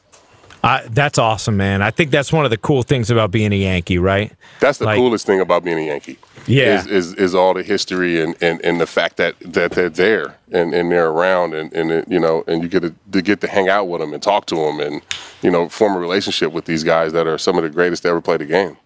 I, 0.62 0.84
that's 0.90 1.18
awesome, 1.18 1.56
man. 1.56 1.82
I 1.82 1.90
think 1.90 2.12
that's 2.12 2.34
one 2.34 2.44
of 2.44 2.52
the 2.52 2.58
cool 2.58 2.84
things 2.84 3.10
about 3.10 3.32
being 3.32 3.54
a 3.54 3.56
Yankee, 3.56 3.98
right? 3.98 4.34
That's 4.60 4.78
the 4.78 4.86
Like- 4.86 4.98
coolest 4.98 5.26
thing 5.26 5.40
about 5.40 5.64
being 5.64 5.80
a 5.80 5.86
Yankee. 5.86 6.18
Yeah. 6.50 6.80
Is, 6.80 6.88
is, 6.88 7.14
is 7.16 7.36
all 7.36 7.54
the 7.54 7.64
history 7.64 8.22
and, 8.22 8.36
and, 8.42 8.60
and 8.66 8.82
the 8.82 8.88
fact 8.88 9.18
that, 9.18 9.36
that 9.42 9.72
they're 9.72 9.90
there 9.90 10.36
and, 10.52 10.74
and 10.74 10.92
they're 10.92 11.10
around 11.10 11.54
and, 11.54 11.72
and 11.74 11.92
it, 11.92 12.08
you 12.08 12.20
know 12.20 12.44
and 12.48 12.64
you 12.64 12.70
get 12.70 12.82
to, 12.82 12.94
to 13.12 13.22
get 13.22 13.42
to 13.42 13.48
hang 13.48 13.70
out 13.70 13.86
with 13.86 14.02
them 14.02 14.14
and 14.14 14.24
talk 14.24 14.46
to 14.48 14.56
them 14.56 14.80
and 14.80 15.02
you 15.42 15.52
know 15.52 15.70
form 15.70 15.96
a 15.96 16.00
relationship 16.00 16.52
with 16.52 16.66
these 16.66 16.84
guys 16.84 17.14
that 17.14 17.28
are 17.28 17.38
some 17.38 17.58
of 17.58 17.64
the 17.64 17.70
greatest 17.70 18.04
to 18.04 18.10
ever 18.10 18.22
play 18.22 18.38
the 18.38 18.46
game. 18.46 18.78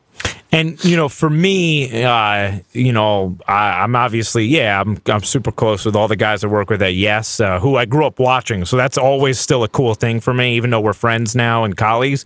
And 0.54 0.84
you 0.86 0.96
know, 0.96 1.10
for 1.10 1.32
me, 1.32 2.04
uh, 2.04 2.60
you 2.74 2.94
know, 2.94 3.36
I, 3.48 3.82
I'm 3.82 3.96
obviously, 3.96 4.46
yeah, 4.46 4.80
I'm 4.80 5.02
I'm 5.08 5.24
super 5.24 5.52
close 5.52 5.84
with 5.84 5.96
all 5.96 6.08
the 6.08 6.16
guys 6.16 6.44
I 6.44 6.48
work 6.48 6.70
with 6.70 6.80
at 6.84 6.94
Yes, 6.94 7.40
uh, 7.40 7.60
who 7.60 7.76
I 7.76 7.86
grew 7.86 8.06
up 8.06 8.20
watching. 8.20 8.64
So 8.64 8.78
that's 8.78 8.96
always 8.96 9.40
still 9.40 9.64
a 9.64 9.68
cool 9.68 9.96
thing 9.96 10.20
for 10.20 10.32
me, 10.32 10.56
even 10.56 10.70
though 10.70 10.80
we're 10.80 10.94
friends 10.94 11.36
now 11.36 11.64
and 11.64 11.76
colleagues. 11.76 12.24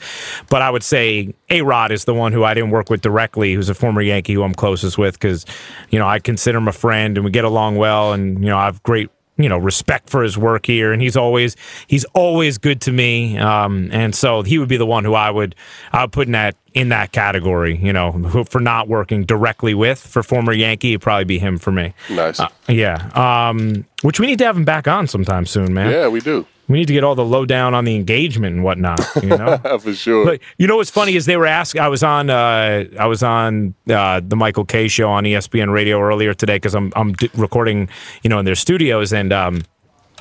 But 0.49 0.61
I 0.61 0.69
would 0.69 0.83
say 0.83 1.33
A 1.49 1.61
Rod 1.61 1.93
is 1.93 2.03
the 2.03 2.13
one 2.13 2.33
who 2.33 2.43
I 2.43 2.53
didn't 2.53 2.71
work 2.71 2.89
with 2.89 2.99
directly, 2.99 3.53
who's 3.53 3.69
a 3.69 3.73
former 3.73 4.01
Yankee 4.01 4.33
who 4.33 4.43
I'm 4.43 4.53
closest 4.53 4.97
with, 4.97 5.13
because 5.13 5.45
you 5.89 5.97
know 5.97 6.05
I 6.05 6.19
consider 6.19 6.57
him 6.57 6.67
a 6.67 6.73
friend 6.73 7.17
and 7.17 7.23
we 7.23 7.31
get 7.31 7.45
along 7.45 7.77
well, 7.77 8.11
and 8.11 8.43
you 8.43 8.49
know 8.49 8.57
I 8.57 8.65
have 8.65 8.83
great 8.83 9.09
you 9.37 9.49
know 9.49 9.57
respect 9.57 10.09
for 10.09 10.23
his 10.23 10.37
work 10.37 10.65
here. 10.65 10.91
And 10.91 11.01
he's 11.01 11.15
always 11.15 11.55
he's 11.87 12.05
always 12.13 12.57
good 12.57 12.81
to 12.81 12.91
me. 12.91 13.37
Um, 13.37 13.89
and 13.91 14.13
so 14.13 14.41
he 14.41 14.57
would 14.57 14.69
be 14.69 14.77
the 14.77 14.85
one 14.85 15.03
who 15.03 15.13
I 15.13 15.29
would 15.29 15.55
I 15.93 16.03
would 16.03 16.11
put 16.11 16.27
in 16.27 16.33
that 16.33 16.55
in 16.73 16.89
that 16.89 17.11
category 17.11 17.75
you 17.77 17.91
know 17.91 18.11
who, 18.11 18.43
for 18.43 18.59
not 18.59 18.87
working 18.87 19.25
directly 19.25 19.73
with 19.73 19.99
for 19.99 20.21
former 20.21 20.53
Yankee 20.53 20.91
it'd 20.91 21.01
probably 21.01 21.25
be 21.25 21.39
him 21.39 21.57
for 21.57 21.71
me. 21.71 21.93
Nice. 22.09 22.39
yeah. 22.67 23.09
Um, 23.15 23.85
which 24.01 24.19
we 24.19 24.27
need 24.27 24.37
to 24.39 24.45
have 24.45 24.57
him 24.57 24.65
back 24.65 24.87
on 24.87 25.07
sometime 25.07 25.45
soon 25.45 25.73
man. 25.73 25.91
Yeah, 25.91 26.07
we 26.07 26.19
do 26.19 26.45
we 26.67 26.77
need 26.79 26.87
to 26.87 26.93
get 26.93 27.03
all 27.03 27.15
the 27.15 27.25
lowdown 27.25 27.73
on 27.73 27.85
the 27.85 27.95
engagement 27.95 28.55
and 28.55 28.63
whatnot 28.63 28.99
you 29.21 29.29
know 29.29 29.57
for 29.79 29.93
sure. 29.93 30.25
but 30.25 30.41
you 30.57 30.67
know 30.67 30.77
what's 30.77 30.89
funny 30.89 31.15
is 31.15 31.25
they 31.25 31.37
were 31.37 31.45
asking. 31.45 31.81
I 31.81 31.87
was 31.87 32.03
on. 32.03 32.29
Uh, 32.29 32.85
I 32.99 33.05
was 33.07 33.23
on 33.23 33.73
uh, 33.89 34.21
the 34.23 34.35
Michael 34.35 34.65
Kay 34.65 34.87
show 34.87 35.09
on 35.09 35.23
ESPN 35.23 35.71
Radio 35.71 36.01
earlier 36.01 36.33
today 36.33 36.55
because 36.55 36.75
I'm 36.75 36.91
I'm 36.95 37.13
d- 37.13 37.29
recording, 37.35 37.89
you 38.23 38.29
know, 38.29 38.39
in 38.39 38.45
their 38.45 38.55
studios 38.55 39.13
and. 39.13 39.31
Um, 39.33 39.61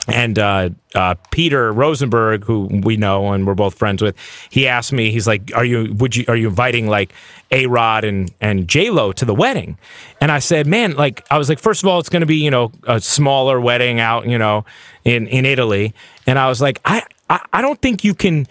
and 0.09 0.39
uh, 0.39 0.71
uh, 0.95 1.15
Peter 1.31 1.73
Rosenberg, 1.73 2.45
who 2.45 2.69
we 2.85 2.97
know 2.97 3.33
and 3.33 3.47
we're 3.47 3.55
both 3.55 3.75
friends 3.75 4.03
with, 4.03 4.17
he 4.51 4.69
asked 4.69 4.93
me, 4.93 5.11
he's 5.11 5.27
like, 5.27 5.51
"Are 5.55 5.65
you 5.65 5.93
would 5.95 6.15
you 6.15 6.25
are 6.29 6.37
you 6.37 6.49
inviting 6.49 6.87
like 6.87 7.13
A 7.51 7.67
Rod 7.67 8.05
and 8.05 8.33
and 8.41 8.69
J 8.69 8.91
Lo 8.91 9.13
to 9.13 9.25
the 9.25 9.35
wedding?" 9.35 9.79
And 10.21 10.31
I 10.31 10.39
said, 10.39 10.67
"Man, 10.67 10.95
like 10.95 11.27
I 11.31 11.39
was 11.39 11.49
like, 11.49 11.59
first 11.59 11.83
of 11.83 11.89
all, 11.89 11.99
it's 11.99 12.09
going 12.09 12.21
to 12.21 12.27
be 12.27 12.37
you 12.37 12.51
know 12.51 12.73
a 12.85 13.01
smaller 13.01 13.61
wedding 13.61 14.01
out 14.01 14.27
you 14.27 14.39
know 14.39 14.65
in 15.05 15.27
in 15.27 15.45
Italy," 15.45 15.95
and 16.27 16.39
I 16.39 16.49
was 16.49 16.61
like, 16.61 16.81
I 16.85 17.03
I, 17.29 17.41
I 17.53 17.63
don't 17.63 17.81
think 17.81 18.05
you 18.05 18.15
can." 18.15 18.47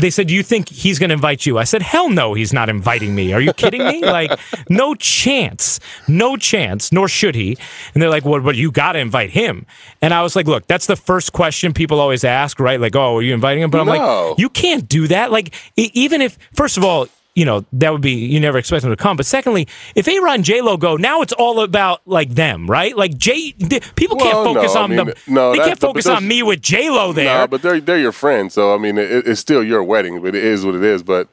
They 0.00 0.10
said, 0.10 0.26
"Do 0.28 0.34
you 0.34 0.42
think 0.42 0.68
he's 0.68 0.98
going 0.98 1.10
to 1.10 1.14
invite 1.14 1.46
you?" 1.46 1.58
I 1.58 1.64
said, 1.64 1.82
"Hell 1.82 2.08
no, 2.10 2.34
he's 2.34 2.52
not 2.52 2.68
inviting 2.68 3.14
me. 3.14 3.32
Are 3.32 3.40
you 3.40 3.52
kidding 3.52 3.84
me? 3.84 4.02
Like, 4.16 4.38
no 4.68 4.94
chance, 4.94 5.80
no 6.08 6.36
chance. 6.36 6.92
Nor 6.92 7.08
should 7.08 7.34
he." 7.34 7.56
And 7.94 8.02
they're 8.02 8.10
like, 8.10 8.24
"Well, 8.24 8.40
but 8.40 8.56
you 8.56 8.70
got 8.70 8.92
to 8.92 8.98
invite 8.98 9.30
him." 9.30 9.66
And 10.02 10.12
I 10.14 10.22
was 10.22 10.36
like, 10.36 10.46
"Look, 10.46 10.66
that's 10.66 10.86
the 10.86 10.96
first 10.96 11.32
question 11.32 11.72
people 11.72 12.00
always 12.00 12.24
ask, 12.24 12.58
right? 12.60 12.80
Like, 12.80 12.94
oh, 12.96 13.16
are 13.16 13.22
you 13.22 13.34
inviting 13.34 13.62
him?" 13.62 13.70
But 13.70 13.80
I'm 13.80 13.86
No. 13.86 14.30
like, 14.30 14.38
"You 14.38 14.48
can't 14.48 14.88
do 14.88 15.06
that. 15.08 15.30
Like, 15.32 15.54
e- 15.76 15.90
even 15.94 16.20
if, 16.22 16.38
first 16.54 16.76
of 16.76 16.84
all." 16.84 17.08
You 17.36 17.44
know 17.44 17.64
that 17.74 17.92
would 17.92 18.00
be 18.00 18.12
you 18.12 18.40
never 18.40 18.56
expect 18.56 18.82
them 18.82 18.90
to 18.90 18.96
come. 18.96 19.16
But 19.16 19.26
secondly, 19.26 19.68
if 19.94 20.08
A 20.08 20.18
Rod 20.20 20.36
and 20.36 20.44
J 20.44 20.62
Lo 20.62 20.76
go, 20.76 20.96
now 20.96 21.20
it's 21.20 21.34
all 21.34 21.60
about 21.60 22.00
like 22.06 22.30
them, 22.30 22.66
right? 22.66 22.96
Like 22.96 23.16
J, 23.16 23.52
th- 23.52 23.94
people 23.94 24.16
can't 24.16 24.32
focus 24.32 24.74
no, 24.74 24.80
I 24.80 24.82
on 24.82 24.90
mean, 24.90 24.96
them. 24.96 25.14
no, 25.28 25.52
they 25.52 25.58
can't 25.58 25.78
focus 25.78 26.06
on 26.06 26.26
me 26.26 26.42
with 26.42 26.62
J 26.62 26.88
Lo 26.90 27.12
there. 27.12 27.26
Nah, 27.26 27.46
but 27.46 27.60
they're 27.60 27.78
they're 27.78 27.98
your 27.98 28.10
friends, 28.12 28.54
so 28.54 28.74
I 28.74 28.78
mean, 28.78 28.98
it, 28.98 29.28
it's 29.28 29.38
still 29.38 29.62
your 29.62 29.84
wedding, 29.84 30.20
but 30.22 30.34
it 30.34 30.42
is 30.42 30.64
what 30.64 30.74
it 30.74 30.82
is. 30.82 31.02
But 31.02 31.28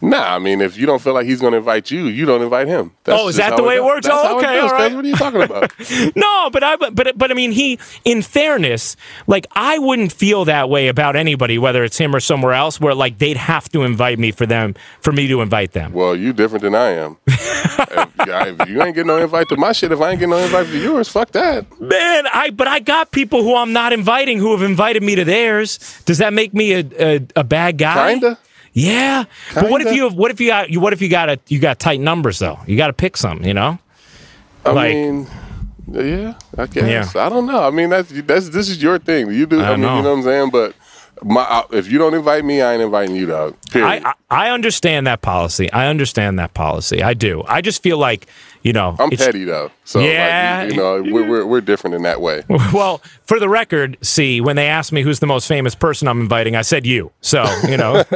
nah, 0.00 0.34
I 0.34 0.38
mean, 0.38 0.60
if 0.60 0.76
you 0.76 0.86
don't 0.86 1.00
feel 1.00 1.14
like 1.14 1.26
he's 1.26 1.40
going 1.40 1.52
to 1.52 1.58
invite 1.58 1.90
you, 1.90 2.06
you 2.06 2.24
don't 2.26 2.42
invite 2.42 2.66
him. 2.68 2.92
That's 3.04 3.20
Oh, 3.20 3.28
is 3.28 3.36
that 3.36 3.56
the 3.56 3.62
way 3.62 3.76
it 3.76 3.84
works? 3.84 4.06
Oh, 4.10 4.38
okay, 4.38 4.60
goes, 4.60 4.70
all 4.70 4.78
right. 4.78 4.94
What 4.94 5.04
are 5.04 5.08
you 5.08 5.14
talking 5.16 5.42
about? 5.42 5.72
No, 6.16 6.50
but 6.50 6.62
I 6.62 6.76
but 6.76 7.16
but 7.18 7.30
I 7.30 7.34
mean 7.34 7.52
he 7.52 7.78
in 8.04 8.22
fairness, 8.22 8.96
like 9.26 9.46
I 9.52 9.78
wouldn't 9.78 10.12
feel 10.12 10.44
that 10.46 10.68
way 10.70 10.88
about 10.88 11.16
anybody 11.16 11.58
whether 11.58 11.84
it's 11.84 11.98
him 11.98 12.14
or 12.14 12.20
somewhere 12.20 12.52
else 12.52 12.80
where 12.80 12.94
like 12.94 13.18
they'd 13.18 13.36
have 13.36 13.68
to 13.70 13.82
invite 13.82 14.18
me 14.18 14.30
for 14.32 14.46
them 14.46 14.74
for 15.00 15.12
me 15.12 15.26
to 15.28 15.40
invite 15.40 15.72
them. 15.72 15.92
well, 15.92 16.14
you 16.16 16.32
different 16.32 16.62
than 16.62 16.74
I 16.74 16.90
am. 16.90 17.16
if, 17.26 18.60
if 18.60 18.68
you 18.68 18.82
ain't 18.82 18.94
getting 18.94 19.06
no 19.06 19.18
invite 19.18 19.48
to 19.48 19.56
my 19.56 19.72
shit, 19.72 19.92
if 19.92 20.00
I 20.00 20.10
ain't 20.10 20.20
getting 20.20 20.30
no 20.30 20.38
invite 20.38 20.66
to 20.66 20.78
yours, 20.78 21.08
fuck 21.08 21.30
that. 21.32 21.66
Man, 21.80 22.26
I 22.32 22.50
but 22.50 22.68
I 22.68 22.78
got 22.80 23.10
people 23.10 23.42
who 23.42 23.54
I'm 23.54 23.72
not 23.72 23.92
inviting 23.92 24.38
who 24.38 24.52
have 24.52 24.62
invited 24.62 25.02
me 25.02 25.14
to 25.16 25.24
theirs. 25.24 25.78
Does 26.04 26.18
that 26.18 26.32
make 26.32 26.54
me 26.54 26.72
a 26.74 26.84
a, 26.98 27.20
a 27.36 27.44
bad 27.44 27.78
guy? 27.78 28.12
Kinda. 28.12 28.38
Yeah. 28.78 29.24
But 29.54 29.70
what 29.70 29.82
if 29.82 29.94
you 29.94 30.04
have 30.04 30.14
what 30.14 30.30
if 30.30 30.40
you 30.40 30.48
got 30.48 30.70
you 30.70 30.80
what 30.80 30.92
if 30.92 31.02
you 31.02 31.08
got 31.08 31.28
a 31.28 31.38
you 31.48 31.58
got 31.58 31.78
tight 31.78 32.00
numbers 32.00 32.38
though? 32.38 32.58
You 32.66 32.76
got 32.76 32.88
to 32.88 32.92
pick 32.92 33.16
some, 33.16 33.42
you 33.44 33.54
know? 33.54 33.78
I 34.64 34.70
Like- 34.72 34.94
mean, 34.94 35.26
yeah, 35.90 36.34
I 36.56 36.66
guess. 36.66 37.16
I 37.16 37.28
don't 37.28 37.46
know. 37.46 37.62
I 37.66 37.70
mean, 37.70 37.88
that's 37.90 38.10
that's 38.22 38.50
this 38.50 38.68
is 38.68 38.82
your 38.82 38.98
thing. 38.98 39.30
You 39.32 39.46
do. 39.46 39.60
I, 39.60 39.68
I 39.68 39.70
mean, 39.72 39.80
know. 39.82 39.96
you 39.96 40.02
know 40.02 40.10
what 40.10 40.16
I'm 40.18 40.22
saying. 40.22 40.50
But 40.50 40.74
my, 41.22 41.64
if 41.72 41.90
you 41.90 41.98
don't 41.98 42.12
invite 42.14 42.44
me, 42.44 42.60
I 42.60 42.74
ain't 42.74 42.82
inviting 42.82 43.16
you, 43.16 43.26
dog. 43.26 43.56
Period. 43.70 44.02
I, 44.04 44.10
I 44.30 44.48
I 44.48 44.50
understand 44.50 45.06
that 45.06 45.22
policy. 45.22 45.72
I 45.72 45.86
understand 45.86 46.38
that 46.38 46.52
policy. 46.54 47.02
I 47.02 47.14
do. 47.14 47.42
I 47.48 47.62
just 47.62 47.82
feel 47.82 47.96
like, 47.98 48.26
you 48.62 48.72
know, 48.72 48.96
I'm 48.98 49.10
petty 49.10 49.44
though, 49.44 49.70
so 49.84 50.00
Yeah. 50.00 50.60
like, 50.64 50.74
you, 50.74 50.76
you 50.76 50.82
know, 50.82 51.12
we're, 51.12 51.28
we're 51.28 51.46
we're 51.46 51.60
different 51.60 51.94
in 51.96 52.02
that 52.02 52.20
way. 52.20 52.42
Well, 52.72 52.98
for 53.24 53.38
the 53.40 53.48
record, 53.48 53.96
see, 54.02 54.40
when 54.40 54.56
they 54.56 54.66
asked 54.66 54.92
me 54.92 55.02
who's 55.02 55.20
the 55.20 55.26
most 55.26 55.46
famous 55.48 55.74
person 55.74 56.06
I'm 56.08 56.20
inviting, 56.20 56.54
I 56.56 56.62
said 56.62 56.86
you. 56.86 57.10
So, 57.20 57.44
you 57.68 57.76
know. 57.76 57.96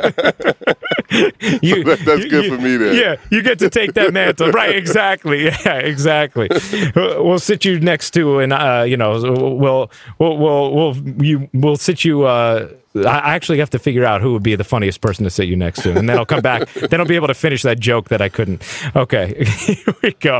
you, 1.62 1.84
That- 1.84 2.03
that's 2.05 2.24
you- 2.24 2.30
good 2.30 2.51
for 2.53 2.59
me 2.62 2.76
then. 2.76 2.95
Yeah, 2.97 3.16
you 3.30 3.43
get 3.43 3.59
to 3.61 3.70
take 3.70 3.95
that 3.95 4.12
mantle. 4.12 4.51
right, 4.53 4.74
exactly. 4.76 5.45
Yeah, 5.45 5.78
exactly. 5.78 6.49
we'll 6.97 7.38
sit 7.38 7.64
you 7.64 7.80
next 7.80 8.11
to 8.12 8.38
and 8.40 8.53
uh, 8.53 8.84
you 8.86 8.97
know, 8.97 9.12
we'll 9.22 9.90
we'll 10.18 10.36
we'll 10.38 10.74
we'll 10.74 10.97
you 11.24 11.49
we'll 11.53 11.76
sit 11.76 12.05
you 12.05 12.24
uh 12.24 12.68
I 12.95 13.34
actually 13.34 13.59
have 13.59 13.70
to 13.70 13.78
figure 13.78 14.05
out 14.05 14.20
who 14.20 14.34
would 14.34 14.43
be 14.43 14.55
the 14.55 14.64
funniest 14.64 15.01
person 15.01 15.24
to 15.24 15.30
sit 15.30 15.49
you 15.49 15.57
next 15.57 15.82
to, 15.84 15.97
and 15.97 16.07
then 16.07 16.18
I'll 16.18 16.26
come 16.26 16.43
back. 16.43 16.70
then 16.74 17.01
I'll 17.01 17.07
be 17.07 17.14
able 17.16 17.28
to 17.28 17.34
finish 17.34 17.62
that 17.62 17.80
joke 17.80 18.11
that 18.11 18.20
I 18.20 18.28
couldn't. 18.28 18.62
Okay, 18.95 19.45
here 19.47 19.95
we 20.03 20.12
go. 20.12 20.32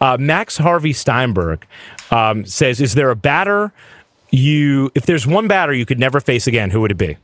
Uh, 0.00 0.16
Max 0.18 0.56
Harvey 0.56 0.92
Steinberg 0.92 1.66
um, 2.10 2.44
says, 2.44 2.80
"Is 2.80 2.94
there 2.94 3.10
a 3.10 3.16
batter 3.16 3.72
you? 4.30 4.90
If 4.94 5.06
there's 5.06 5.26
one 5.26 5.48
batter 5.48 5.72
you 5.72 5.86
could 5.86 5.98
never 5.98 6.20
face 6.20 6.46
again, 6.46 6.70
who 6.70 6.80
would 6.80 6.90
it 6.92 6.98
be?" 6.98 7.16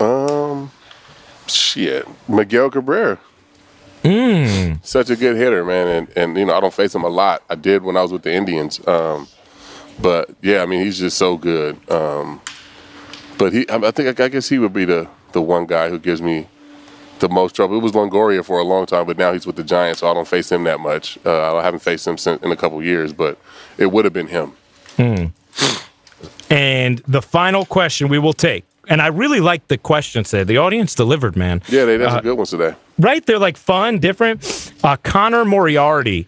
Um, 0.00 0.70
shit, 1.46 2.06
Miguel 2.28 2.70
Cabrera. 2.70 3.18
Mm. 4.04 4.84
Such 4.84 5.10
a 5.10 5.16
good 5.16 5.36
hitter, 5.36 5.64
man, 5.64 5.88
and 5.88 6.08
and 6.16 6.38
you 6.38 6.44
know 6.44 6.54
I 6.54 6.60
don't 6.60 6.74
face 6.74 6.94
him 6.94 7.02
a 7.02 7.08
lot. 7.08 7.42
I 7.50 7.54
did 7.54 7.82
when 7.82 7.96
I 7.96 8.02
was 8.02 8.12
with 8.12 8.22
the 8.22 8.32
Indians, 8.32 8.86
um, 8.86 9.26
but 10.00 10.30
yeah, 10.40 10.62
I 10.62 10.66
mean 10.66 10.84
he's 10.84 10.98
just 10.98 11.18
so 11.18 11.36
good. 11.36 11.78
Um, 11.90 12.40
but 13.38 13.52
he, 13.52 13.66
I 13.68 13.90
think 13.90 14.20
I 14.20 14.28
guess 14.28 14.48
he 14.48 14.58
would 14.58 14.72
be 14.72 14.84
the 14.84 15.08
the 15.32 15.42
one 15.42 15.66
guy 15.66 15.88
who 15.88 15.98
gives 15.98 16.22
me 16.22 16.48
the 17.20 17.28
most 17.28 17.54
trouble. 17.54 17.76
It 17.76 17.82
was 17.82 17.92
Longoria 17.92 18.44
for 18.44 18.58
a 18.58 18.64
long 18.64 18.86
time, 18.86 19.06
but 19.06 19.18
now 19.18 19.32
he's 19.32 19.46
with 19.46 19.56
the 19.56 19.64
Giants, 19.64 20.00
so 20.00 20.10
I 20.10 20.14
don't 20.14 20.28
face 20.28 20.50
him 20.50 20.64
that 20.64 20.80
much. 20.80 21.18
Uh, 21.24 21.56
I 21.56 21.62
haven't 21.62 21.80
faced 21.80 22.06
him 22.06 22.18
since, 22.18 22.42
in 22.42 22.52
a 22.52 22.56
couple 22.56 22.82
years, 22.82 23.12
but 23.12 23.38
it 23.76 23.86
would 23.86 24.04
have 24.04 24.14
been 24.14 24.28
him. 24.28 24.52
Hmm. 24.96 25.26
And 26.50 26.98
the 27.06 27.22
final 27.22 27.64
question 27.66 28.08
we 28.08 28.18
will 28.18 28.32
take, 28.32 28.64
and 28.88 29.02
I 29.02 29.08
really 29.08 29.40
like 29.40 29.68
the 29.68 29.76
questions 29.76 30.30
today. 30.30 30.44
The 30.44 30.56
audience 30.56 30.94
delivered, 30.94 31.36
man. 31.36 31.62
Yeah, 31.68 31.84
they 31.84 31.98
had 31.98 32.10
some 32.10 32.22
good 32.22 32.36
ones 32.36 32.50
today. 32.50 32.74
Right? 32.98 33.24
They're 33.24 33.38
like 33.38 33.56
fun, 33.56 33.98
different. 33.98 34.72
Uh, 34.82 34.96
Connor 34.96 35.44
Moriarty, 35.44 36.26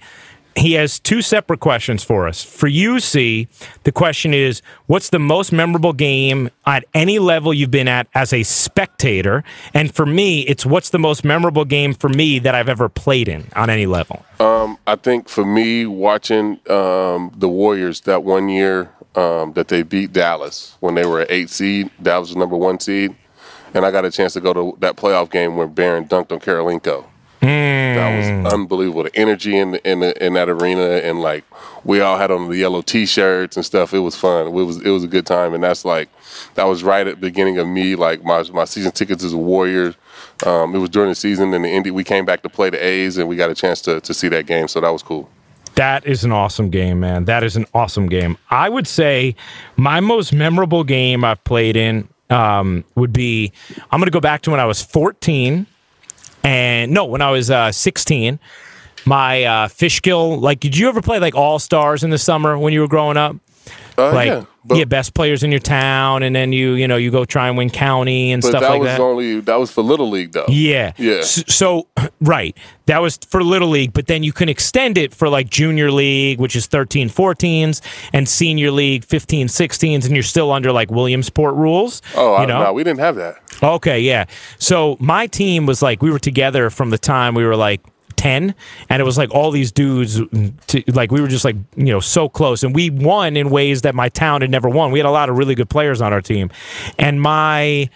he 0.57 0.73
has 0.73 0.99
two 0.99 1.23
separate 1.23 1.61
questions 1.61 2.03
for 2.03 2.27
us. 2.27 2.43
For 2.43 2.67
you, 2.67 3.01
C, 3.01 3.49
the 3.85 3.93
question 3.93 4.35
is 4.35 4.63
what's 4.87 5.11
the 5.11 5.19
most 5.19 5.53
memorable 5.53 5.93
game 5.93 6.51
at 6.67 6.85
any 6.95 7.19
level 7.19 7.55
you've 7.55 7.71
been 7.71 7.89
at 7.89 8.09
as 8.15 8.33
a 8.33 8.43
spectator? 8.43 9.45
And 9.75 9.95
for 9.95 10.07
me, 10.07 10.41
it's 10.43 10.67
what's 10.67 10.91
the 10.91 10.99
most 10.99 11.25
memorable 11.25 11.65
game 11.65 11.95
for 11.95 12.09
me 12.09 12.39
that 12.41 12.55
I've 12.55 12.69
ever 12.69 12.89
played 12.89 13.29
in 13.29 13.49
on 13.55 13.71
any 13.71 13.87
level? 13.87 14.25
Um, 14.39 14.79
I 14.87 14.97
think 14.97 15.29
for 15.29 15.45
me, 15.45 15.87
watching 15.87 16.61
um, 16.69 17.33
the 17.37 17.49
Warriors 17.49 18.01
that 18.03 18.25
one 18.25 18.49
year 18.49 18.91
um, 19.15 19.53
that 19.55 19.69
they 19.69 19.83
beat 19.83 20.13
Dallas 20.13 20.77
when 20.81 20.95
they 20.95 21.07
were 21.07 21.23
an 21.23 21.27
eight 21.31 21.51
seed, 21.51 21.91
Dallas 22.03 22.31
was 22.31 22.37
number 22.37 22.57
one 22.57 22.81
seed. 22.81 23.15
And 23.73 23.85
I 23.87 23.93
got 23.93 24.05
a 24.05 24.11
chance 24.11 24.33
to 24.33 24.41
go 24.41 24.53
to 24.53 24.77
that 24.81 24.97
playoff 24.97 25.31
game 25.31 25.57
where 25.57 25.69
Baron 25.69 26.07
dunked 26.07 26.33
on 26.33 26.41
Kirilenko. 26.41 27.05
Mm. 27.43 27.95
That 27.95 28.45
was 28.45 28.53
unbelievable. 28.53 29.05
The 29.05 29.17
energy 29.17 29.57
in 29.57 29.77
in, 29.77 30.01
the, 30.01 30.25
in 30.25 30.35
that 30.35 30.49
arena, 30.51 30.83
and 30.83 31.21
like 31.21 31.45
we 31.85 32.01
all 32.01 32.19
had 32.19 32.31
on 32.31 32.51
the 32.51 32.57
yellow 32.57 32.83
T-shirts 32.83 33.57
and 33.57 33.65
stuff. 33.65 33.95
It 33.95 34.01
was 34.01 34.15
fun. 34.15 34.49
It 34.49 34.51
was 34.51 34.83
it 34.83 34.91
was 34.91 35.05
a 35.05 35.09
good 35.09 35.25
time, 35.25 35.55
and 35.55 35.63
that's 35.63 35.85
like 35.85 36.09
that 36.55 36.65
was 36.65 36.83
right 36.83 37.07
at 37.07 37.15
the 37.17 37.21
beginning 37.21 37.59
of 37.59 37.67
me. 37.67 37.97
Like 37.97 38.23
my 38.23 38.43
my 38.53 38.67
season 38.67 38.93
tickets 38.93 39.25
as 39.25 39.33
a 39.33 39.39
Warrior. 39.39 39.95
Um, 40.45 40.75
it 40.75 40.79
was 40.79 40.91
during 40.91 41.09
the 41.09 41.15
season, 41.15 41.55
and 41.55 41.65
the 41.65 41.69
Indy 41.69 41.91
we 41.91 42.05
came 42.05 42.27
back 42.27 42.43
to 42.43 42.51
play 42.51 42.69
the 42.69 42.83
A's, 42.83 43.17
and 43.17 43.27
we 43.29 43.37
got 43.37 43.49
a 43.49 43.55
chance 43.55 43.81
to 43.83 44.01
to 44.01 44.13
see 44.13 44.29
that 44.29 44.47
game. 44.47 44.69
So 44.69 44.81
that 44.81 44.91
was 44.91 45.03
cool. 45.03 45.31
That 45.77 46.05
is 46.05 46.25
an 46.25 46.33
awesome 46.33 46.69
game, 46.69 47.01
man. 47.01 47.25
That 47.25 47.43
is 47.43 47.57
an 47.57 47.65
awesome 47.73 48.09
game. 48.09 48.37
I 48.51 48.69
would 48.69 48.87
say 48.87 49.35
my 49.77 50.01
most 50.01 50.33
memorable 50.33 50.85
game 50.85 51.25
I've 51.25 51.43
played 51.45 51.77
in 51.77 52.09
um, 52.29 52.85
would 52.97 53.13
be 53.15 53.53
I'm 53.91 53.99
going 53.99 54.07
to 54.07 54.11
go 54.11 54.21
back 54.21 54.43
to 54.43 54.51
when 54.51 54.61
I 54.61 54.67
was 54.67 54.83
14 54.83 55.67
and 56.45 56.93
no, 56.93 57.05
when 57.05 57.23
I 57.23 57.31
was 57.31 57.51
uh, 57.51 57.73
16. 57.73 58.39
My 59.07 59.45
uh, 59.45 59.69
Fishkill, 59.69 60.39
like, 60.39 60.61
did 60.61 60.77
you 60.77 60.89
ever 60.89 61.01
play 61.01 61.19
like 61.19 61.35
All 61.35 61.59
Stars 61.59 62.05
in 62.05 62.11
the 62.11 62.19
summer 62.19 62.59
when 62.59 62.73
you 62.73 62.81
were 62.81 62.89
growing 62.89 63.17
up? 63.17 63.35
Uh, 64.01 64.13
like, 64.15 64.27
yeah, 64.29 64.45
yeah, 64.77 64.85
best 64.85 65.15
players 65.15 65.43
in 65.43 65.51
your 65.51 65.61
town, 65.61 66.23
and 66.23 66.35
then 66.35 66.53
you, 66.53 66.73
you 66.73 66.87
know, 66.89 66.97
you 66.97 67.11
go 67.11 67.25
try 67.25 67.49
and 67.49 67.57
win 67.57 67.71
county 67.71 68.33
and 68.33 68.41
but 68.43 68.49
stuff 68.49 68.61
that 68.63 68.71
like 68.71 68.81
was 68.81 68.89
that. 68.89 69.01
only 69.01 69.41
that 69.41 69.57
was 69.59 69.71
for 69.71 69.83
little 69.83 70.09
league 70.09 70.33
though. 70.33 70.45
Yeah. 70.49 70.93
Yeah. 70.99 71.15
S- 71.17 71.45
So, 71.49 71.87
right. 72.21 72.57
That 72.87 73.01
was 73.03 73.19
for 73.29 73.45
Little 73.45 73.69
League, 73.69 73.93
but 73.93 74.09
then 74.09 74.25
you 74.25 74.33
can 74.33 74.49
extend 74.49 74.99
it 74.99 75.15
for 75.15 75.29
like 75.29 75.49
Junior 75.49 75.93
League, 75.93 76.41
which 76.41 76.57
is 76.57 76.67
13 76.67 77.09
14s, 77.09 77.81
and 78.13 78.29
Senior 78.29 78.73
League 78.73 79.05
15 79.05 79.47
16s, 79.47 80.05
and 80.07 80.13
you're 80.15 80.25
still 80.25 80.51
under 80.51 80.73
like 80.73 80.91
Williamsport 80.91 81.55
rules. 81.55 82.03
Oh, 82.17 82.33
you 82.33 82.43
I, 82.43 82.47
know? 82.47 82.65
no, 82.65 82.73
we 82.73 82.83
didn't 82.83 82.99
have 82.99 83.15
that. 83.17 83.37
Okay, 83.63 84.01
yeah. 84.01 84.25
So 84.59 84.97
my 84.99 85.27
team 85.29 85.67
was 85.67 85.83
like 85.83 86.03
we 86.03 86.11
were 86.11 86.19
together 86.19 86.69
from 86.69 86.91
the 86.91 86.99
time 86.99 87.35
we 87.35 87.45
were 87.45 87.55
like 87.57 87.81
10 88.21 88.55
and 88.91 89.01
it 89.01 89.05
was 89.05 89.17
like 89.17 89.31
all 89.31 89.51
these 89.51 89.73
dudes 89.73 90.21
to, 90.67 90.85
like 90.89 91.11
we 91.11 91.23
were 91.23 91.27
just 91.27 91.43
like 91.43 91.57
you 91.75 91.87
know 91.87 92.01
so 92.01 92.29
close 92.29 92.63
and 92.63 92.75
we 92.75 92.91
won 92.91 93.35
in 93.35 93.49
ways 93.49 93.81
that 93.81 93.95
my 93.95 94.11
town 94.11 94.43
had 94.43 94.51
never 94.51 94.69
won. 94.69 94.93
We 94.93 94.99
had 94.99 95.07
a 95.07 95.11
lot 95.11 95.31
of 95.31 95.39
really 95.39 95.55
good 95.55 95.71
players 95.71 96.03
on 96.03 96.13
our 96.13 96.21
team. 96.21 96.51
And 96.99 97.23
my 97.23 97.89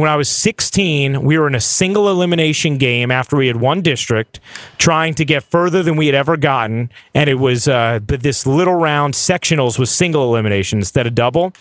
when 0.00 0.10
I 0.10 0.16
was 0.16 0.28
16, 0.28 1.22
we 1.22 1.38
were 1.38 1.46
in 1.46 1.54
a 1.54 1.60
single 1.60 2.10
elimination 2.10 2.78
game 2.78 3.12
after 3.12 3.36
we 3.36 3.46
had 3.46 3.56
won 3.56 3.80
district, 3.80 4.40
trying 4.76 5.14
to 5.14 5.24
get 5.24 5.44
further 5.44 5.84
than 5.84 5.94
we 5.94 6.06
had 6.06 6.16
ever 6.16 6.36
gotten. 6.36 6.90
And 7.14 7.30
it 7.30 7.36
was, 7.36 7.68
uh, 7.68 8.00
but 8.04 8.20
this 8.24 8.44
little 8.44 8.74
round 8.74 9.14
sectionals 9.14 9.78
was 9.78 9.92
single 9.92 10.24
elimination 10.24 10.80
instead 10.80 11.06
of 11.06 11.14
double. 11.14 11.52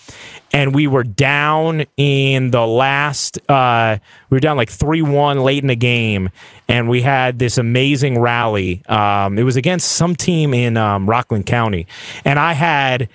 And 0.51 0.73
we 0.73 0.88
were 0.88 1.03
down 1.03 1.86
in 1.95 2.49
the 2.49 2.65
last, 2.65 3.38
uh, 3.51 3.99
we 4.31 4.36
were 4.36 4.39
down 4.39 4.57
like 4.57 4.69
3 4.69 5.03
1 5.03 5.43
late 5.43 5.61
in 5.61 5.67
the 5.67 5.75
game. 5.75 6.31
And 6.67 6.89
we 6.89 7.03
had 7.03 7.38
this 7.38 7.59
amazing 7.59 8.19
rally. 8.19 8.84
Um, 8.88 9.38
it 9.38 9.43
was 9.43 9.57
against 9.57 9.91
some 9.91 10.15
team 10.15 10.55
in 10.55 10.75
um, 10.75 11.07
Rockland 11.07 11.45
County. 11.45 11.86
And 12.25 12.39
I 12.39 12.53
had, 12.53 13.09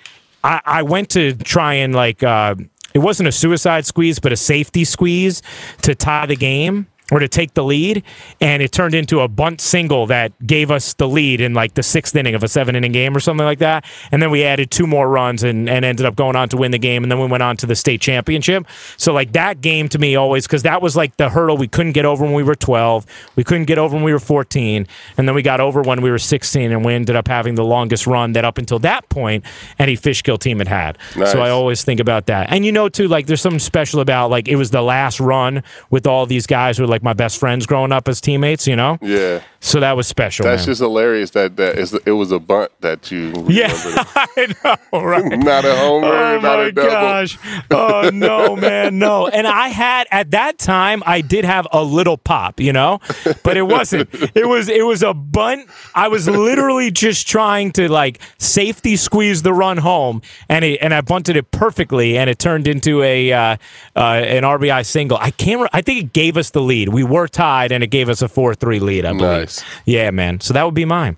I, 0.45 0.61
I 0.63 0.83
went 0.83 1.09
to 1.09 1.33
try 1.33 1.73
and 1.73 1.93
like, 1.93 2.23
uh, 2.23 2.55
it 2.93 2.99
wasn't 2.99 3.29
a 3.29 3.31
suicide 3.31 3.85
squeeze, 3.85 4.19
but 4.19 4.31
a 4.31 4.37
safety 4.37 4.83
squeeze 4.83 5.41
to 5.83 5.95
tie 5.95 6.25
the 6.25 6.35
game 6.35 6.87
or 7.11 7.19
to 7.19 7.27
take 7.27 7.53
the 7.53 7.63
lead. 7.63 8.03
And 8.41 8.61
it 8.61 8.71
turned 8.71 8.93
into 8.93 9.21
a 9.21 9.27
bunt 9.27 9.61
single 9.61 10.05
that 10.07 10.31
gave 10.45 10.71
us 10.71 10.93
the 10.93 11.07
lead 11.07 11.41
in 11.41 11.53
like 11.53 11.73
the 11.73 11.83
sixth 11.83 12.15
inning 12.15 12.35
of 12.35 12.43
a 12.43 12.47
seven 12.47 12.75
inning 12.75 12.91
game 12.91 13.15
or 13.15 13.19
something 13.19 13.45
like 13.45 13.59
that. 13.59 13.85
And 14.11 14.21
then 14.21 14.31
we 14.31 14.43
added 14.43 14.71
two 14.71 14.87
more 14.87 15.09
runs 15.09 15.43
and, 15.43 15.69
and 15.69 15.85
ended 15.85 16.05
up 16.05 16.15
going 16.15 16.35
on 16.35 16.49
to 16.49 16.57
win 16.57 16.71
the 16.71 16.79
game. 16.79 17.03
And 17.03 17.11
then 17.11 17.19
we 17.19 17.27
went 17.27 17.43
on 17.43 17.57
to 17.57 17.65
the 17.65 17.75
state 17.75 18.01
championship. 18.01 18.65
So, 18.97 19.13
like, 19.13 19.33
that 19.33 19.61
game 19.61 19.89
to 19.89 19.99
me 19.99 20.15
always, 20.15 20.45
because 20.47 20.63
that 20.63 20.81
was 20.81 20.95
like 20.95 21.15
the 21.17 21.29
hurdle 21.29 21.57
we 21.57 21.67
couldn't 21.67 21.93
get 21.93 22.05
over 22.05 22.23
when 22.23 22.33
we 22.33 22.43
were 22.43 22.55
12. 22.55 23.05
We 23.35 23.43
couldn't 23.43 23.65
get 23.65 23.77
over 23.77 23.95
when 23.95 24.03
we 24.03 24.13
were 24.13 24.19
14. 24.19 24.87
And 25.17 25.27
then 25.27 25.35
we 25.35 25.41
got 25.41 25.59
over 25.59 25.81
when 25.81 26.01
we 26.01 26.11
were 26.11 26.19
16. 26.19 26.71
And 26.71 26.85
we 26.85 26.93
ended 26.93 27.15
up 27.15 27.27
having 27.27 27.55
the 27.55 27.65
longest 27.65 28.07
run 28.07 28.33
that 28.33 28.45
up 28.45 28.57
until 28.57 28.79
that 28.79 29.07
point 29.09 29.45
any 29.77 29.95
Fishkill 29.95 30.37
team 30.37 30.59
had 30.59 30.67
had. 30.67 30.97
Nice. 31.15 31.31
So 31.31 31.41
I 31.41 31.49
always 31.49 31.83
think 31.83 31.99
about 31.99 32.27
that. 32.27 32.51
And 32.51 32.65
you 32.65 32.71
know, 32.71 32.89
too, 32.89 33.07
like, 33.07 33.27
there's 33.27 33.41
something 33.41 33.59
special 33.59 33.99
about 33.99 34.29
like 34.29 34.47
it 34.47 34.55
was 34.55 34.71
the 34.71 34.81
last 34.81 35.19
run 35.19 35.63
with 35.89 36.07
all 36.07 36.25
these 36.25 36.47
guys 36.47 36.77
who 36.77 36.83
were 36.83 36.87
like 36.99 37.03
my 37.03 37.13
best 37.13 37.39
friends 37.39 37.65
growing 37.65 37.91
up 37.93 38.07
as 38.09 38.19
teammates, 38.19 38.67
you 38.67 38.75
know? 38.75 38.97
Yeah, 39.01 39.41
So 39.61 39.79
that 39.81 39.95
was 39.97 40.07
special. 40.07 40.45
that's 40.45 40.61
man. 40.61 40.67
just 40.67 40.79
hilarious. 40.81 41.31
That 41.31 41.57
that 41.57 41.77
is, 41.77 41.93
it 41.93 42.11
was 42.11 42.31
a 42.31 42.39
bunt 42.39 42.71
that 42.79 43.11
you 43.11 43.33
Yeah. 43.49 43.67
I 43.75 44.53
know, 44.63 45.01
right? 45.03 45.37
not 45.39 45.65
a 45.65 45.75
homer, 45.75 46.07
Oh 46.07 46.39
not 46.39 46.41
my 46.41 46.63
a 46.65 46.71
double. 46.71 46.89
gosh! 46.89 47.37
Oh 47.69 48.09
no, 48.13 48.55
man, 48.55 48.99
no. 48.99 49.27
And 49.27 49.45
I 49.47 49.67
had 49.67 50.07
at 50.11 50.31
that 50.31 50.57
time, 50.59 51.03
I 51.05 51.21
did 51.21 51.43
have 51.45 51.67
a 51.71 51.83
little 51.83 52.17
pop, 52.17 52.59
you 52.59 52.71
know, 52.71 52.99
but 53.43 53.57
it 53.57 53.63
wasn't. 53.63 54.09
It 54.35 54.47
was 54.47 54.69
it 54.69 54.85
was 54.85 55.03
a 55.03 55.13
bunt. 55.13 55.69
I 55.93 56.07
was 56.07 56.27
literally 56.27 56.89
just 56.91 57.27
trying 57.27 57.71
to 57.73 57.89
like 57.89 58.19
safety 58.37 58.95
squeeze 58.95 59.41
the 59.41 59.53
run 59.53 59.77
home, 59.77 60.21
and 60.47 60.63
it, 60.63 60.77
and 60.81 60.93
I 60.93 61.01
bunted 61.01 61.35
it 61.35 61.51
perfectly, 61.51 62.17
and 62.17 62.29
it 62.29 62.39
turned 62.39 62.67
into 62.67 63.01
a 63.03 63.31
uh, 63.33 63.57
uh, 63.95 63.99
an 63.99 64.43
RBI 64.43 64.85
single. 64.85 65.17
I 65.17 65.31
can't. 65.31 65.69
I 65.73 65.81
think 65.81 65.99
it 66.03 66.13
gave 66.13 66.37
us 66.37 66.51
the 66.51 66.61
lead. 66.61 66.89
We 66.89 67.03
were 67.03 67.27
tied, 67.27 67.71
and 67.71 67.83
it 67.83 67.87
gave 67.87 68.07
us 68.09 68.21
a 68.21 68.27
four 68.29 68.55
three 68.55 68.79
lead. 68.79 69.05
I 69.05 69.09
believe. 69.13 69.21
Nice. 69.21 69.48
Yeah, 69.85 70.11
man. 70.11 70.39
So 70.39 70.53
that 70.53 70.63
would 70.63 70.73
be 70.75 70.85
mine. 70.85 71.17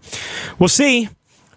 We'll 0.60 0.70
see. 0.70 1.10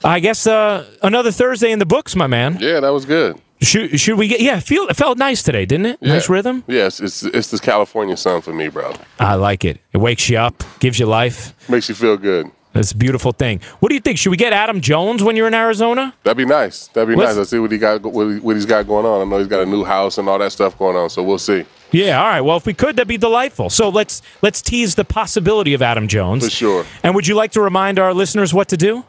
I 0.03 0.20
guess 0.20 0.47
uh, 0.47 0.85
another 1.03 1.33
Thursday 1.33 1.72
in 1.72 1.79
the 1.79 1.87
books, 1.87 2.14
my 2.14 2.27
man. 2.27 2.59
Yeah, 2.61 2.81
that 2.81 2.91
was 2.91 3.05
good. 3.07 3.41
Should 3.62 3.99
should 3.99 4.18
we 4.18 4.29
get? 4.29 4.41
Yeah, 4.41 4.61
feel 4.61 4.87
it 4.89 4.97
felt 4.97 5.16
nice 5.16 5.43
today, 5.43 5.64
didn't 5.64 5.87
it? 5.87 6.03
Nice 6.03 6.29
rhythm. 6.29 6.62
Yes, 6.66 7.01
it's 7.01 7.22
it's 7.22 7.51
this 7.51 7.61
California 7.61 8.16
sun 8.16 8.43
for 8.43 8.53
me, 8.53 8.68
bro. 8.68 8.93
I 9.18 9.37
like 9.37 9.64
it. 9.64 9.81
It 9.95 9.99
wakes 9.99 10.29
you 10.29 10.37
up, 10.37 10.62
gives 10.81 10.99
you 10.99 11.07
life. 11.07 11.55
Makes 11.70 11.89
you 11.89 11.95
feel 11.95 12.18
good. 12.18 12.51
It's 12.75 12.91
a 12.93 12.97
beautiful 12.97 13.31
thing. 13.33 13.61
What 13.79 13.89
do 13.91 13.95
you 13.95 14.01
think? 14.01 14.18
Should 14.18 14.31
we 14.31 14.37
get 14.37 14.53
Adam 14.53 14.81
Jones 14.81 15.22
when 15.22 15.37
you're 15.37 15.47
in 15.47 15.55
Arizona? 15.55 16.12
That'd 16.25 16.37
be 16.37 16.45
nice. 16.45 16.89
That'd 16.89 17.09
be 17.09 17.14
Let's- 17.14 17.31
nice. 17.31 17.37
Let's 17.39 17.51
see 17.51 17.61
what 17.61 17.70
he 17.70 17.79
got 17.79 18.03
what, 18.03 18.25
he, 18.27 18.41
what 18.41 18.57
he's 18.57 18.66
got 18.66 18.87
going 18.87 19.07
on. 19.07 19.20
I 19.27 19.31
know 19.31 19.39
he's 19.39 19.47
got 19.47 19.62
a 19.62 19.66
new 19.66 19.85
house 19.85 20.18
and 20.18 20.29
all 20.29 20.39
that 20.41 20.51
stuff 20.53 20.77
going 20.77 20.97
on. 20.97 21.09
So 21.09 21.22
we'll 21.22 21.39
see 21.39 21.64
Yeah. 21.95 22.20
All 22.22 22.28
right. 22.28 22.40
Well, 22.40 22.57
if 22.57 22.66
we 22.66 22.74
could, 22.74 22.97
that'd 22.97 23.09
be 23.09 23.16
delightful. 23.16 23.70
So 23.70 23.88
let's 23.88 24.20
let's 24.42 24.61
tease 24.61 24.95
the 24.97 25.05
possibility 25.05 25.74
of 25.74 25.82
Adam 25.82 26.09
Jones 26.09 26.45
for 26.45 26.51
sure. 26.51 26.86
And 27.03 27.14
would 27.14 27.26
you 27.26 27.34
like 27.34 27.53
to 27.53 27.61
remind 27.61 27.99
our 27.99 28.12
listeners 28.12 28.53
what 28.53 28.68
to 28.68 28.76
do? 28.76 29.05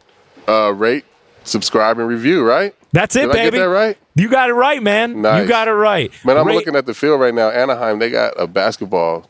Uh, 0.47 0.71
rate, 0.73 1.03
subscribe, 1.43 1.97
and 1.99 2.07
review. 2.07 2.43
Right? 2.45 2.75
That's 2.93 3.15
it, 3.15 3.21
Did 3.21 3.29
I 3.31 3.33
baby. 3.33 3.51
get 3.57 3.63
that 3.63 3.69
right? 3.69 3.97
You 4.15 4.29
got 4.29 4.49
it 4.49 4.53
right, 4.53 4.81
man. 4.81 5.17
You 5.17 5.45
got 5.47 5.67
it 5.67 5.73
right. 5.73 6.09
Man, 6.23 6.37
I'm 6.37 6.47
Rate- 6.47 6.55
looking 6.55 6.75
at 6.77 6.85
the 6.85 6.93
field 6.93 7.19
right 7.19 7.33
now. 7.33 7.49
Anaheim, 7.49 7.99
they 7.99 8.09
got 8.09 8.33
a 8.39 8.47
basketball 8.47 9.29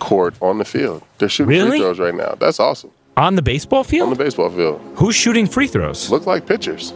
court 0.00 0.34
on 0.42 0.58
the 0.58 0.64
field. 0.64 1.02
They're 1.18 1.28
shooting 1.28 1.48
Really? 1.50 1.70
free 1.70 1.78
throws 1.80 1.98
right 2.00 2.14
now. 2.14 2.34
That's 2.40 2.58
awesome. 2.58 2.90
on 3.16 3.34
the 3.36 3.42
baseball 3.42 3.84
field? 3.84 4.08
On 4.08 4.14
field. 4.14 4.18
the 4.18 4.24
baseball 4.24 4.50
field. 4.50 4.80
Who's 4.96 5.14
shooting 5.14 5.46
free 5.46 5.66
throws? 5.68 6.08
Look 6.10 6.26
like 6.26 6.46
pitchers. 6.46 6.92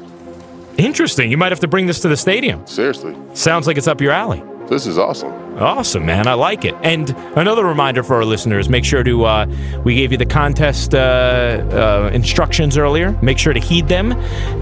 Interesting. 0.78 1.30
You 1.30 1.36
might 1.36 1.52
have 1.52 1.60
to 1.60 1.68
bring 1.68 1.86
this 1.86 2.00
to 2.00 2.08
the 2.08 2.16
stadium. 2.16 2.66
Seriously. 2.66 3.14
Sounds 3.34 3.66
like 3.66 3.76
it's 3.76 3.86
up 3.88 4.00
your 4.00 4.12
alley. 4.12 4.42
This 4.72 4.86
is 4.86 4.96
awesome. 4.96 5.30
Awesome, 5.58 6.06
man. 6.06 6.26
I 6.26 6.32
like 6.32 6.64
it. 6.64 6.74
And 6.82 7.10
another 7.36 7.62
reminder 7.62 8.02
for 8.02 8.16
our 8.16 8.24
listeners 8.24 8.70
make 8.70 8.86
sure 8.86 9.02
to, 9.02 9.24
uh, 9.26 9.46
we 9.84 9.94
gave 9.96 10.12
you 10.12 10.16
the 10.16 10.24
contest 10.24 10.94
uh, 10.94 10.98
uh, 10.98 12.10
instructions 12.14 12.78
earlier. 12.78 13.12
Make 13.20 13.36
sure 13.38 13.52
to 13.52 13.60
heed 13.60 13.88
them, 13.88 14.12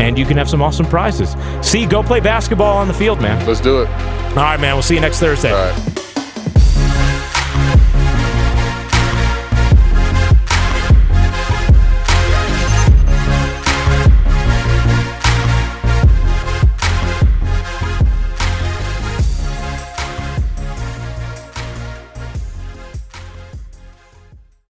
and 0.00 0.18
you 0.18 0.26
can 0.26 0.36
have 0.36 0.50
some 0.50 0.62
awesome 0.62 0.86
prizes. 0.86 1.36
See, 1.62 1.86
go 1.86 2.02
play 2.02 2.18
basketball 2.18 2.76
on 2.76 2.88
the 2.88 2.94
field, 2.94 3.20
man. 3.20 3.46
Let's 3.46 3.60
do 3.60 3.82
it. 3.82 3.88
All 4.30 4.34
right, 4.34 4.58
man. 4.58 4.74
We'll 4.74 4.82
see 4.82 4.96
you 4.96 5.00
next 5.00 5.20
Thursday. 5.20 5.52
All 5.52 5.70
right. 5.70 5.99